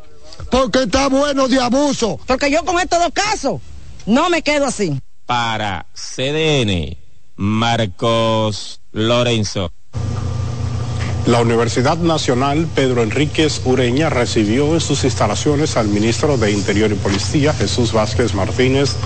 porque 0.50 0.84
está 0.84 1.08
bueno 1.08 1.48
de 1.48 1.60
abuso. 1.60 2.20
Porque 2.28 2.52
yo 2.52 2.64
con 2.66 2.80
estos 2.80 3.00
dos 3.00 3.12
casos 3.14 3.62
no 4.06 4.30
me 4.30 4.42
quedo 4.42 4.66
así. 4.66 5.00
Para 5.26 5.86
CDN, 5.94 6.98
Marcos 7.36 8.82
Lorenzo. 8.92 9.72
La 11.26 11.40
Universidad 11.40 11.98
Nacional 12.00 12.68
Pedro 12.76 13.02
Enríquez 13.02 13.62
Ureña 13.64 14.10
recibió 14.10 14.74
en 14.74 14.82
sus 14.82 15.06
instalaciones 15.06 15.78
al 15.78 15.88
ministro 15.88 16.38
de 16.38 16.52
Interior 16.52 16.92
y 16.92 16.96
Policía, 16.96 17.54
Jesús 17.54 17.94
Vázquez 17.94 18.34
Martínez, 18.34 18.98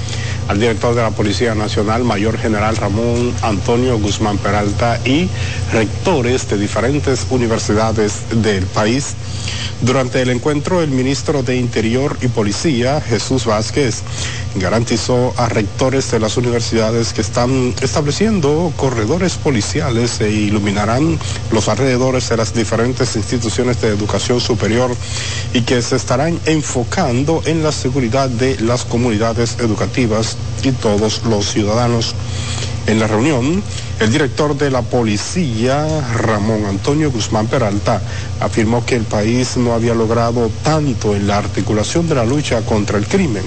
al 0.47 0.59
director 0.59 0.95
de 0.95 1.01
la 1.01 1.11
Policía 1.11 1.55
Nacional, 1.55 2.03
Mayor 2.03 2.37
General 2.37 2.75
Ramón 2.75 3.33
Antonio 3.41 3.99
Guzmán 3.99 4.37
Peralta 4.37 4.99
y 5.05 5.29
rectores 5.71 6.47
de 6.49 6.57
diferentes 6.57 7.27
universidades 7.29 8.21
del 8.31 8.65
país. 8.65 9.15
Durante 9.81 10.21
el 10.23 10.31
encuentro, 10.31 10.81
el 10.81 10.89
ministro 10.89 11.43
de 11.43 11.55
Interior 11.55 12.17
y 12.21 12.29
Policía, 12.29 12.99
Jesús 12.99 13.45
Vázquez, 13.45 14.01
garantizó 14.55 15.33
a 15.37 15.49
rectores 15.49 16.09
de 16.09 16.19
las 16.19 16.35
universidades 16.37 17.13
que 17.13 17.21
están 17.21 17.75
estableciendo 17.81 18.73
corredores 18.75 19.35
policiales 19.35 20.19
e 20.19 20.31
iluminarán 20.31 21.19
los 21.51 21.67
alrededores 21.67 22.27
de 22.29 22.37
las 22.37 22.55
diferentes 22.55 23.15
instituciones 23.15 23.79
de 23.79 23.89
educación 23.89 24.39
superior 24.41 24.95
y 25.53 25.61
que 25.61 25.81
se 25.83 25.95
estarán 25.95 26.39
enfocando 26.45 27.43
en 27.45 27.61
la 27.61 27.71
seguridad 27.71 28.29
de 28.29 28.59
las 28.61 28.83
comunidades 28.83 29.57
educativas 29.59 30.36
y 30.63 30.71
todos 30.71 31.23
los 31.25 31.51
ciudadanos. 31.51 32.15
En 32.87 32.99
la 32.99 33.07
reunión, 33.07 33.61
el 33.99 34.11
director 34.11 34.57
de 34.57 34.71
la 34.71 34.81
policía, 34.81 35.85
Ramón 36.13 36.65
Antonio 36.65 37.11
Guzmán 37.11 37.47
Peralta, 37.47 38.01
afirmó 38.39 38.85
que 38.85 38.95
el 38.95 39.03
país 39.03 39.57
no 39.57 39.73
había 39.73 39.93
logrado 39.93 40.49
tanto 40.63 41.15
en 41.15 41.27
la 41.27 41.37
articulación 41.37 42.07
de 42.07 42.15
la 42.15 42.25
lucha 42.25 42.61
contra 42.61 42.97
el 42.97 43.05
crimen. 43.05 43.43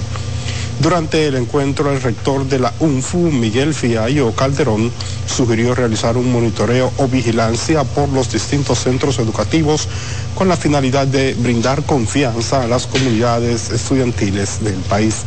Durante 0.81 1.27
el 1.27 1.35
encuentro, 1.35 1.91
el 1.91 2.01
rector 2.01 2.47
de 2.47 2.57
la 2.57 2.73
UNFU, 2.79 3.31
Miguel 3.31 3.75
Fiallo 3.75 4.31
Calderón, 4.33 4.91
sugirió 5.27 5.75
realizar 5.75 6.17
un 6.17 6.31
monitoreo 6.31 6.91
o 6.97 7.07
vigilancia 7.07 7.83
por 7.83 8.09
los 8.09 8.31
distintos 8.31 8.79
centros 8.79 9.19
educativos 9.19 9.87
con 10.33 10.49
la 10.49 10.57
finalidad 10.57 11.05
de 11.05 11.35
brindar 11.35 11.83
confianza 11.83 12.63
a 12.63 12.67
las 12.67 12.87
comunidades 12.87 13.69
estudiantiles 13.69 14.63
del 14.63 14.79
país. 14.89 15.17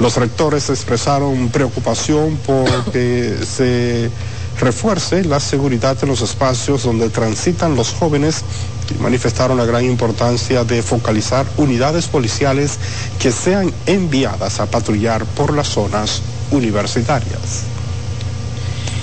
Los 0.00 0.16
rectores 0.16 0.70
expresaron 0.70 1.50
preocupación 1.50 2.38
porque 2.46 3.36
se 3.44 4.10
refuerce 4.58 5.24
la 5.24 5.40
seguridad 5.40 5.96
en 6.02 6.08
los 6.08 6.22
espacios 6.22 6.82
donde 6.82 7.10
transitan 7.10 7.76
los 7.76 7.92
jóvenes 7.92 8.42
y 8.90 9.02
manifestaron 9.02 9.58
la 9.58 9.66
gran 9.66 9.84
importancia 9.84 10.64
de 10.64 10.82
focalizar 10.82 11.46
unidades 11.58 12.06
policiales 12.06 12.78
que 13.18 13.30
sean 13.30 13.72
enviadas 13.86 14.60
a 14.60 14.66
patrullar 14.66 15.24
por 15.24 15.54
las 15.54 15.68
zonas 15.68 16.22
universitarias. 16.50 17.79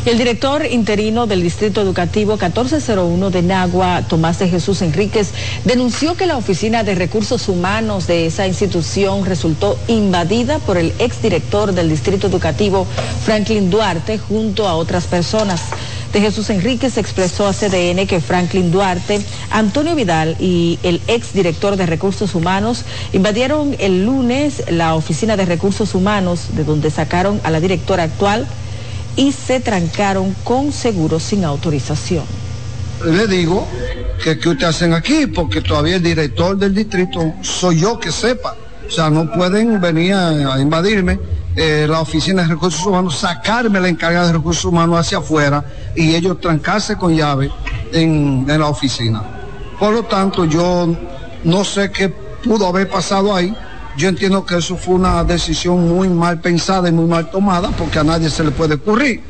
El 0.07 0.17
director 0.17 0.65
interino 0.65 1.27
del 1.27 1.43
Distrito 1.43 1.81
Educativo 1.81 2.37
1401 2.37 3.29
de 3.29 3.41
Nagua, 3.41 4.03
Tomás 4.07 4.39
de 4.39 4.47
Jesús 4.47 4.81
Enríquez, 4.81 5.31
denunció 5.65 6.15
que 6.15 6.25
la 6.25 6.37
Oficina 6.37 6.85
de 6.85 6.95
Recursos 6.95 7.49
Humanos 7.49 8.07
de 8.07 8.25
esa 8.25 8.47
institución 8.47 9.25
resultó 9.25 9.77
invadida 9.89 10.59
por 10.59 10.77
el 10.77 10.93
exdirector 10.99 11.73
del 11.73 11.89
Distrito 11.89 12.27
Educativo, 12.27 12.87
Franklin 13.25 13.69
Duarte, 13.69 14.17
junto 14.17 14.65
a 14.65 14.75
otras 14.75 15.07
personas. 15.07 15.61
De 16.13 16.21
Jesús 16.21 16.49
Enríquez 16.51 16.97
expresó 16.97 17.45
a 17.45 17.51
CDN 17.51 18.07
que 18.07 18.21
Franklin 18.21 18.71
Duarte, 18.71 19.19
Antonio 19.51 19.93
Vidal 19.93 20.37
y 20.39 20.79
el 20.83 21.01
exdirector 21.07 21.75
de 21.75 21.85
Recursos 21.85 22.33
Humanos 22.33 22.85
invadieron 23.11 23.75
el 23.77 24.05
lunes 24.05 24.63
la 24.69 24.95
Oficina 24.95 25.35
de 25.35 25.43
Recursos 25.43 25.95
Humanos, 25.95 26.47
de 26.53 26.63
donde 26.63 26.91
sacaron 26.91 27.41
a 27.43 27.51
la 27.51 27.59
directora 27.59 28.03
actual, 28.03 28.47
y 29.17 29.33
se 29.33 29.59
trancaron 29.59 30.33
con 30.45 30.71
seguro 30.71 31.19
sin 31.19 31.43
autorización. 31.43 32.23
Le 33.03 33.27
digo 33.27 33.67
que 34.23 34.39
qué 34.39 34.49
ustedes 34.49 34.75
hacen 34.75 34.93
aquí, 34.93 35.27
porque 35.27 35.61
todavía 35.61 35.97
el 35.97 36.03
director 36.03 36.57
del 36.57 36.73
distrito 36.73 37.33
soy 37.41 37.81
yo 37.81 37.99
que 37.99 38.11
sepa. 38.11 38.55
O 38.87 38.89
sea, 38.89 39.09
no 39.09 39.29
pueden 39.31 39.81
venir 39.81 40.13
a, 40.13 40.59
invadirme 40.59 41.19
eh, 41.55 41.85
la 41.89 41.99
oficina 41.99 42.43
de 42.43 42.49
recursos 42.49 42.85
humanos, 42.85 43.17
sacarme 43.17 43.81
la 43.81 43.89
encargada 43.89 44.27
de 44.27 44.33
recursos 44.33 44.63
humanos 44.65 44.99
hacia 44.99 45.17
afuera 45.17 45.65
y 45.95 46.15
ellos 46.15 46.39
trancarse 46.39 46.95
con 46.95 47.15
llave 47.15 47.51
en 47.91 48.45
la 48.47 48.67
oficina. 48.67 49.21
Por 49.77 49.93
lo 49.93 50.03
tanto, 50.03 50.45
yo 50.45 50.87
no 51.43 51.63
sé 51.63 51.91
qué 51.91 52.09
pudo 52.09 52.67
haber 52.67 52.89
pasado 52.89 53.35
ahí. 53.35 53.53
Yo 53.97 54.09
entiendo 54.09 54.45
que 54.45 54.57
eso 54.57 54.77
fue 54.77 54.93
una 54.93 55.23
decisión 55.23 55.87
muy 55.89 56.07
mal 56.07 56.39
pensada 56.39 56.87
y 56.87 56.91
muy 56.91 57.05
mal 57.05 57.31
tomada 57.31 57.71
porque 57.71 57.97
a 57.97 58.03
nadie 58.03 58.29
se 58.29 58.43
le 58.43 58.51
puede 58.51 58.75
ocurrir. 58.75 59.23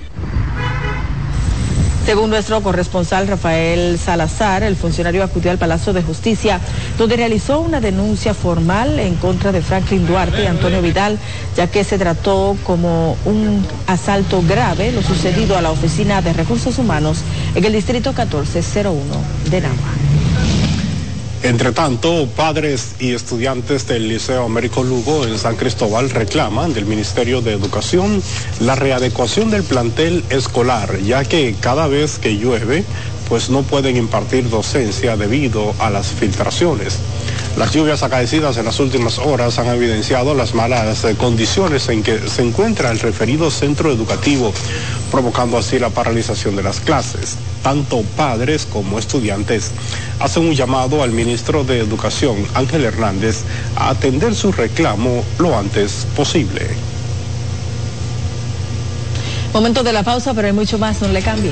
Según 2.05 2.30
nuestro 2.30 2.61
corresponsal 2.61 3.28
Rafael 3.28 3.97
Salazar, 3.97 4.63
el 4.63 4.76
funcionario 4.76 5.24
acudió 5.24 5.51
al 5.51 5.57
Palacio 5.57 5.93
de 5.93 6.01
Justicia, 6.01 6.59
donde 6.97 7.15
realizó 7.15 7.61
una 7.61 7.80
denuncia 7.80 8.34
formal 8.34 8.99
en 8.99 9.15
contra 9.15 9.53
de 9.53 9.61
Franklin 9.61 10.05
Duarte 10.05 10.43
y 10.43 10.47
Antonio 10.47 10.82
Vidal, 10.82 11.18
ya 11.55 11.68
que 11.68 11.86
se 11.86 11.97
trató 11.97 12.57
como 12.65 13.18
un 13.24 13.65
asalto 13.88 14.41
grave 14.41 14.91
lo 14.91 15.01
sucedido 15.01 15.57
a 15.57 15.61
la 15.61 15.72
Oficina 15.72 16.22
de 16.22 16.34
Recursos 16.34 16.78
Humanos 16.78 17.20
en 17.55 17.63
el 17.63 17.74
Distrito 17.74 18.11
1401 18.11 19.01
de 19.49 19.61
Nagua. 19.61 20.07
Entre 21.44 21.72
tanto, 21.72 22.28
padres 22.36 22.96
y 23.00 23.14
estudiantes 23.14 23.88
del 23.88 24.08
Liceo 24.08 24.44
Américo 24.44 24.84
Lugo 24.84 25.26
en 25.26 25.38
San 25.38 25.56
Cristóbal 25.56 26.10
reclaman 26.10 26.74
del 26.74 26.86
Ministerio 26.86 27.42
de 27.42 27.54
Educación 27.54 28.22
la 28.60 28.76
readecuación 28.76 29.52
del 29.52 29.64
plantel 29.64 30.24
escolar, 30.30 31.00
ya 31.00 31.24
que 31.24 31.56
cada 31.60 31.88
vez 31.88 32.18
que 32.18 32.38
llueve, 32.38 32.84
pues 33.30 33.50
no 33.50 33.62
pueden 33.64 33.98
impartir 33.98 34.50
docencia 34.50 35.16
debido 35.16 35.74
a 35.80 35.90
las 35.90 36.08
filtraciones. 36.08 36.98
Las 37.58 37.74
lluvias 37.74 38.03
acaecidas 38.03 38.55
en 38.58 38.66
las 38.66 38.80
últimas 38.80 39.18
horas 39.18 39.58
han 39.58 39.66
evidenciado 39.66 40.36
las 40.36 40.53
malas 40.53 41.03
eh, 41.03 41.16
condiciones 41.16 41.89
en 41.89 42.03
que 42.03 42.20
se 42.30 42.43
encuentra 42.43 42.91
el 42.91 42.99
referido 42.99 43.49
centro 43.49 43.91
educativo, 43.91 44.53
provocando 45.10 45.58
así 45.58 45.80
la 45.80 45.89
paralización 45.89 46.55
de 46.55 46.62
las 46.62 46.80
clases. 46.80 47.36
Tanto 47.64 48.03
padres 48.16 48.68
como 48.72 48.99
estudiantes 48.99 49.72
hacen 50.20 50.43
un 50.43 50.53
llamado 50.53 51.01
al 51.01 51.12
ministro 51.12 51.64
de 51.64 51.80
Educación, 51.80 52.45
Ángel 52.53 52.86
Hernández, 52.86 53.41
a 53.76 53.89
atender 53.89 54.36
su 54.36 54.51
reclamo 54.51 55.24
lo 55.39 55.58
antes 55.58 56.05
posible. 56.16 56.62
Momento 59.51 59.82
de 59.82 59.93
la 59.93 60.03
pausa, 60.03 60.36
pero 60.36 60.45
hay 60.45 60.53
mucho 60.53 60.78
más, 60.78 61.01
no 61.01 61.08
le 61.08 61.24
cambie. 61.24 61.51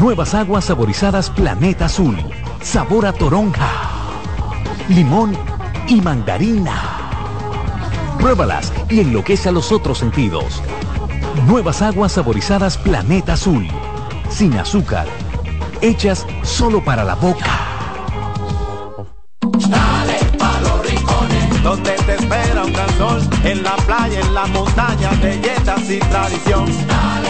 Nuevas 0.00 0.34
aguas 0.34 0.64
saborizadas 0.64 1.28
Planeta 1.28 1.84
Azul. 1.84 2.16
Sabor 2.62 3.04
a 3.04 3.12
toronja, 3.12 3.68
limón 4.88 5.36
y 5.88 6.00
mandarina. 6.00 6.72
Pruébalas 8.18 8.72
y 8.88 9.00
enloquece 9.00 9.50
a 9.50 9.52
los 9.52 9.70
otros 9.72 9.98
sentidos. 9.98 10.62
Nuevas 11.46 11.82
aguas 11.82 12.12
saborizadas 12.12 12.78
Planeta 12.78 13.34
Azul. 13.34 13.68
Sin 14.30 14.54
azúcar. 14.54 15.06
Hechas 15.82 16.26
solo 16.44 16.82
para 16.82 17.04
la 17.04 17.14
boca. 17.14 17.58
Dale 19.68 20.18
los 21.62 21.82
te 21.82 22.14
espera 22.14 22.64
un 22.64 22.72
gran 22.72 22.96
sol, 22.96 23.20
en 23.44 23.62
la 23.62 23.76
playa, 23.76 24.20
en 24.20 24.32
y 25.92 25.98
tradición. 25.98 26.66
dale 26.88 27.29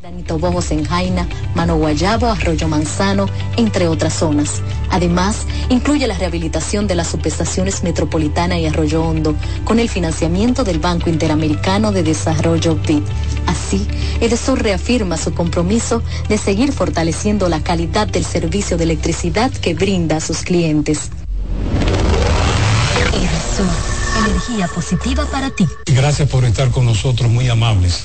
Danito 0.00 0.38
en 0.70 0.84
Jaina, 0.84 1.26
Mano 1.56 1.76
Guayabo, 1.76 2.28
Arroyo 2.28 2.68
Manzano, 2.68 3.26
entre 3.56 3.88
otras 3.88 4.14
zonas. 4.14 4.62
Además, 4.90 5.44
incluye 5.70 6.06
la 6.06 6.16
rehabilitación 6.16 6.86
de 6.86 6.94
las 6.94 7.08
subestaciones 7.08 7.82
Metropolitana 7.82 8.60
y 8.60 8.66
Arroyo 8.66 9.02
Hondo 9.02 9.34
con 9.64 9.80
el 9.80 9.88
financiamiento 9.88 10.62
del 10.62 10.78
Banco 10.78 11.10
Interamericano 11.10 11.90
de 11.90 12.04
Desarrollo 12.04 12.76
BID. 12.76 13.02
Así, 13.46 13.88
Edesur 14.20 14.62
reafirma 14.62 15.16
su 15.16 15.34
compromiso 15.34 16.00
de 16.28 16.38
seguir 16.38 16.70
fortaleciendo 16.70 17.48
la 17.48 17.64
calidad 17.64 18.06
del 18.06 18.24
servicio 18.24 18.76
de 18.76 18.84
electricidad 18.84 19.50
que 19.50 19.74
brinda 19.74 20.18
a 20.18 20.20
sus 20.20 20.42
clientes. 20.42 21.10
Edesur, 23.14 24.28
energía 24.28 24.68
positiva 24.68 25.26
para 25.26 25.50
ti. 25.50 25.66
Gracias 25.86 26.28
por 26.28 26.44
estar 26.44 26.70
con 26.70 26.84
nosotros, 26.84 27.28
muy 27.28 27.48
amables. 27.48 28.04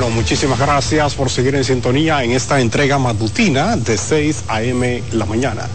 Bueno, 0.00 0.14
muchísimas 0.14 0.60
gracias 0.60 1.16
por 1.16 1.28
seguir 1.28 1.56
en 1.56 1.64
sintonía 1.64 2.22
en 2.22 2.30
esta 2.30 2.60
entrega 2.60 3.00
matutina 3.00 3.76
de 3.76 3.98
6 3.98 4.44
a.m. 4.46 5.02
la 5.10 5.26
mañana. 5.26 5.66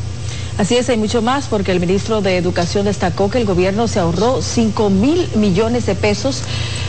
Así 0.58 0.78
es, 0.78 0.88
hay 0.88 0.96
mucho 0.96 1.22
más 1.22 1.48
porque 1.48 1.74
el 1.74 1.82
ministro 1.82 2.22
de 2.22 2.38
Educación 2.38 2.86
destacó 2.86 3.30
que 3.30 3.40
el 3.40 3.46
gobierno 3.46 3.90
se 3.90 4.00
ahorró 4.00 4.42
5 4.42 4.90
mil 4.92 5.28
millones 5.36 5.86
de 5.88 5.96
pesos 5.96 6.44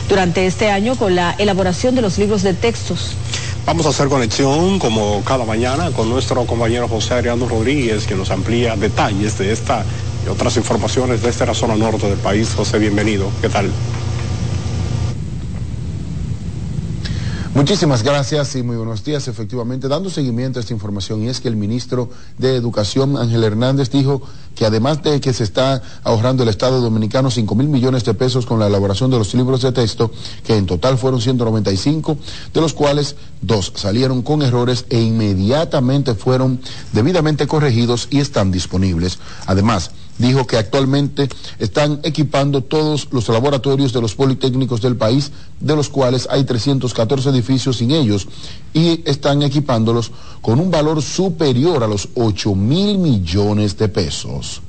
durante 0.07 0.45
este 0.45 0.71
año 0.71 0.95
con 0.95 1.13
la 1.13 1.35
elaboración 1.37 1.93
de 1.93 2.01
los 2.01 2.17
libros 2.17 2.41
de 2.41 2.53
textos. 2.53 3.17
Vamos 3.65 3.85
a 3.85 3.89
hacer 3.89 4.07
conexión 4.07 4.79
como 4.79 5.21
cada 5.25 5.43
mañana 5.43 5.91
con 5.91 6.09
nuestro 6.09 6.45
compañero 6.45 6.87
José 6.87 7.15
Ariano 7.15 7.49
Rodríguez, 7.49 8.05
que 8.07 8.15
nos 8.15 8.31
amplía 8.31 8.77
detalles 8.77 9.37
de 9.37 9.51
esta 9.51 9.83
y 10.25 10.29
otras 10.29 10.55
informaciones 10.55 11.21
de 11.21 11.31
esta 11.31 11.53
zona 11.53 11.75
norte 11.75 12.07
del 12.07 12.17
país. 12.17 12.53
José, 12.55 12.79
bienvenido. 12.79 13.29
¿Qué 13.41 13.49
tal? 13.49 13.69
Muchísimas 17.55 18.03
gracias 18.03 18.53
y 18.57 18.63
muy 18.63 18.75
buenos 18.75 19.05
días. 19.05 19.29
Efectivamente, 19.29 19.87
dando 19.87 20.09
seguimiento 20.09 20.59
a 20.59 20.61
esta 20.61 20.73
información, 20.73 21.23
y 21.23 21.29
es 21.29 21.39
que 21.39 21.47
el 21.47 21.55
ministro 21.55 22.09
de 22.37 22.57
Educación, 22.57 23.15
Ángel 23.15 23.45
Hernández, 23.45 23.89
dijo 23.89 24.21
que 24.55 24.65
además 24.65 25.01
de 25.03 25.21
que 25.21 25.31
se 25.31 25.45
está 25.45 25.81
ahorrando 26.03 26.43
el 26.43 26.49
Estado 26.49 26.81
Dominicano 26.81 27.31
5 27.31 27.55
mil 27.55 27.69
millones 27.69 28.03
de 28.03 28.13
pesos 28.13 28.45
con 28.45 28.59
la 28.59 28.67
elaboración 28.67 29.09
de 29.09 29.19
los 29.19 29.33
libros 29.35 29.61
de 29.61 29.71
texto, 29.71 30.11
que 30.45 30.57
en 30.57 30.65
total 30.65 30.97
fueron 30.97 31.21
195, 31.21 32.17
de 32.53 32.59
los 32.59 32.73
cuales 32.73 33.15
dos 33.41 33.71
salieron 33.73 34.21
con 34.21 34.41
errores 34.41 34.85
e 34.89 34.99
inmediatamente 34.99 36.13
fueron 36.13 36.59
debidamente 36.91 37.47
corregidos 37.47 38.09
y 38.11 38.19
están 38.19 38.51
disponibles. 38.51 39.17
Además, 39.45 39.91
dijo 40.17 40.47
que 40.47 40.57
actualmente 40.57 41.27
están 41.59 41.99
equipando 42.03 42.61
todos 42.61 43.07
los 43.11 43.27
laboratorios 43.29 43.93
de 43.93 44.01
los 44.01 44.15
politécnicos 44.15 44.81
del 44.81 44.95
país, 44.95 45.31
de 45.59 45.75
los 45.75 45.89
cuales 45.89 46.27
hay 46.29 46.43
314 46.43 47.29
edificios 47.29 47.77
sin 47.77 47.91
ellos, 47.91 48.27
y 48.73 49.01
están 49.05 49.43
equipándolos 49.43 50.11
con 50.41 50.59
un 50.59 50.71
valor 50.71 51.01
superior 51.01 51.83
a 51.83 51.87
los 51.87 52.09
8 52.15 52.55
mil 52.55 52.97
millones 52.97 53.77
de 53.77 53.89
pesos. 53.89 54.61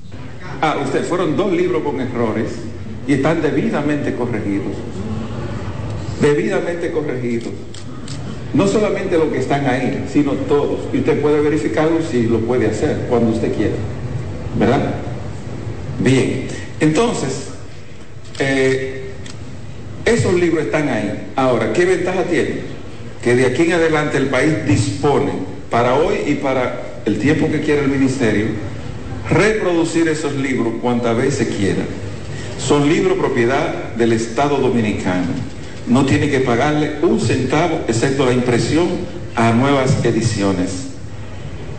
Ah, 0.61 0.77
usted, 0.83 1.05
fueron 1.05 1.37
dos 1.37 1.53
libros 1.53 1.83
con 1.83 2.01
errores 2.01 2.53
y 3.07 3.15
están 3.15 3.43
debidamente 3.43 4.15
corregidos. 4.15 4.73
Debidamente 6.21 6.91
corregidos. 6.91 7.53
No 8.55 8.67
solamente 8.67 9.19
los 9.19 9.29
que 9.29 9.39
están 9.41 9.67
ahí, 9.67 10.07
sino 10.11 10.33
todos. 10.33 10.79
Y 10.93 10.99
usted 10.99 11.21
puede 11.21 11.41
verificarlo 11.41 11.99
si 12.11 12.23
lo 12.23 12.41
puede 12.41 12.69
hacer 12.69 13.07
cuando 13.11 13.33
usted 13.33 13.55
quiera. 13.55 13.75
¿Verdad? 14.59 14.95
Bien, 15.99 16.49
entonces, 16.81 17.49
eh, 18.39 19.11
esos 20.05 20.35
libros 20.35 20.67
están 20.67 20.89
ahí. 20.89 21.29
Ahora, 21.37 21.73
¿qué 21.73 21.85
ventaja 21.85 22.23
tiene? 22.25 22.61
Que 23.23 23.35
de 23.35 23.47
aquí 23.47 23.63
en 23.63 23.73
adelante 23.73 24.19
el 24.19 24.27
país 24.27 24.67
dispone 24.67 25.33
para 25.71 25.95
hoy 25.95 26.17
y 26.27 26.35
para 26.35 27.01
el 27.07 27.19
tiempo 27.19 27.51
que 27.51 27.61
quiera 27.61 27.83
el 27.83 27.89
ministerio, 27.89 28.47
reproducir 29.31 30.09
esos 30.09 30.35
libros 30.35 30.75
cuantas 30.81 31.17
veces 31.17 31.49
quiera. 31.57 31.83
Son 32.59 32.89
libros 32.89 33.19
propiedad 33.19 33.95
del 33.95 34.13
Estado 34.13 34.59
Dominicano. 34.59 35.27
No 35.87 36.05
tiene 36.05 36.31
que 36.31 36.41
pagarle 36.41 36.97
un 37.03 37.21
centavo, 37.21 37.81
excepto 37.89 38.27
la 38.27 38.33
impresión, 38.33 38.89
a 39.35 39.53
nuevas 39.53 40.05
ediciones. 40.05 40.87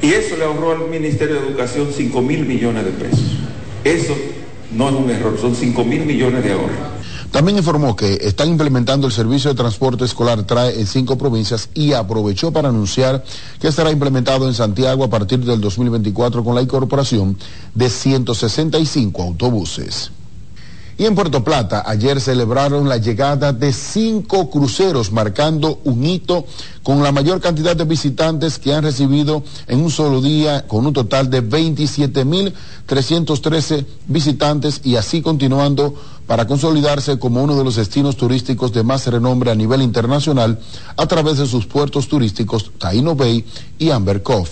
Y 0.01 0.11
eso 0.11 0.37
le 0.37 0.43
ahorró 0.43 0.71
al 0.71 0.89
Ministerio 0.89 1.35
de 1.35 1.47
Educación 1.47 1.87
5 1.95 2.21
mil 2.21 2.45
millones 2.45 2.85
de 2.85 2.91
pesos. 2.91 3.46
Eso 3.83 4.15
no 4.71 4.89
es 4.89 4.95
un 4.95 5.09
error, 5.09 5.37
son 5.39 5.55
5 5.55 5.83
mil 5.83 6.05
millones 6.05 6.43
de 6.43 6.51
ahorros. 6.51 6.97
También 7.31 7.57
informó 7.57 7.95
que 7.95 8.13
están 8.21 8.49
implementando 8.49 9.05
el 9.05 9.13
servicio 9.13 9.49
de 9.49 9.55
transporte 9.55 10.05
escolar 10.05 10.43
TRAE 10.43 10.79
en 10.79 10.87
cinco 10.87 11.17
provincias 11.17 11.69
y 11.73 11.93
aprovechó 11.93 12.51
para 12.51 12.69
anunciar 12.69 13.23
que 13.59 13.67
estará 13.67 13.91
implementado 13.91 14.47
en 14.47 14.53
Santiago 14.53 15.03
a 15.03 15.09
partir 15.09 15.39
del 15.43 15.59
2024 15.59 16.43
con 16.43 16.55
la 16.55 16.61
incorporación 16.61 17.37
de 17.75 17.89
165 17.89 19.21
autobuses. 19.21 20.11
Y 20.99 21.05
en 21.05 21.13
Puerto 21.13 21.43
Plata, 21.43 21.83
ayer 21.85 22.19
celebraron 22.19 22.89
la 22.89 22.97
llegada 22.97 23.53
de 23.53 23.71
cinco 23.71 24.49
cruceros, 24.49 25.11
marcando 25.11 25.79
un 25.83 26.03
hito 26.03 26.47
con 26.81 27.03
la 27.03 27.11
mayor 27.11 27.39
cantidad 27.39 27.75
de 27.75 27.85
visitantes 27.85 28.57
que 28.57 28.73
han 28.73 28.81
recibido 28.81 29.43
en 29.67 29.81
un 29.81 29.91
solo 29.91 30.21
día, 30.21 30.65
con 30.67 30.87
un 30.87 30.93
total 30.93 31.29
de 31.29 31.43
27.313 31.43 33.85
visitantes 34.07 34.81
y 34.83 34.95
así 34.95 35.21
continuando 35.21 35.93
para 36.25 36.47
consolidarse 36.47 37.19
como 37.19 37.43
uno 37.43 37.55
de 37.55 37.63
los 37.63 37.75
destinos 37.75 38.17
turísticos 38.17 38.73
de 38.73 38.81
más 38.81 39.05
renombre 39.05 39.51
a 39.51 39.55
nivel 39.55 39.83
internacional 39.83 40.57
a 40.95 41.05
través 41.05 41.37
de 41.37 41.45
sus 41.45 41.67
puertos 41.67 42.07
turísticos 42.07 42.71
Taino 42.79 43.13
Bay 43.15 43.45
y 43.77 43.91
Amber 43.91 44.23
Cove. 44.23 44.49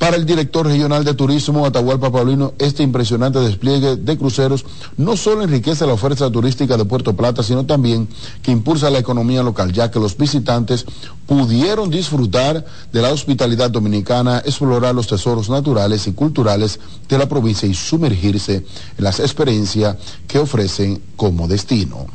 Para 0.00 0.16
el 0.16 0.24
director 0.24 0.66
regional 0.66 1.04
de 1.04 1.12
turismo 1.12 1.66
Atahualpa 1.66 2.10
Paulino, 2.10 2.54
este 2.58 2.82
impresionante 2.82 3.38
despliegue 3.38 3.96
de 3.96 4.16
cruceros 4.16 4.64
no 4.96 5.14
solo 5.14 5.42
enriquece 5.42 5.86
la 5.86 5.92
oferta 5.92 6.32
turística 6.32 6.78
de 6.78 6.86
Puerto 6.86 7.14
Plata, 7.14 7.42
sino 7.42 7.66
también 7.66 8.08
que 8.42 8.50
impulsa 8.50 8.88
la 8.88 8.98
economía 8.98 9.42
local, 9.42 9.74
ya 9.74 9.90
que 9.90 10.00
los 10.00 10.16
visitantes 10.16 10.86
pudieron 11.26 11.90
disfrutar 11.90 12.64
de 12.90 13.02
la 13.02 13.10
hospitalidad 13.10 13.70
dominicana, 13.70 14.38
explorar 14.38 14.94
los 14.94 15.06
tesoros 15.06 15.50
naturales 15.50 16.06
y 16.06 16.14
culturales 16.14 16.80
de 17.06 17.18
la 17.18 17.28
provincia 17.28 17.68
y 17.68 17.74
sumergirse 17.74 18.64
en 18.96 19.04
las 19.04 19.20
experiencias 19.20 19.98
que 20.26 20.38
ofrecen 20.38 21.02
como 21.14 21.46
destino. 21.46 22.06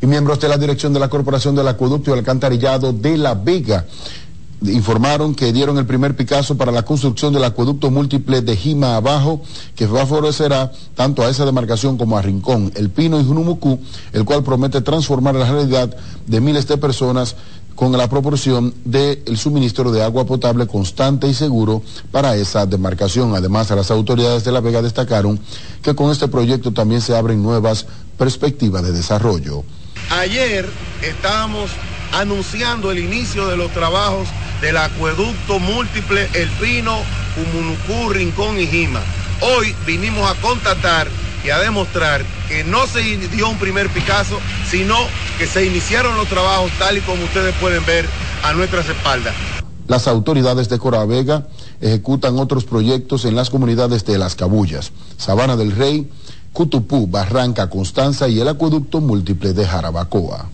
Y 0.00 0.06
miembros 0.06 0.40
de 0.40 0.48
la 0.48 0.56
dirección 0.56 0.94
de 0.94 1.00
la 1.00 1.10
Corporación 1.10 1.54
del 1.54 1.68
Acueducto 1.68 2.10
y 2.10 2.14
Alcantarillado 2.14 2.94
de 2.94 3.18
La 3.18 3.34
Vega 3.34 3.84
informaron 4.62 5.34
que 5.34 5.52
dieron 5.52 5.78
el 5.78 5.86
primer 5.86 6.16
Picasso 6.16 6.56
para 6.56 6.72
la 6.72 6.84
construcción 6.84 7.32
del 7.32 7.44
acueducto 7.44 7.90
múltiple 7.90 8.40
de 8.42 8.56
Jima 8.56 8.96
Abajo, 8.96 9.40
que 9.76 9.86
favorecerá 9.86 10.72
tanto 10.94 11.22
a 11.22 11.30
esa 11.30 11.44
demarcación 11.44 11.96
como 11.96 12.18
a 12.18 12.22
Rincón, 12.22 12.72
El 12.74 12.90
Pino 12.90 13.20
y 13.20 13.24
Junumucú, 13.24 13.78
el 14.12 14.24
cual 14.24 14.42
promete 14.42 14.80
transformar 14.80 15.34
la 15.34 15.50
realidad 15.50 15.96
de 16.26 16.40
miles 16.40 16.66
de 16.66 16.76
personas 16.76 17.36
con 17.78 17.92
la 17.96 18.08
proporción 18.08 18.74
del 18.84 19.36
suministro 19.36 19.92
de 19.92 20.02
agua 20.02 20.26
potable 20.26 20.66
constante 20.66 21.28
y 21.28 21.34
seguro 21.34 21.80
para 22.10 22.34
esa 22.34 22.66
demarcación. 22.66 23.36
Además, 23.36 23.70
las 23.70 23.92
autoridades 23.92 24.42
de 24.42 24.50
La 24.50 24.60
Vega 24.60 24.82
destacaron 24.82 25.38
que 25.80 25.94
con 25.94 26.10
este 26.10 26.26
proyecto 26.26 26.72
también 26.72 27.00
se 27.00 27.16
abren 27.16 27.40
nuevas 27.40 27.86
perspectivas 28.16 28.82
de 28.82 28.90
desarrollo. 28.90 29.62
Ayer 30.10 30.68
estábamos 31.02 31.70
anunciando 32.12 32.90
el 32.90 32.98
inicio 32.98 33.46
de 33.46 33.56
los 33.56 33.70
trabajos 33.70 34.26
del 34.60 34.76
acueducto 34.76 35.58
múltiple 35.58 36.28
El 36.34 36.48
Pino, 36.50 36.98
Rincón 38.10 38.58
y 38.58 38.66
Jima. 38.66 39.00
Hoy 39.40 39.74
vinimos 39.86 40.28
a 40.28 40.34
contactar 40.40 41.08
y 41.44 41.50
a 41.50 41.58
demostrar 41.58 42.24
que 42.48 42.64
no 42.64 42.86
se 42.86 43.02
dio 43.02 43.48
un 43.48 43.58
primer 43.58 43.88
Picasso, 43.90 44.38
sino 44.68 44.96
que 45.38 45.46
se 45.46 45.64
iniciaron 45.64 46.16
los 46.16 46.28
trabajos 46.28 46.70
tal 46.78 46.98
y 46.98 47.00
como 47.02 47.22
ustedes 47.24 47.54
pueden 47.56 47.84
ver 47.86 48.06
a 48.42 48.52
nuestras 48.52 48.88
espaldas. 48.88 49.34
Las 49.86 50.06
autoridades 50.08 50.68
de 50.68 50.78
Coravega 50.78 51.46
ejecutan 51.80 52.38
otros 52.38 52.64
proyectos 52.64 53.24
en 53.24 53.36
las 53.36 53.48
comunidades 53.48 54.04
de 54.04 54.18
Las 54.18 54.34
Cabullas, 54.34 54.92
Sabana 55.16 55.56
del 55.56 55.74
Rey, 55.74 56.10
Cutupú, 56.52 57.06
Barranca, 57.06 57.70
Constanza 57.70 58.28
y 58.28 58.40
el 58.40 58.48
acueducto 58.48 59.00
múltiple 59.00 59.52
de 59.52 59.66
Jarabacoa. 59.66 60.50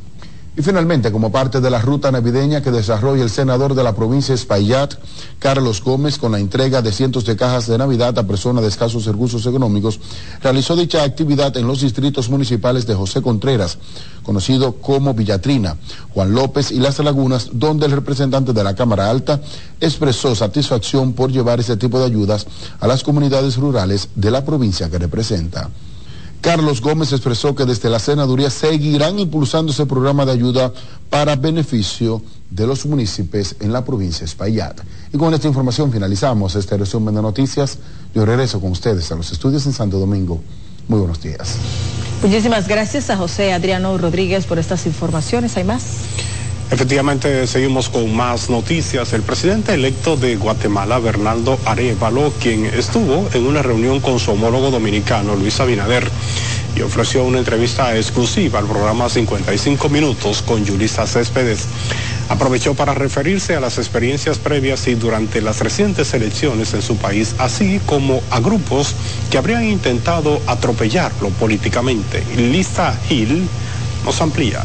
Y 0.57 0.63
finalmente, 0.63 1.11
como 1.11 1.33
parte 1.33 1.61
de 1.61 1.69
la 1.69 1.81
ruta 1.81 2.13
navideña 2.13 2.63
que 2.63 2.71
desarrolla 2.71 3.25
el 3.25 3.31
senador 3.31 3.75
de 3.75 3.83
la 3.83 3.97
provincia 3.97 4.37
Espaillat, 4.37 4.95
Carlos 5.41 5.83
Gómez, 5.83 6.17
con 6.17 6.31
la 6.31 6.39
entrega 6.39 6.81
de 6.81 6.93
cientos 6.93 7.25
de 7.25 7.35
cajas 7.35 7.67
de 7.67 7.77
Navidad 7.77 8.17
a 8.17 8.27
personas 8.27 8.63
de 8.63 8.69
escasos 8.69 9.05
recursos 9.05 9.45
económicos, 9.47 9.99
realizó 10.41 10.77
dicha 10.77 11.03
actividad 11.03 11.57
en 11.57 11.67
los 11.67 11.81
distritos 11.81 12.31
municipales 12.31 12.87
de 12.87 12.95
José 12.95 13.21
Contreras, 13.21 13.79
conocido 14.23 14.75
como 14.75 15.13
Villatrina, 15.13 15.77
Juan 16.15 16.33
López 16.33 16.71
y 16.71 16.79
Las 16.79 17.01
Lagunas, 17.01 17.51
donde 17.53 17.87
el 17.87 17.93
representante 17.93 18.53
de 18.53 18.63
la 18.63 18.77
Cámara 18.77 19.11
Alta 19.11 19.41
expresó 19.81 20.37
satisfacción 20.37 21.15
por 21.15 21.33
llevar 21.33 21.59
ese 21.59 21.77
tipo 21.77 21.99
de 21.99 22.07
ayudas 22.07 22.47
a 22.79 22.87
las 22.87 23.03
comunidades 23.03 23.57
rurales 23.57 24.09
de 24.15 24.31
la 24.31 24.45
provincia 24.45 24.89
que 24.89 24.99
representa. 24.99 25.69
Carlos 26.45 26.83
Gómez 26.83 27.11
expresó 27.11 27.55
que 27.55 27.65
desde 27.65 27.89
la 27.89 27.99
senaduría 27.99 28.51
seguirán 28.51 29.19
impulsando 29.19 29.73
ese 29.73 29.87
programa 29.87 30.27
de 30.27 30.33
ayuda 30.33 30.75
para 31.09 31.37
beneficio 31.37 32.21
de 32.51 32.67
los 32.67 32.85
municipios 32.85 33.57
en 33.61 33.73
la 33.73 33.83
provincia 33.83 34.21
de 34.21 34.27
Espaillat. 34.27 34.79
Y 35.11 35.17
con 35.17 35.33
esta 35.33 35.49
información 35.49 35.91
finalizamos 35.91 36.55
este 36.55 36.77
resumen 36.77 37.15
de 37.15 37.23
noticias. 37.23 37.79
Yo 38.15 38.27
regreso 38.27 38.61
con 38.61 38.73
ustedes 38.73 39.11
a 39.11 39.15
los 39.15 39.33
estudios 39.33 39.65
en 39.65 39.73
Santo 39.73 39.99
Domingo. 39.99 40.43
Muy 40.87 40.99
buenos 40.99 41.23
días. 41.23 41.55
Muchísimas 42.23 42.69
gracias 42.69 43.09
a 43.09 43.17
José 43.17 43.55
Adriano 43.55 43.97
Rodríguez 43.97 44.45
por 44.45 44.59
estas 44.59 44.85
informaciones. 44.85 45.57
¿Hay 45.57 45.65
más? 45.65 45.83
Efectivamente, 46.71 47.47
seguimos 47.47 47.89
con 47.89 48.15
más 48.17 48.49
noticias. 48.49 49.13
El 49.13 49.23
presidente 49.23 49.75
electo 49.75 50.17
de 50.17 50.37
Guatemala, 50.37 50.99
Bernardo 50.99 51.59
Arevalo, 51.67 52.33
quien 52.41 52.65
estuvo 52.65 53.29
en 53.35 53.47
una 53.47 53.63
reunión 53.63 54.01
con 54.01 54.19
su 54.19 54.33
homólogo 54.33 54.71
dominicano, 54.71 55.37
Luis 55.37 55.61
Abinader, 55.61 56.11
y 56.75 56.81
ofreció 56.81 57.23
una 57.25 57.39
entrevista 57.39 57.95
exclusiva 57.97 58.59
al 58.59 58.67
programa 58.67 59.09
55 59.09 59.89
Minutos 59.91 60.43
con 60.43 60.65
Yulisa 60.65 61.07
Céspedes. 61.07 61.67
Aprovechó 62.29 62.75
para 62.75 62.95
referirse 62.95 63.55
a 63.55 63.61
las 63.61 63.79
experiencias 63.79 64.39
previas 64.39 64.89
y 64.89 64.95
durante 64.95 65.43
las 65.43 65.61
recientes 65.61 66.15
elecciones 66.15 66.73
en 66.73 66.83
su 66.83 66.97
país, 66.97 67.35
así 67.39 67.81
como 67.85 68.23
a 68.31 68.41
grupos 68.41 68.95
que 69.31 69.39
habrían 69.39 69.65
intentado 69.65 70.41
atropellarlo 70.47 71.29
políticamente. 71.29 72.25
Lista 72.37 72.99
Hill 73.09 73.47
nos 74.05 74.21
amplía. 74.21 74.65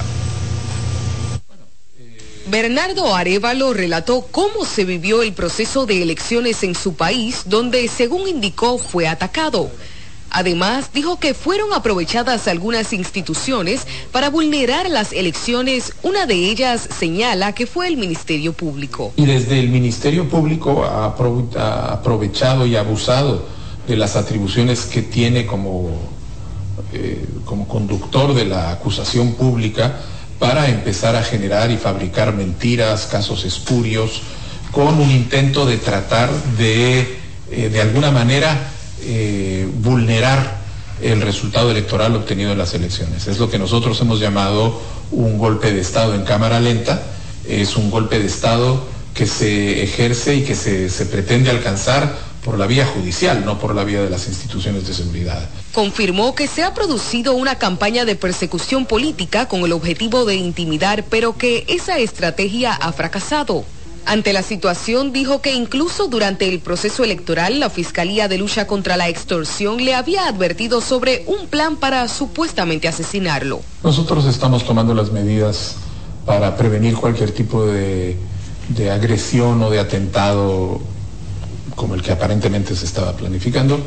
Bernardo 2.49 3.15
Arevalo 3.15 3.73
relató 3.73 4.25
cómo 4.31 4.65
se 4.65 4.83
vivió 4.83 5.21
el 5.21 5.33
proceso 5.33 5.85
de 5.85 6.01
elecciones 6.01 6.63
en 6.63 6.73
su 6.73 6.95
país, 6.95 7.43
donde, 7.45 7.87
según 7.87 8.27
indicó, 8.27 8.79
fue 8.79 9.07
atacado. 9.07 9.69
Además, 10.31 10.89
dijo 10.93 11.19
que 11.19 11.33
fueron 11.35 11.73
aprovechadas 11.73 12.47
algunas 12.47 12.91
instituciones 12.93 13.81
para 14.11 14.29
vulnerar 14.31 14.89
las 14.89 15.11
elecciones. 15.13 15.93
Una 16.01 16.25
de 16.25 16.35
ellas 16.49 16.89
señala 16.99 17.53
que 17.53 17.67
fue 17.67 17.87
el 17.87 17.97
Ministerio 17.97 18.53
Público. 18.53 19.13
Y 19.15 19.25
desde 19.25 19.59
el 19.59 19.69
Ministerio 19.69 20.27
Público 20.27 20.83
ha 20.85 21.15
aprove- 21.15 21.55
ha 21.55 21.93
aprovechado 21.93 22.65
y 22.65 22.75
abusado 22.75 23.45
de 23.87 23.95
las 23.95 24.15
atribuciones 24.15 24.85
que 24.85 25.01
tiene 25.03 25.45
como, 25.45 25.89
eh, 26.93 27.25
como 27.45 27.67
conductor 27.67 28.33
de 28.33 28.45
la 28.45 28.71
acusación 28.71 29.33
pública 29.33 29.99
para 30.39 30.69
empezar 30.69 31.15
a 31.15 31.23
generar 31.23 31.69
y 31.69 31.77
fabricar 31.77 32.33
mentiras, 32.33 33.07
casos 33.07 33.43
espurios, 33.43 34.21
con 34.71 34.99
un 34.99 35.11
intento 35.11 35.65
de 35.65 35.77
tratar 35.77 36.31
de, 36.57 37.19
eh, 37.51 37.69
de 37.69 37.81
alguna 37.81 38.11
manera, 38.11 38.71
eh, 39.03 39.69
vulnerar 39.75 40.59
el 41.01 41.21
resultado 41.21 41.71
electoral 41.71 42.15
obtenido 42.15 42.53
en 42.53 42.57
las 42.57 42.73
elecciones. 42.73 43.27
Es 43.27 43.39
lo 43.39 43.49
que 43.49 43.59
nosotros 43.59 43.99
hemos 44.01 44.19
llamado 44.19 44.81
un 45.11 45.37
golpe 45.37 45.71
de 45.71 45.81
Estado 45.81 46.15
en 46.15 46.23
cámara 46.23 46.59
lenta. 46.59 47.01
Es 47.47 47.75
un 47.75 47.89
golpe 47.89 48.19
de 48.19 48.25
Estado 48.25 48.85
que 49.13 49.25
se 49.25 49.83
ejerce 49.83 50.35
y 50.35 50.43
que 50.43 50.55
se, 50.55 50.89
se 50.89 51.05
pretende 51.05 51.49
alcanzar 51.49 52.28
por 52.49 52.57
la 52.57 52.65
vía 52.65 52.83
judicial, 52.83 53.45
no 53.45 53.59
por 53.59 53.75
la 53.75 53.83
vía 53.83 54.01
de 54.01 54.09
las 54.09 54.27
instituciones 54.27 54.87
de 54.87 54.95
seguridad. 54.95 55.47
Confirmó 55.71 56.33
que 56.33 56.47
se 56.47 56.63
ha 56.63 56.73
producido 56.73 57.35
una 57.35 57.59
campaña 57.59 58.05
de 58.05 58.15
persecución 58.15 58.87
política 58.87 59.47
con 59.47 59.61
el 59.61 59.71
objetivo 59.71 60.25
de 60.25 60.33
intimidar, 60.33 61.03
pero 61.03 61.37
que 61.37 61.63
esa 61.67 61.99
estrategia 61.99 62.73
ha 62.73 62.91
fracasado. 62.91 63.65
Ante 64.07 64.33
la 64.33 64.41
situación 64.41 65.13
dijo 65.13 65.43
que 65.43 65.53
incluso 65.53 66.07
durante 66.07 66.49
el 66.49 66.59
proceso 66.59 67.03
electoral 67.03 67.59
la 67.59 67.69
Fiscalía 67.69 68.27
de 68.27 68.39
Lucha 68.39 68.65
contra 68.65 68.97
la 68.97 69.09
Extorsión 69.09 69.85
le 69.85 69.93
había 69.93 70.27
advertido 70.27 70.81
sobre 70.81 71.25
un 71.27 71.45
plan 71.49 71.77
para 71.77 72.07
supuestamente 72.07 72.87
asesinarlo. 72.87 73.61
Nosotros 73.83 74.25
estamos 74.25 74.65
tomando 74.65 74.95
las 74.95 75.11
medidas 75.11 75.75
para 76.25 76.57
prevenir 76.57 76.95
cualquier 76.95 77.29
tipo 77.29 77.67
de, 77.67 78.17
de 78.69 78.89
agresión 78.89 79.61
o 79.61 79.69
de 79.69 79.79
atentado 79.79 80.81
como 81.79 81.95
el 81.95 82.01
que 82.01 82.11
aparentemente 82.11 82.75
se 82.75 82.85
estaba 82.85 83.15
planificando. 83.15 83.79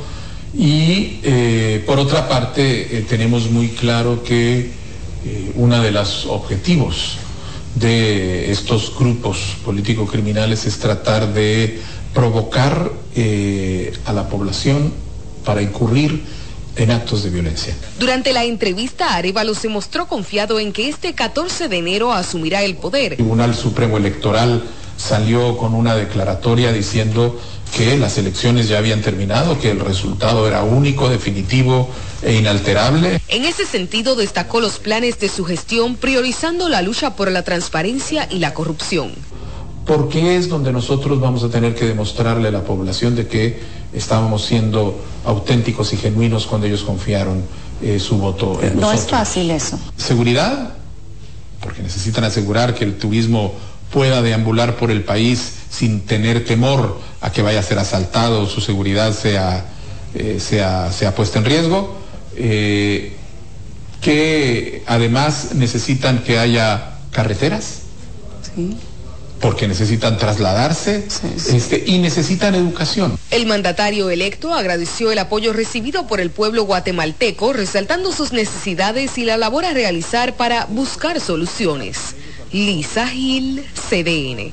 Y 0.56 1.20
eh, 1.22 1.84
por 1.86 1.98
otra 1.98 2.26
parte, 2.26 2.96
eh, 2.96 3.04
tenemos 3.06 3.50
muy 3.50 3.68
claro 3.68 4.24
que 4.24 4.70
eh, 5.24 5.52
uno 5.56 5.80
de 5.80 5.92
los 5.92 6.24
objetivos 6.26 7.18
de 7.74 8.50
estos 8.50 8.94
grupos 8.98 9.38
político-criminales 9.64 10.64
es 10.64 10.78
tratar 10.78 11.32
de 11.32 11.80
provocar 12.14 12.90
a 14.04 14.12
la 14.12 14.28
población 14.28 14.92
para 15.44 15.62
incurrir 15.62 16.22
en 16.76 16.90
actos 16.90 17.22
de 17.22 17.30
violencia. 17.30 17.74
Durante 17.98 18.32
la 18.32 18.44
entrevista, 18.44 19.14
Arevalo 19.14 19.54
se 19.54 19.68
mostró 19.68 20.06
confiado 20.06 20.58
en 20.58 20.72
que 20.72 20.88
este 20.88 21.14
14 21.14 21.68
de 21.68 21.78
enero 21.78 22.12
asumirá 22.12 22.62
el 22.62 22.76
poder. 22.76 23.12
El 23.12 23.18
Tribunal 23.18 23.54
Supremo 23.54 23.96
Electoral 23.96 24.62
salió 24.98 25.56
con 25.56 25.74
una 25.74 25.94
declaratoria 25.94 26.72
diciendo 26.72 27.38
que 27.76 27.96
las 27.96 28.18
elecciones 28.18 28.68
ya 28.68 28.78
habían 28.78 29.00
terminado, 29.00 29.58
que 29.58 29.70
el 29.70 29.80
resultado 29.80 30.46
era 30.46 30.62
único, 30.62 31.08
definitivo 31.08 31.88
e 32.22 32.34
inalterable. 32.34 33.20
En 33.28 33.44
ese 33.44 33.64
sentido, 33.64 34.14
destacó 34.14 34.60
los 34.60 34.78
planes 34.78 35.18
de 35.18 35.28
su 35.30 35.44
gestión 35.44 35.96
priorizando 35.96 36.68
la 36.68 36.82
lucha 36.82 37.16
por 37.16 37.30
la 37.32 37.42
transparencia 37.42 38.28
y 38.30 38.38
la 38.38 38.52
corrupción. 38.54 39.12
porque 39.86 40.36
es 40.36 40.48
donde 40.48 40.70
nosotros 40.70 41.18
vamos 41.20 41.42
a 41.42 41.48
tener 41.48 41.74
que 41.74 41.84
demostrarle 41.86 42.46
a 42.48 42.50
la 42.52 42.62
población 42.62 43.16
de 43.16 43.26
que 43.26 43.58
estábamos 43.92 44.44
siendo 44.44 45.00
auténticos 45.24 45.92
y 45.92 45.96
genuinos 45.96 46.46
cuando 46.46 46.68
ellos 46.68 46.82
confiaron 46.82 47.42
eh, 47.82 47.98
su 47.98 48.16
voto 48.18 48.60
en 48.62 48.78
No 48.78 48.92
es 48.92 48.98
nosotros. 49.00 49.10
fácil 49.10 49.50
eso. 49.50 49.80
Seguridad, 49.96 50.74
porque 51.60 51.82
necesitan 51.82 52.22
asegurar 52.22 52.76
que 52.76 52.84
el 52.84 52.96
turismo 52.96 53.54
pueda 53.92 54.22
deambular 54.22 54.76
por 54.76 54.92
el 54.92 55.02
país 55.02 55.54
sin 55.68 56.02
tener 56.02 56.44
temor 56.44 57.00
a 57.22 57.30
que 57.30 57.40
vaya 57.40 57.60
a 57.60 57.62
ser 57.62 57.78
asaltado, 57.78 58.46
su 58.46 58.60
seguridad 58.60 59.14
sea, 59.14 59.64
eh, 60.14 60.38
sea, 60.40 60.92
sea 60.92 61.14
puesta 61.14 61.38
en 61.38 61.44
riesgo, 61.44 61.96
eh, 62.36 63.12
que 64.00 64.82
además 64.86 65.54
necesitan 65.54 66.24
que 66.24 66.38
haya 66.38 66.98
carreteras, 67.12 67.82
porque 69.40 69.68
necesitan 69.68 70.18
trasladarse 70.18 71.06
este, 71.52 71.84
y 71.86 71.98
necesitan 71.98 72.54
educación. 72.56 73.16
El 73.30 73.46
mandatario 73.46 74.10
electo 74.10 74.52
agradeció 74.52 75.12
el 75.12 75.18
apoyo 75.18 75.52
recibido 75.52 76.06
por 76.08 76.20
el 76.20 76.30
pueblo 76.30 76.64
guatemalteco, 76.64 77.52
resaltando 77.52 78.12
sus 78.12 78.32
necesidades 78.32 79.16
y 79.16 79.24
la 79.24 79.36
labor 79.36 79.64
a 79.64 79.72
realizar 79.72 80.36
para 80.36 80.66
buscar 80.66 81.20
soluciones. 81.20 82.16
Lisa 82.52 83.06
Gil, 83.06 83.64
CDN. 83.88 84.52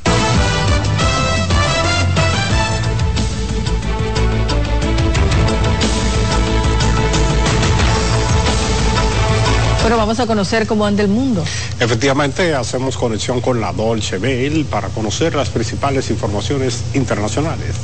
Bueno, 9.81 9.97
vamos 9.97 10.19
a 10.19 10.27
conocer 10.27 10.67
cómo 10.67 10.85
anda 10.85 11.03
el 11.03 11.09
mundo. 11.09 11.43
Efectivamente, 11.79 12.53
hacemos 12.53 12.97
conexión 12.97 13.41
con 13.41 13.61
la 13.61 13.71
Dolce 13.71 14.17
Bell 14.17 14.65
para 14.65 14.89
conocer 14.89 15.35
las 15.35 15.49
principales 15.49 16.09
informaciones 16.09 16.83
internacionales. 16.93 17.75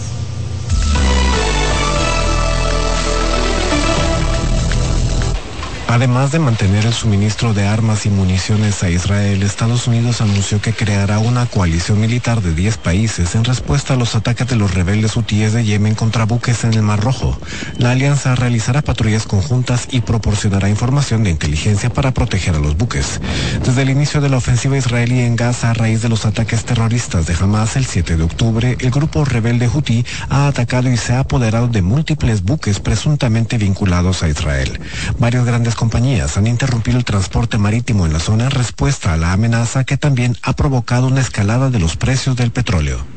Además 5.88 6.32
de 6.32 6.40
mantener 6.40 6.86
el 6.86 6.94
suministro 6.94 7.54
de 7.54 7.68
armas 7.68 8.06
y 8.06 8.10
municiones 8.10 8.82
a 8.84 8.90
Israel, 8.90 9.44
Estados 9.44 9.88
Unidos 9.88 10.20
anunció 10.20 10.60
que 10.60 10.74
creará 10.74 11.20
una 11.20 11.46
coalición 11.46 12.02
militar 12.02 12.42
de 12.42 12.54
10 12.54 12.78
países 12.78 13.36
en 13.36 13.44
respuesta 13.44 13.94
a 13.94 13.98
los 13.98 14.16
ataques 14.16 14.48
de 14.48 14.56
los 14.56 14.74
rebeldes 14.74 15.16
hutíes 15.16 15.54
de 15.54 15.64
Yemen 15.64 15.94
contra 15.94 16.26
buques 16.26 16.64
en 16.64 16.74
el 16.74 16.82
Mar 16.82 17.02
Rojo. 17.02 17.38
La 17.78 17.92
alianza 17.92 18.36
realizará 18.36 18.82
patrullas 18.82 19.28
conjuntas 19.28 19.88
y 19.92 20.02
proporcionará 20.02 20.70
información 20.70 21.24
de 21.24 21.30
inteligencia 21.30 21.90
para 21.92 22.12
proteger 22.12 22.56
a 22.56 22.60
los 22.60 22.76
buques. 22.76 23.22
Desde 23.64 23.84
el 23.84 23.92
inicio 23.92 24.22
de 24.22 24.30
la 24.30 24.38
ofensiva 24.38 24.78
israelí 24.78 25.20
en 25.22 25.36
Gaza 25.36 25.70
a 25.70 25.74
raíz 25.76 26.02
de 26.02 26.10
los 26.10 26.26
ataques 26.26 26.66
terroristas 26.66 27.28
de 27.28 27.36
Hamas 27.36 27.76
el 27.76 27.86
7 27.86 28.18
de 28.18 28.24
octubre, 28.24 28.76
el 28.80 28.92
grupo 28.92 29.24
rebelde 29.24 29.70
hutí 29.72 30.04
ha 30.30 30.48
atacado 30.48 30.90
y 30.90 30.98
se 30.98 31.14
ha 31.14 31.20
apoderado 31.20 31.68
de 31.68 31.84
múltiples 31.84 32.44
buques 32.44 32.80
presuntamente 32.80 33.58
vinculados 33.58 34.24
a 34.24 34.30
Israel. 34.30 34.80
Varios 35.20 35.46
grandes 35.46 35.75
compañías 35.76 36.38
han 36.38 36.48
interrumpido 36.48 36.98
el 36.98 37.06
transporte 37.06 37.58
marítimo 37.58 38.06
en 38.06 38.14
la 38.14 38.20
zona 38.20 38.46
en 38.46 38.52
respuesta 38.52 39.14
a 39.14 39.18
la 39.18 39.34
amenaza 39.34 39.84
que 39.84 39.98
también 39.98 40.38
ha 40.42 40.54
provocado 40.54 41.08
una 41.08 41.22
escalada 41.22 41.70
de 41.70 41.80
los 41.80 41.98
precios 41.98 42.36
del 42.36 42.52
petróleo. 42.52 43.15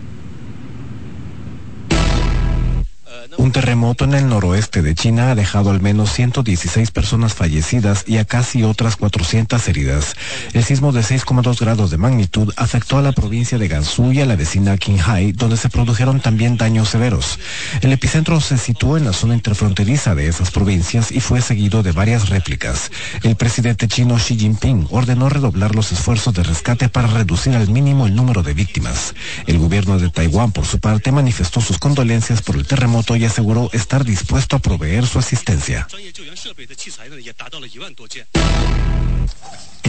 Un 3.37 3.53
terremoto 3.53 4.05
en 4.05 4.14
el 4.14 4.29
noroeste 4.29 4.81
de 4.81 4.95
China 4.95 5.31
ha 5.31 5.35
dejado 5.35 5.70
al 5.70 5.81
menos 5.81 6.12
116 6.12 6.91
personas 6.91 7.35
fallecidas 7.35 8.05
y 8.07 8.16
a 8.16 8.24
casi 8.24 8.62
otras 8.62 8.97
400 8.97 9.68
heridas. 9.68 10.16
El 10.55 10.64
sismo 10.64 10.93
de 10.93 11.03
6,2 11.03 11.61
grados 11.61 11.91
de 11.91 11.99
magnitud 11.99 12.53
afectó 12.57 12.97
a 12.97 13.03
la 13.03 13.12
provincia 13.12 13.59
de 13.59 13.68
Gansu 13.68 14.12
y 14.12 14.20
a 14.20 14.26
la 14.26 14.37
vecina 14.37 14.79
Qinghai, 14.79 15.33
donde 15.33 15.57
se 15.57 15.68
produjeron 15.68 16.20
también 16.20 16.57
daños 16.57 16.89
severos. 16.89 17.39
El 17.83 17.93
epicentro 17.93 18.41
se 18.41 18.57
situó 18.57 18.97
en 18.97 19.05
la 19.05 19.12
zona 19.12 19.35
interfronteriza 19.35 20.14
de 20.14 20.29
esas 20.29 20.51
provincias 20.51 21.12
y 21.12 21.20
fue 21.20 21.43
seguido 21.43 21.83
de 21.83 21.93
varias 21.93 22.31
réplicas. 22.31 22.91
El 23.22 23.37
presidente 23.37 23.89
chino 23.89 24.16
Xi 24.16 24.39
Jinping 24.39 24.87
ordenó 24.91 25.29
redoblar 25.29 25.74
los 25.74 25.93
esfuerzos 25.93 26.35
de 26.35 26.45
rescate 26.45 26.89
para 26.89 27.09
reducir 27.09 27.55
al 27.55 27.68
mínimo 27.68 28.07
el 28.07 28.14
número 28.14 28.43
de 28.43 28.55
víctimas. 28.55 29.14
El 29.47 29.59
gobierno 29.59 29.99
de 29.99 30.09
Taiwán, 30.09 30.53
por 30.53 30.64
su 30.64 30.81
parte, 30.81 31.12
manifestó 31.12 31.61
sus 31.61 31.79
condolencias 31.79 32.43
por 32.43 32.57
el 32.57 32.66
terremoto 32.66 33.18
y 33.19 33.25
aseguró 33.25 33.69
estar 33.73 34.05
dispuesto 34.05 34.57
a 34.57 34.59
proveer 34.61 35.07
su 35.07 35.19
asistencia. 35.19 35.89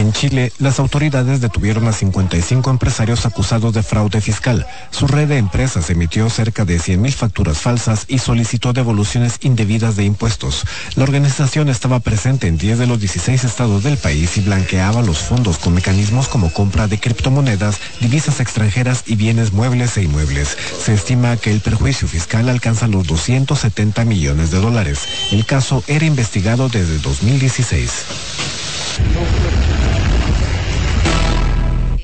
En 0.00 0.14
Chile, 0.14 0.50
las 0.58 0.78
autoridades 0.78 1.42
detuvieron 1.42 1.86
a 1.86 1.92
55 1.92 2.70
empresarios 2.70 3.26
acusados 3.26 3.74
de 3.74 3.82
fraude 3.82 4.22
fiscal. 4.22 4.66
Su 4.90 5.06
red 5.06 5.28
de 5.28 5.36
empresas 5.36 5.90
emitió 5.90 6.30
cerca 6.30 6.64
de 6.64 6.78
100.000 6.78 7.12
facturas 7.12 7.58
falsas 7.58 8.06
y 8.08 8.18
solicitó 8.18 8.72
devoluciones 8.72 9.36
indebidas 9.42 9.96
de 9.96 10.04
impuestos. 10.04 10.64
La 10.94 11.02
organización 11.02 11.68
estaba 11.68 12.00
presente 12.00 12.46
en 12.46 12.56
10 12.56 12.78
de 12.78 12.86
los 12.86 12.98
16 12.98 13.44
estados 13.44 13.82
del 13.82 13.98
país 13.98 14.38
y 14.38 14.40
blanqueaba 14.40 15.02
los 15.02 15.18
fondos 15.18 15.58
con 15.58 15.74
mecanismos 15.74 16.28
como 16.28 16.50
compra 16.50 16.86
de 16.86 16.98
criptomonedas, 16.98 17.78
divisas 18.00 18.40
extranjeras 18.40 19.04
y 19.06 19.16
bienes 19.16 19.52
muebles 19.52 19.98
e 19.98 20.04
inmuebles. 20.04 20.56
Se 20.82 20.94
estima 20.94 21.36
que 21.36 21.50
el 21.50 21.60
perjuicio 21.60 22.08
fiscal 22.08 22.48
alcanza 22.48 22.86
los 22.86 23.06
270 23.06 24.06
millones 24.06 24.50
de 24.50 24.60
dólares. 24.60 25.00
El 25.30 25.44
caso 25.44 25.84
era 25.88 26.06
investigado 26.06 26.70
desde 26.70 26.98
2016. 27.00 28.69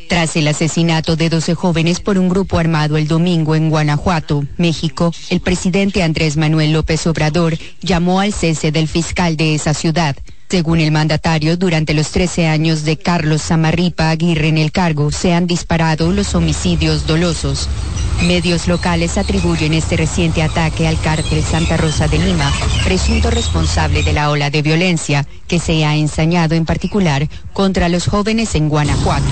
Tras 0.09 0.37
el 0.37 0.49
asesinato 0.49 1.17
de 1.17 1.29
12 1.29 1.55
jóvenes 1.55 2.01
por 2.01 2.17
un 2.17 2.29
grupo 2.29 2.59
armado 2.59 2.97
el 2.97 3.09
domingo 3.09 3.55
en 3.55 3.71
Guanajuato, 3.71 4.45
México, 4.57 5.13
el 5.31 5.41
presidente 5.41 6.03
Andrés 6.03 6.37
Manuel 6.37 6.73
López 6.73 7.07
Obrador 7.07 7.59
llamó 7.81 8.21
al 8.21 8.33
cese 8.33 8.71
del 8.73 8.89
fiscal 8.89 9.37
de 9.37 9.55
esa 9.55 9.75
ciudad. 9.75 10.17
Según 10.49 10.79
el 10.79 10.93
mandatario, 10.93 11.57
durante 11.57 11.93
los 11.93 12.13
13 12.13 12.47
años 12.47 12.85
de 12.85 12.97
Carlos 12.97 13.43
Samarripa 13.43 14.11
Aguirre 14.11 14.47
en 14.47 14.59
el 14.59 14.71
cargo, 14.71 15.11
se 15.11 15.33
han 15.35 15.49
disparado 15.49 16.13
los 16.13 16.37
homicidios 16.37 17.05
dolosos. 17.05 17.69
Medios 18.23 18.69
locales 18.69 19.19
atribuyen 19.19 19.75
este 19.75 19.97
reciente 19.97 20.43
ataque 20.43 20.87
al 20.87 21.01
cártel 21.01 21.43
Santa 21.43 21.77
Rosa 21.77 22.07
de 22.07 22.19
Lima, 22.19 22.53
presunto 22.85 23.29
responsable 23.29 24.05
de 24.05 24.13
la 24.13 24.31
ola 24.31 24.49
de 24.49 24.63
violencia 24.63 25.27
que 25.49 25.59
se 25.59 25.85
ha 25.85 25.97
ensañado 25.97 26.55
en 26.55 26.65
particular 26.65 27.29
contra 27.53 27.89
los 27.89 28.07
jóvenes 28.07 28.55
en 28.55 28.69
Guanajuato. 28.69 29.27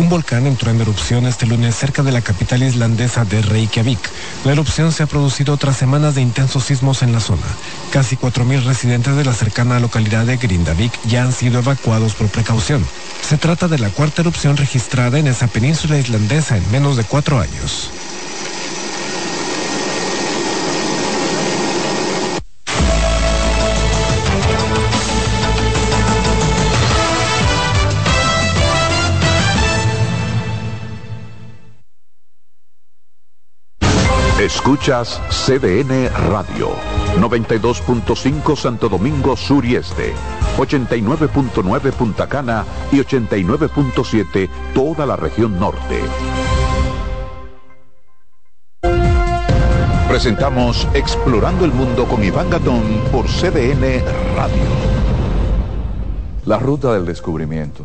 Un 0.00 0.08
volcán 0.08 0.46
entró 0.46 0.70
en 0.70 0.80
erupción 0.80 1.26
este 1.26 1.44
lunes 1.44 1.76
cerca 1.76 2.02
de 2.02 2.10
la 2.10 2.22
capital 2.22 2.62
islandesa 2.62 3.26
de 3.26 3.42
Reykjavik. 3.42 3.98
La 4.46 4.52
erupción 4.52 4.92
se 4.92 5.02
ha 5.02 5.06
producido 5.06 5.58
tras 5.58 5.76
semanas 5.76 6.14
de 6.14 6.22
intensos 6.22 6.64
sismos 6.64 7.02
en 7.02 7.12
la 7.12 7.20
zona. 7.20 7.44
Casi 7.92 8.16
4.000 8.16 8.64
residentes 8.64 9.14
de 9.14 9.26
la 9.26 9.34
cercana 9.34 9.78
localidad 9.78 10.24
de 10.24 10.38
Grindavik 10.38 10.90
ya 11.06 11.24
han 11.24 11.34
sido 11.34 11.58
evacuados 11.58 12.14
por 12.14 12.28
precaución. 12.28 12.82
Se 13.20 13.36
trata 13.36 13.68
de 13.68 13.78
la 13.78 13.90
cuarta 13.90 14.22
erupción 14.22 14.56
registrada 14.56 15.18
en 15.18 15.26
esa 15.26 15.48
península 15.48 15.98
islandesa 15.98 16.56
en 16.56 16.70
menos 16.70 16.96
de 16.96 17.04
cuatro 17.04 17.38
años. 17.38 17.90
Escuchas 34.70 35.20
CDN 35.30 36.08
Radio, 36.30 36.68
92.5 37.18 38.54
Santo 38.54 38.88
Domingo 38.88 39.36
Sur 39.36 39.64
y 39.64 39.74
Este, 39.74 40.14
89.9 40.58 41.90
Punta 41.90 42.28
Cana 42.28 42.64
y 42.92 42.98
89.7 43.00 44.48
toda 44.72 45.06
la 45.06 45.16
región 45.16 45.58
norte. 45.58 45.98
Presentamos 50.08 50.86
Explorando 50.94 51.64
el 51.64 51.72
Mundo 51.72 52.04
con 52.04 52.22
Iván 52.22 52.48
Gatón 52.48 52.84
por 53.10 53.26
CDN 53.26 54.04
Radio. 54.36 54.62
La 56.44 56.60
ruta 56.60 56.92
del 56.94 57.06
descubrimiento. 57.06 57.84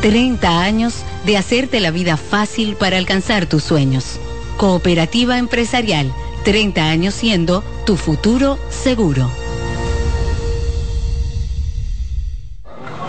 30 0.00 0.60
años 0.60 0.94
de 1.26 1.36
hacerte 1.36 1.80
la 1.80 1.90
vida 1.90 2.16
fácil 2.16 2.76
para 2.76 2.98
alcanzar 2.98 3.46
tus 3.46 3.64
sueños. 3.64 4.20
Cooperativa 4.56 5.38
Empresarial, 5.38 6.12
30 6.44 6.88
años 6.88 7.14
siendo 7.14 7.64
tu 7.84 7.96
futuro 7.96 8.58
seguro. 8.70 9.30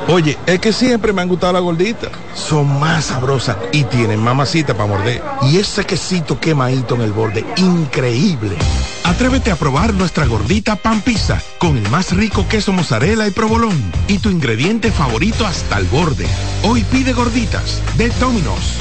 Oye, 0.08 0.40
es 0.48 0.60
que 0.60 0.74
siempre 0.74 1.14
me 1.14 1.22
han 1.22 1.28
gustado 1.28 1.54
las 1.54 1.62
gorditas. 1.62 2.10
Son 2.34 2.80
más 2.80 3.06
sabrosas 3.06 3.58
y 3.72 3.84
tienen 3.84 4.20
mamacita 4.20 4.74
para 4.74 4.90
morder. 4.90 5.22
Y 5.44 5.58
ese 5.58 5.86
quesito 5.86 6.40
quemadito 6.40 6.96
en 6.96 7.02
el 7.02 7.12
borde, 7.12 7.46
increíble. 7.58 8.58
Atrévete 9.04 9.52
a 9.52 9.56
probar 9.56 9.94
nuestra 9.94 10.26
gordita 10.26 10.76
pan 10.76 11.02
pizza 11.02 11.42
con 11.58 11.78
el 11.78 11.90
más 11.90 12.16
rico 12.16 12.48
queso 12.48 12.74
mozzarella 12.74 13.28
y 13.28 13.32
provolón 13.32 13.92
y 14.08 14.20
tu 14.20 14.30
ingrediente 14.30 14.92
favorito 14.92 15.46
hasta 15.46 15.78
el 15.78 15.86
borde. 15.86 16.28
Hoy 16.64 16.84
pide 16.84 17.14
gorditas 17.14 17.82
de 17.98 18.10
Domino's. 18.20 18.78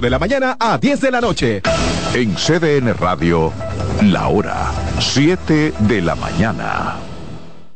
de 0.00 0.10
la 0.10 0.18
mañana 0.18 0.56
a 0.58 0.78
10 0.78 1.00
de 1.00 1.10
la 1.10 1.20
noche. 1.20 1.62
En 2.14 2.34
CDN 2.34 2.94
Radio, 2.94 3.52
la 4.02 4.28
hora 4.28 4.72
7 4.98 5.72
de 5.78 6.00
la 6.00 6.14
mañana. 6.16 6.96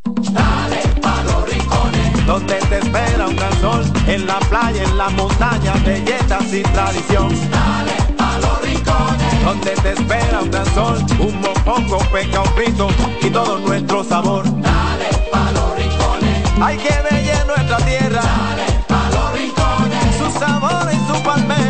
Dale 0.05 0.81
pa' 1.01 1.23
los 1.25 1.49
rincones, 1.49 2.27
donde 2.27 2.55
te 2.55 2.79
espera 2.79 3.27
un 3.27 3.37
gran 3.37 3.61
sol, 3.61 3.85
en 4.07 4.27
la 4.27 4.39
playa, 4.41 4.83
en 4.83 4.99
la 4.99 5.09
montaña, 5.11 5.75
belletas 5.85 6.53
y 6.53 6.63
tradición. 6.63 7.29
Dale 7.51 8.15
pa' 8.17 8.39
los 8.39 8.63
rincones, 8.63 9.45
donde 9.45 9.71
te 9.71 9.93
espera 9.93 10.41
un 10.41 10.51
gran 10.51 10.67
sol, 10.75 10.99
un 11.21 11.41
mopongo, 11.41 11.99
peca, 12.13 12.43
un 12.43 12.53
pito 12.55 12.89
y 13.23 13.31
todo 13.31 13.59
nuestro 13.61 14.03
sabor. 14.03 14.45
Dale 14.45 15.09
pa' 15.31 15.53
los 15.53 15.77
rincones, 15.77 16.45
hay 16.61 16.77
que 16.79 16.95
bella 17.11 17.45
nuestra 17.45 17.77
tierra. 17.79 18.23
Dale 18.23 18.67
pa' 18.89 19.11
los 19.11 19.33
rincones, 19.39 20.17
su 20.17 20.39
sabor 20.39 20.89
y 20.93 20.97
su 21.07 21.23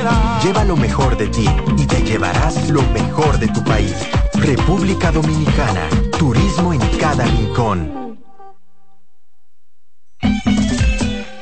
palmera. 0.03 0.41
Lleva 0.43 0.65
lo 0.65 0.77
mejor 0.77 1.17
de 1.17 1.29
ti 1.29 1.49
y 1.77 1.87
te 1.87 2.03
llevarás 2.03 2.69
lo 2.71 2.83
mejor 2.93 3.39
de 3.39 3.49
tu 3.49 3.63
país. 3.65 3.95
República 4.35 5.11
Dominicana. 5.11 5.89
Turismo 6.19 6.73
en 6.73 6.81
cada 6.99 7.25
rincón. 7.25 8.19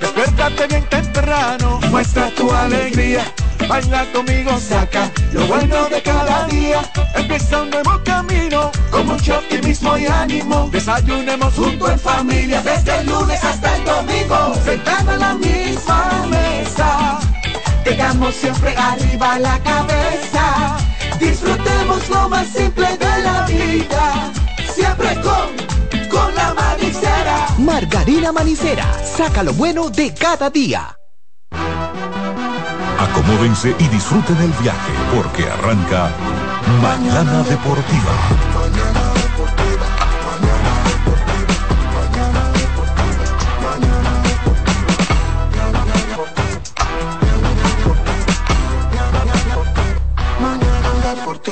Despiértate 0.01 0.67
bien 0.69 0.85
temprano, 0.89 1.81
muestra 1.91 2.31
tu 2.31 2.51
alegría. 2.53 3.25
Baila 3.69 4.05
conmigo, 4.13 4.59
saca 4.61 5.11
lo 5.33 5.47
bueno 5.47 5.89
de 5.89 6.03
cada 6.03 6.47
día. 6.47 6.83
Empieza 7.15 7.63
un 7.63 7.71
nuevo 7.71 8.01
camino, 8.05 8.71
con 8.91 9.07
mucho 9.07 9.39
optimismo 9.39 9.97
y 9.97 10.07
ánimo. 10.07 10.69
Desayunemos 10.71 11.55
junto 11.55 11.91
en 11.91 11.99
familia, 11.99 12.63
desde 12.63 13.01
el 13.01 13.07
lunes 13.07 13.43
hasta 13.43 13.77
el 13.77 13.85
domingo. 13.85 14.55
Sentado 14.65 15.13
en 15.15 15.21
la 15.21 15.35
misma 15.35 16.27
mesa, 16.31 17.19
tengamos 17.87 18.34
siempre 18.34 18.74
arriba 18.76 19.39
la 19.39 19.59
cabeza. 19.61 20.76
Disfrutemos 21.20 22.09
lo 22.09 22.28
más 22.28 22.49
simple 22.49 22.89
de 22.99 23.22
la 23.22 23.47
vida, 23.47 24.32
siempre 24.74 25.14
con, 25.22 26.09
con 26.09 26.34
la 26.34 26.53
manicera. 26.55 27.47
Margarina 27.59 28.32
Manicera, 28.32 28.87
saca 29.05 29.43
lo 29.43 29.53
bueno 29.55 29.89
de 29.89 30.12
cada 30.12 30.51
día. 30.51 30.97
Acomódense 32.99 33.74
y 33.78 33.89
disfruten 33.89 34.37
el 34.39 34.53
viaje 34.62 34.93
porque 35.14 35.45
arranca 35.49 36.11
Mañana 36.82 37.43
Deportiva. 37.45 38.56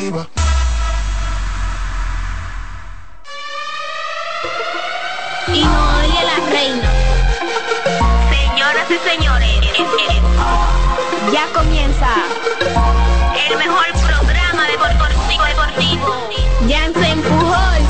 Y 0.05 0.09
Noelia 5.65 6.25
la 6.25 6.37
reina. 6.51 6.91
Señoras 8.29 8.91
y 8.91 8.99
señores, 9.09 9.61
ya 11.33 11.47
comienza 11.55 12.09
el 13.49 13.57
mejor 13.57 13.87
programa 14.07 14.67
deportivo 14.67 15.45
deportivo. 15.45 16.29
Jansen 16.69 17.23
Pujol, 17.23 17.83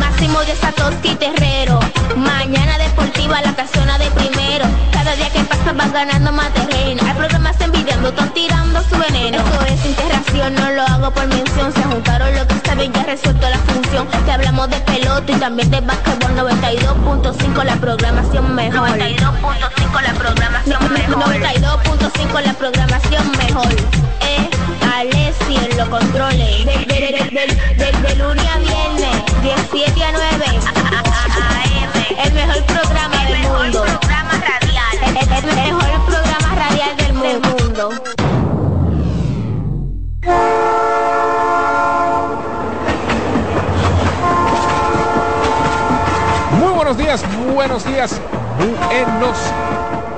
Máximo 0.00 0.40
de 0.44 0.56
Satoshi 0.56 1.14
Terrero. 1.16 1.78
Mañana 2.16 2.78
deportiva 2.78 3.42
la 3.42 3.54
casona 3.54 3.98
de 3.98 4.10
primero. 4.12 4.64
Cada 4.92 5.14
día 5.14 5.28
que 5.28 5.44
pasa 5.44 5.74
van 5.74 5.92
ganando 5.92 6.32
más 6.32 6.50
terreno. 6.54 7.02
Hay 7.06 7.14
programas 7.16 7.60
envidiando, 7.60 8.08
están 8.08 8.32
tirando 8.32 8.61
su 8.88 8.96
veneno. 8.98 9.38
Esto 9.38 9.64
es 9.66 9.84
interacción, 9.86 10.54
no 10.54 10.70
lo 10.70 10.82
hago 10.82 11.10
por 11.10 11.26
mención. 11.26 11.72
Se 11.72 11.82
juntaron 11.82 12.34
lo 12.34 12.46
que 12.46 12.54
saben, 12.64 12.92
ya 12.92 13.02
resuelto 13.04 13.48
la 13.48 13.58
función. 13.58 14.08
Te 14.24 14.32
hablamos 14.32 14.70
de 14.70 14.76
pelota 14.80 15.32
y 15.32 15.36
también 15.36 15.70
de 15.70 15.80
básquetbol 15.80 16.36
92.5 16.36 17.64
la 17.64 17.76
programación 17.76 18.54
mejor. 18.54 18.88
92.5 18.90 20.02
la 20.02 20.12
programación 20.14 20.92
mejor. 20.92 21.34
92.5 21.34 22.42
la 22.42 22.54
programación 22.54 23.30
mejor. 23.38 23.68
Eh, 24.20 24.50
Alessi 24.94 25.56
en 25.56 25.76
los 25.76 25.88
controles. 25.88 26.64
De, 26.66 26.72
de, 26.86 27.92
de, 28.02 28.16
lunes 28.16 28.46
a 28.46 28.58
viernes, 28.58 29.16
17 29.42 30.04
a 30.04 30.12
9. 30.12 30.44
El 32.24 32.32
mejor 32.34 32.62
programa 32.64 33.24
del 33.26 33.38
mundo. 33.42 33.84
programa 34.00 34.32
radial. 34.32 34.96
El, 35.06 35.16
el 35.16 35.54
mejor 35.54 35.90
programa 36.06 36.11
buenos 47.54 47.84
días, 47.84 48.18
buenos 48.88 49.38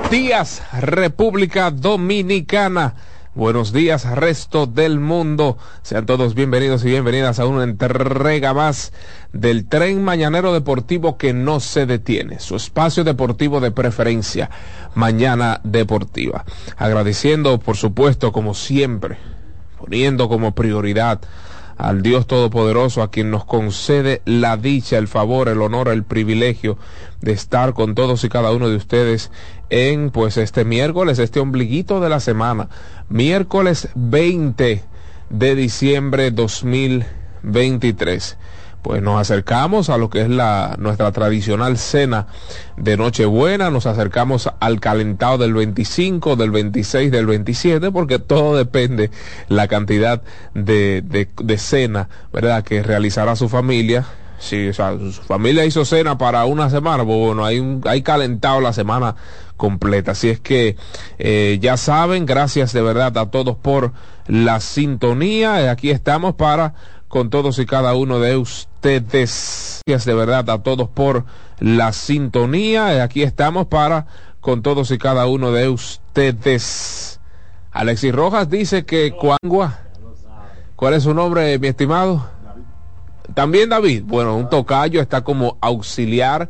días, 0.09 0.61
República 0.79 1.69
Dominicana. 1.69 2.95
Buenos 3.33 3.73
días, 3.73 4.05
resto 4.05 4.65
del 4.65 5.01
mundo. 5.01 5.57
Sean 5.81 6.05
todos 6.05 6.35
bienvenidos 6.35 6.85
y 6.85 6.87
bienvenidas 6.87 7.39
a 7.39 7.47
una 7.47 7.65
entrega 7.65 8.53
más 8.53 8.93
del 9.33 9.67
tren 9.67 10.05
mañanero 10.05 10.53
deportivo 10.53 11.17
que 11.17 11.33
no 11.33 11.59
se 11.59 11.85
detiene. 11.85 12.39
Su 12.39 12.55
espacio 12.55 13.03
deportivo 13.03 13.59
de 13.59 13.71
preferencia, 13.71 14.49
Mañana 14.93 15.59
Deportiva. 15.65 16.45
Agradeciendo, 16.77 17.59
por 17.59 17.75
supuesto, 17.75 18.31
como 18.31 18.53
siempre, 18.53 19.17
poniendo 19.77 20.29
como 20.29 20.55
prioridad 20.55 21.19
al 21.77 22.01
Dios 22.01 22.27
Todopoderoso, 22.27 23.01
a 23.01 23.11
quien 23.11 23.31
nos 23.31 23.45
concede 23.45 24.21
la 24.25 24.57
dicha, 24.57 24.97
el 24.97 25.07
favor, 25.07 25.47
el 25.49 25.61
honor, 25.61 25.87
el 25.89 26.03
privilegio 26.03 26.77
de 27.21 27.31
estar 27.33 27.73
con 27.73 27.95
todos 27.95 28.23
y 28.23 28.29
cada 28.29 28.51
uno 28.51 28.69
de 28.69 28.75
ustedes 28.75 29.31
en 29.69 30.11
pues 30.11 30.37
este 30.37 30.65
miércoles, 30.65 31.19
este 31.19 31.39
ombliguito 31.39 31.99
de 31.99 32.09
la 32.09 32.19
semana, 32.19 32.69
miércoles 33.09 33.89
20 33.95 34.83
de 35.29 35.55
diciembre 35.55 36.31
2023 36.31 38.37
pues 38.85 39.01
nos 39.01 39.19
acercamos 39.19 39.89
a 39.89 39.97
lo 39.97 40.11
que 40.11 40.21
es 40.21 40.29
la 40.29 40.75
nuestra 40.77 41.11
tradicional 41.11 41.79
cena 41.79 42.27
de 42.77 42.97
Nochebuena, 42.97 43.71
nos 43.71 43.87
acercamos 43.87 44.47
al 44.59 44.79
calentado 44.79 45.39
del 45.39 45.55
25, 45.55 46.35
del 46.35 46.51
26, 46.51 47.09
del 47.09 47.25
27, 47.25 47.89
porque 47.89 48.19
todo 48.19 48.55
depende 48.55 49.09
la 49.49 49.67
cantidad 49.67 50.21
de, 50.53 51.01
de, 51.01 51.57
cena, 51.57 52.09
¿verdad?, 52.31 52.63
que 52.63 52.83
realizará 52.83 53.35
su 53.35 53.49
familia. 53.49 54.05
Si 54.37 54.71
su 54.71 55.23
familia 55.23 55.65
hizo 55.65 55.83
cena 55.83 56.19
para 56.19 56.45
una 56.45 56.69
semana, 56.69 57.03
pues 57.03 57.17
bueno, 57.17 57.43
hay, 57.43 57.57
un, 57.57 57.81
hay 57.87 58.03
calentado 58.03 58.61
la 58.61 58.71
semana 58.71 59.15
completa. 59.57 60.11
Así 60.11 60.29
es 60.29 60.39
que 60.39 60.75
eh, 61.17 61.57
ya 61.59 61.77
saben, 61.77 62.27
gracias 62.27 62.71
de 62.71 62.83
verdad 62.83 63.17
a 63.17 63.31
todos 63.31 63.57
por 63.57 63.93
la 64.27 64.59
sintonía. 64.59 65.71
Aquí 65.71 65.89
estamos 65.89 66.35
para 66.35 66.75
con 67.07 67.29
todos 67.29 67.59
y 67.59 67.65
cada 67.65 67.95
uno 67.95 68.19
de 68.19 68.35
ustedes. 68.35 68.74
Gracias 68.85 70.05
de 70.05 70.13
verdad 70.13 70.47
a 70.47 70.61
todos 70.61 70.87
por 70.87 71.25
la 71.59 71.91
sintonía. 71.91 73.01
Aquí 73.03 73.23
estamos 73.23 73.65
para 73.65 74.05
con 74.41 74.61
todos 74.61 74.91
y 74.91 74.99
cada 74.99 75.25
uno 75.25 75.51
de 75.51 75.69
ustedes. 75.69 77.19
Alexis 77.71 78.13
Rojas 78.13 78.47
dice 78.47 78.85
que 78.85 79.11
Cuangua. 79.11 79.79
¿Cuál 80.75 80.93
es 80.93 81.01
su 81.03 81.15
nombre, 81.15 81.57
mi 81.57 81.67
estimado? 81.67 82.29
También 83.33 83.69
David. 83.69 84.03
Bueno, 84.05 84.37
un 84.37 84.51
tocayo 84.51 85.01
está 85.01 85.23
como 85.23 85.57
auxiliar. 85.61 86.47